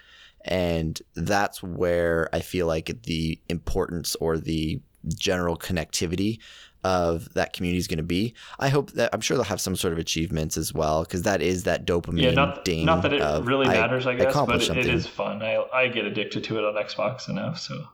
[0.44, 6.38] And that's where I feel like the importance or the general connectivity
[6.84, 8.34] of that community is going to be.
[8.58, 11.42] I hope that I'm sure they'll have some sort of achievements as well because that
[11.42, 12.84] is that dopamine yeah not, ding.
[12.84, 15.88] not that it of, really matters i, guess but it, it is fun I, I
[15.88, 17.84] get addicted to it on xbox enough so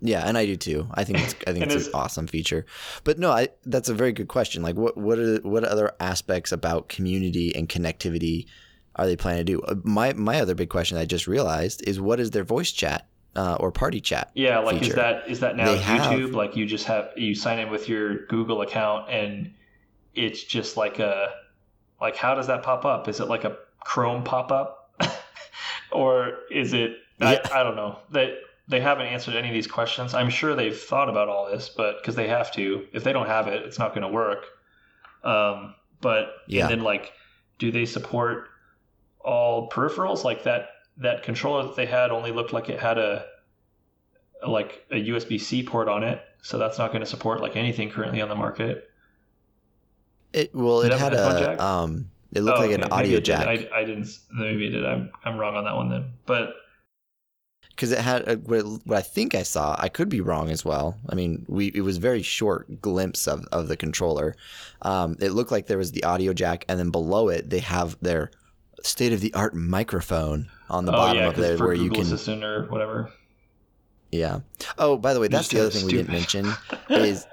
[0.00, 0.86] Yeah, and I do too.
[0.92, 2.66] I think it's I think And it's an awesome feature.
[3.04, 4.62] But no, I that's a very good question.
[4.62, 8.46] Like what what are what other aspects about community and connectivity
[8.96, 9.60] are they planning to do?
[9.62, 13.08] Uh, My my other big question I just realized is what is their voice chat
[13.34, 14.30] uh, or party chat?
[14.34, 16.34] Yeah, like is that is that now They have- YouTube?
[16.34, 19.52] Like you just have you sign in with your Google account and
[20.14, 21.28] it's just like a
[22.00, 23.08] like how does that pop up?
[23.08, 25.00] Is it like a Chrome pop up,
[25.92, 26.96] or is it?
[27.20, 27.40] Yeah.
[27.52, 27.98] I, I don't know.
[28.10, 28.36] They
[28.68, 30.14] they haven't answered any of these questions.
[30.14, 32.86] I'm sure they've thought about all this, but because they have to.
[32.92, 34.46] If they don't have it, it's not going to work.
[35.22, 36.62] Um, but Yeah.
[36.62, 37.12] and then like,
[37.58, 38.48] do they support
[39.20, 40.68] all peripherals like that?
[40.98, 43.26] That controller that they had only looked like it had a
[44.46, 47.90] like a USB C port on it, so that's not going to support like anything
[47.90, 48.88] currently on the market.
[50.32, 51.60] It well, it had a headphone a jack?
[51.60, 54.08] um, it looked Oh, like an audio jack I, I didn't.
[54.32, 54.84] Maybe it did.
[54.84, 56.12] I'm I'm wrong on that one then.
[56.26, 56.54] But
[57.74, 59.76] because it had a, what, it- what I think I saw.
[59.78, 60.96] I could be wrong as well.
[61.08, 64.34] I mean, we it was very short glimpse of of the controller.
[64.82, 67.96] Um, it looked like there was the audio jack, and then below it they have
[68.00, 68.30] their
[68.82, 72.02] state of the art microphone on the oh bottom yeah, of there where you Google
[72.04, 73.10] can Assistant or whatever.
[74.12, 74.40] Yeah.
[74.78, 76.52] Oh, by the way, that's the other thing we didn't mention
[76.88, 77.26] is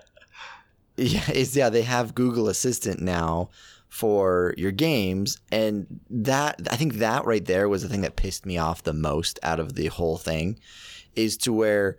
[0.98, 3.50] yeah, is yeah, they have Google Assistant now
[3.92, 8.46] for your games and that I think that right there was the thing that pissed
[8.46, 10.58] me off the most out of the whole thing
[11.14, 11.98] is to where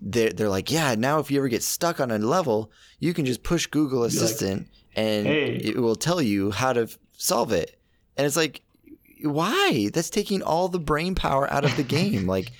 [0.00, 2.70] they're, they're like, yeah, now if you ever get stuck on a level,
[3.00, 6.88] you can just push Google like, Assistant and "Hey." it will tell you how to
[7.16, 7.80] solve it.
[8.16, 8.62] And it's like,
[9.24, 9.90] why?
[9.92, 12.28] That's taking all the brain power out of the game.
[12.28, 12.52] like,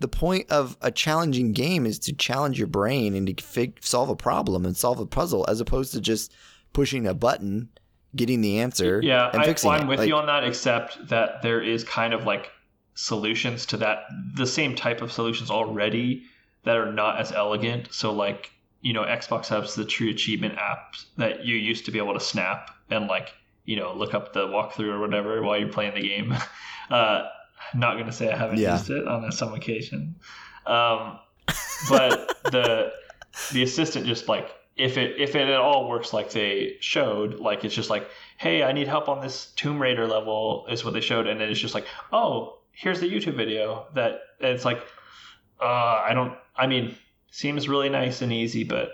[0.00, 4.10] the point of a challenging game is to challenge your brain and to fig- solve
[4.10, 6.34] a problem and solve a puzzle, as opposed to just
[6.74, 7.70] pushing a button,
[8.14, 9.90] getting the answer, Yeah, and I, fixing well, I'm it.
[9.90, 12.50] with Like, you on that, except that there is kind of like
[12.94, 16.24] solutions to that, the same type of solutions already
[16.64, 17.88] that are not as elegant.
[17.92, 18.50] So like
[18.84, 22.20] you know, Xbox has the True Achievement app that you used to be able to
[22.20, 23.32] snap and like
[23.64, 26.34] you know look up the walkthrough or whatever while you're playing the game.
[26.90, 27.26] Uh,
[27.74, 28.72] not gonna say I haven't Yeah.
[28.76, 30.16] used it on some occasion,
[30.66, 31.18] um,
[31.88, 32.92] but the
[33.52, 37.64] the assistant just like if it if it at all works like they showed, like
[37.64, 38.08] it's just like,
[38.38, 41.48] hey, I need help on this Tomb Raider level is what they showed, and then
[41.48, 44.82] it's just like, oh, here's the YouTube video that it's like,
[45.60, 46.96] uh, I don't, I mean,
[47.30, 48.90] seems really nice and easy, but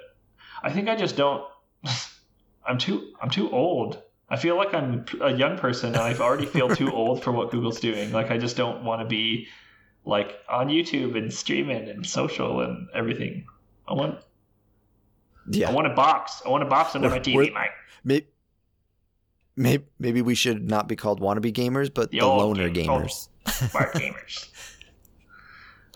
[0.63, 1.45] I think I just don't.
[2.67, 4.03] I'm too I'm too old.
[4.31, 7.51] I feel like I'm a young person, and I already feel too old for what
[7.51, 8.13] Google's doing.
[8.13, 9.47] Like I just don't want to be
[10.05, 13.47] like on YouTube and streaming and social and everything.
[13.87, 14.19] I want
[15.67, 16.43] I want a box.
[16.45, 17.71] I want a box under my We're- TV, we're- Mike.
[18.05, 18.27] Maybe,
[19.57, 23.29] maybe, maybe we should not be called wannabe gamers, but The the, loner game- gamers.
[23.47, 24.49] Smart gamers.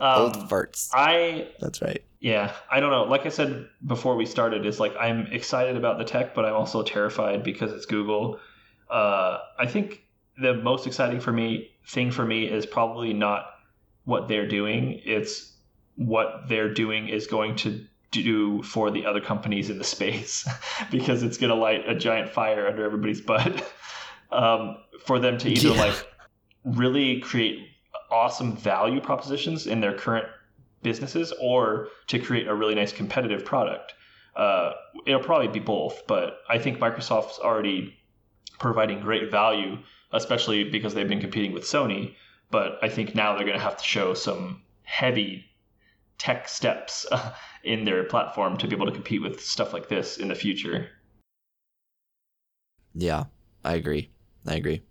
[0.01, 0.91] Old Um, farts.
[0.93, 2.03] I That's right.
[2.21, 3.05] yeah, I don't know.
[3.05, 6.55] Like I said before we started, is like I'm excited about the tech, but I'm
[6.55, 8.41] also terrified because it's Google.
[8.91, 10.03] Uh, I think
[10.41, 13.47] the most exciting for me thing for me is probably not
[14.05, 15.01] what they're doing.
[15.05, 15.53] It's
[15.97, 20.47] what they're doing is going to do for the other companies in the space
[20.91, 23.73] because it's going to light a giant fire under everybody's butt
[24.33, 25.81] um, for them to either Yeah.
[25.81, 26.07] like
[26.65, 27.69] really create
[28.11, 30.27] awesome value propositions in their current
[30.83, 33.95] businesses or to create a really nice competitive product.
[34.37, 34.73] Uh,
[35.07, 37.95] it'll probably be both, but I think Microsoft's already
[38.59, 39.79] providing great value,
[40.13, 42.15] especially because they've been competing with Sony.
[42.51, 45.45] But I think now they're going to have to show some heavy
[46.19, 47.07] tech steps
[47.65, 50.89] in their platform to be able to compete with stuff like this in the future.
[52.95, 53.25] Yeah,
[53.65, 54.11] I agree.
[54.47, 54.83] I agree.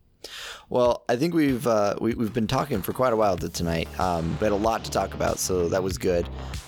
[0.70, 3.88] Well, I think we've uh, we, we've been talking for quite a while tonight.
[4.00, 6.28] Um, we had a lot to talk about, so that was good.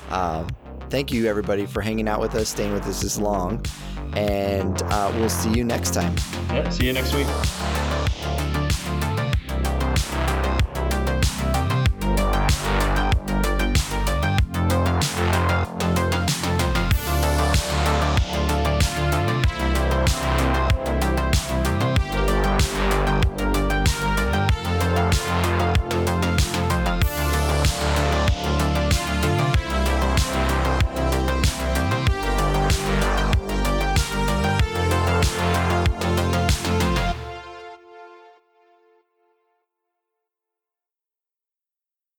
[0.09, 0.47] Um,
[0.89, 3.63] thank you, everybody, for hanging out with us, staying with us this long,
[4.13, 6.15] and uh, we'll see you next time.
[6.49, 6.73] Yep.
[6.73, 7.27] See you next week.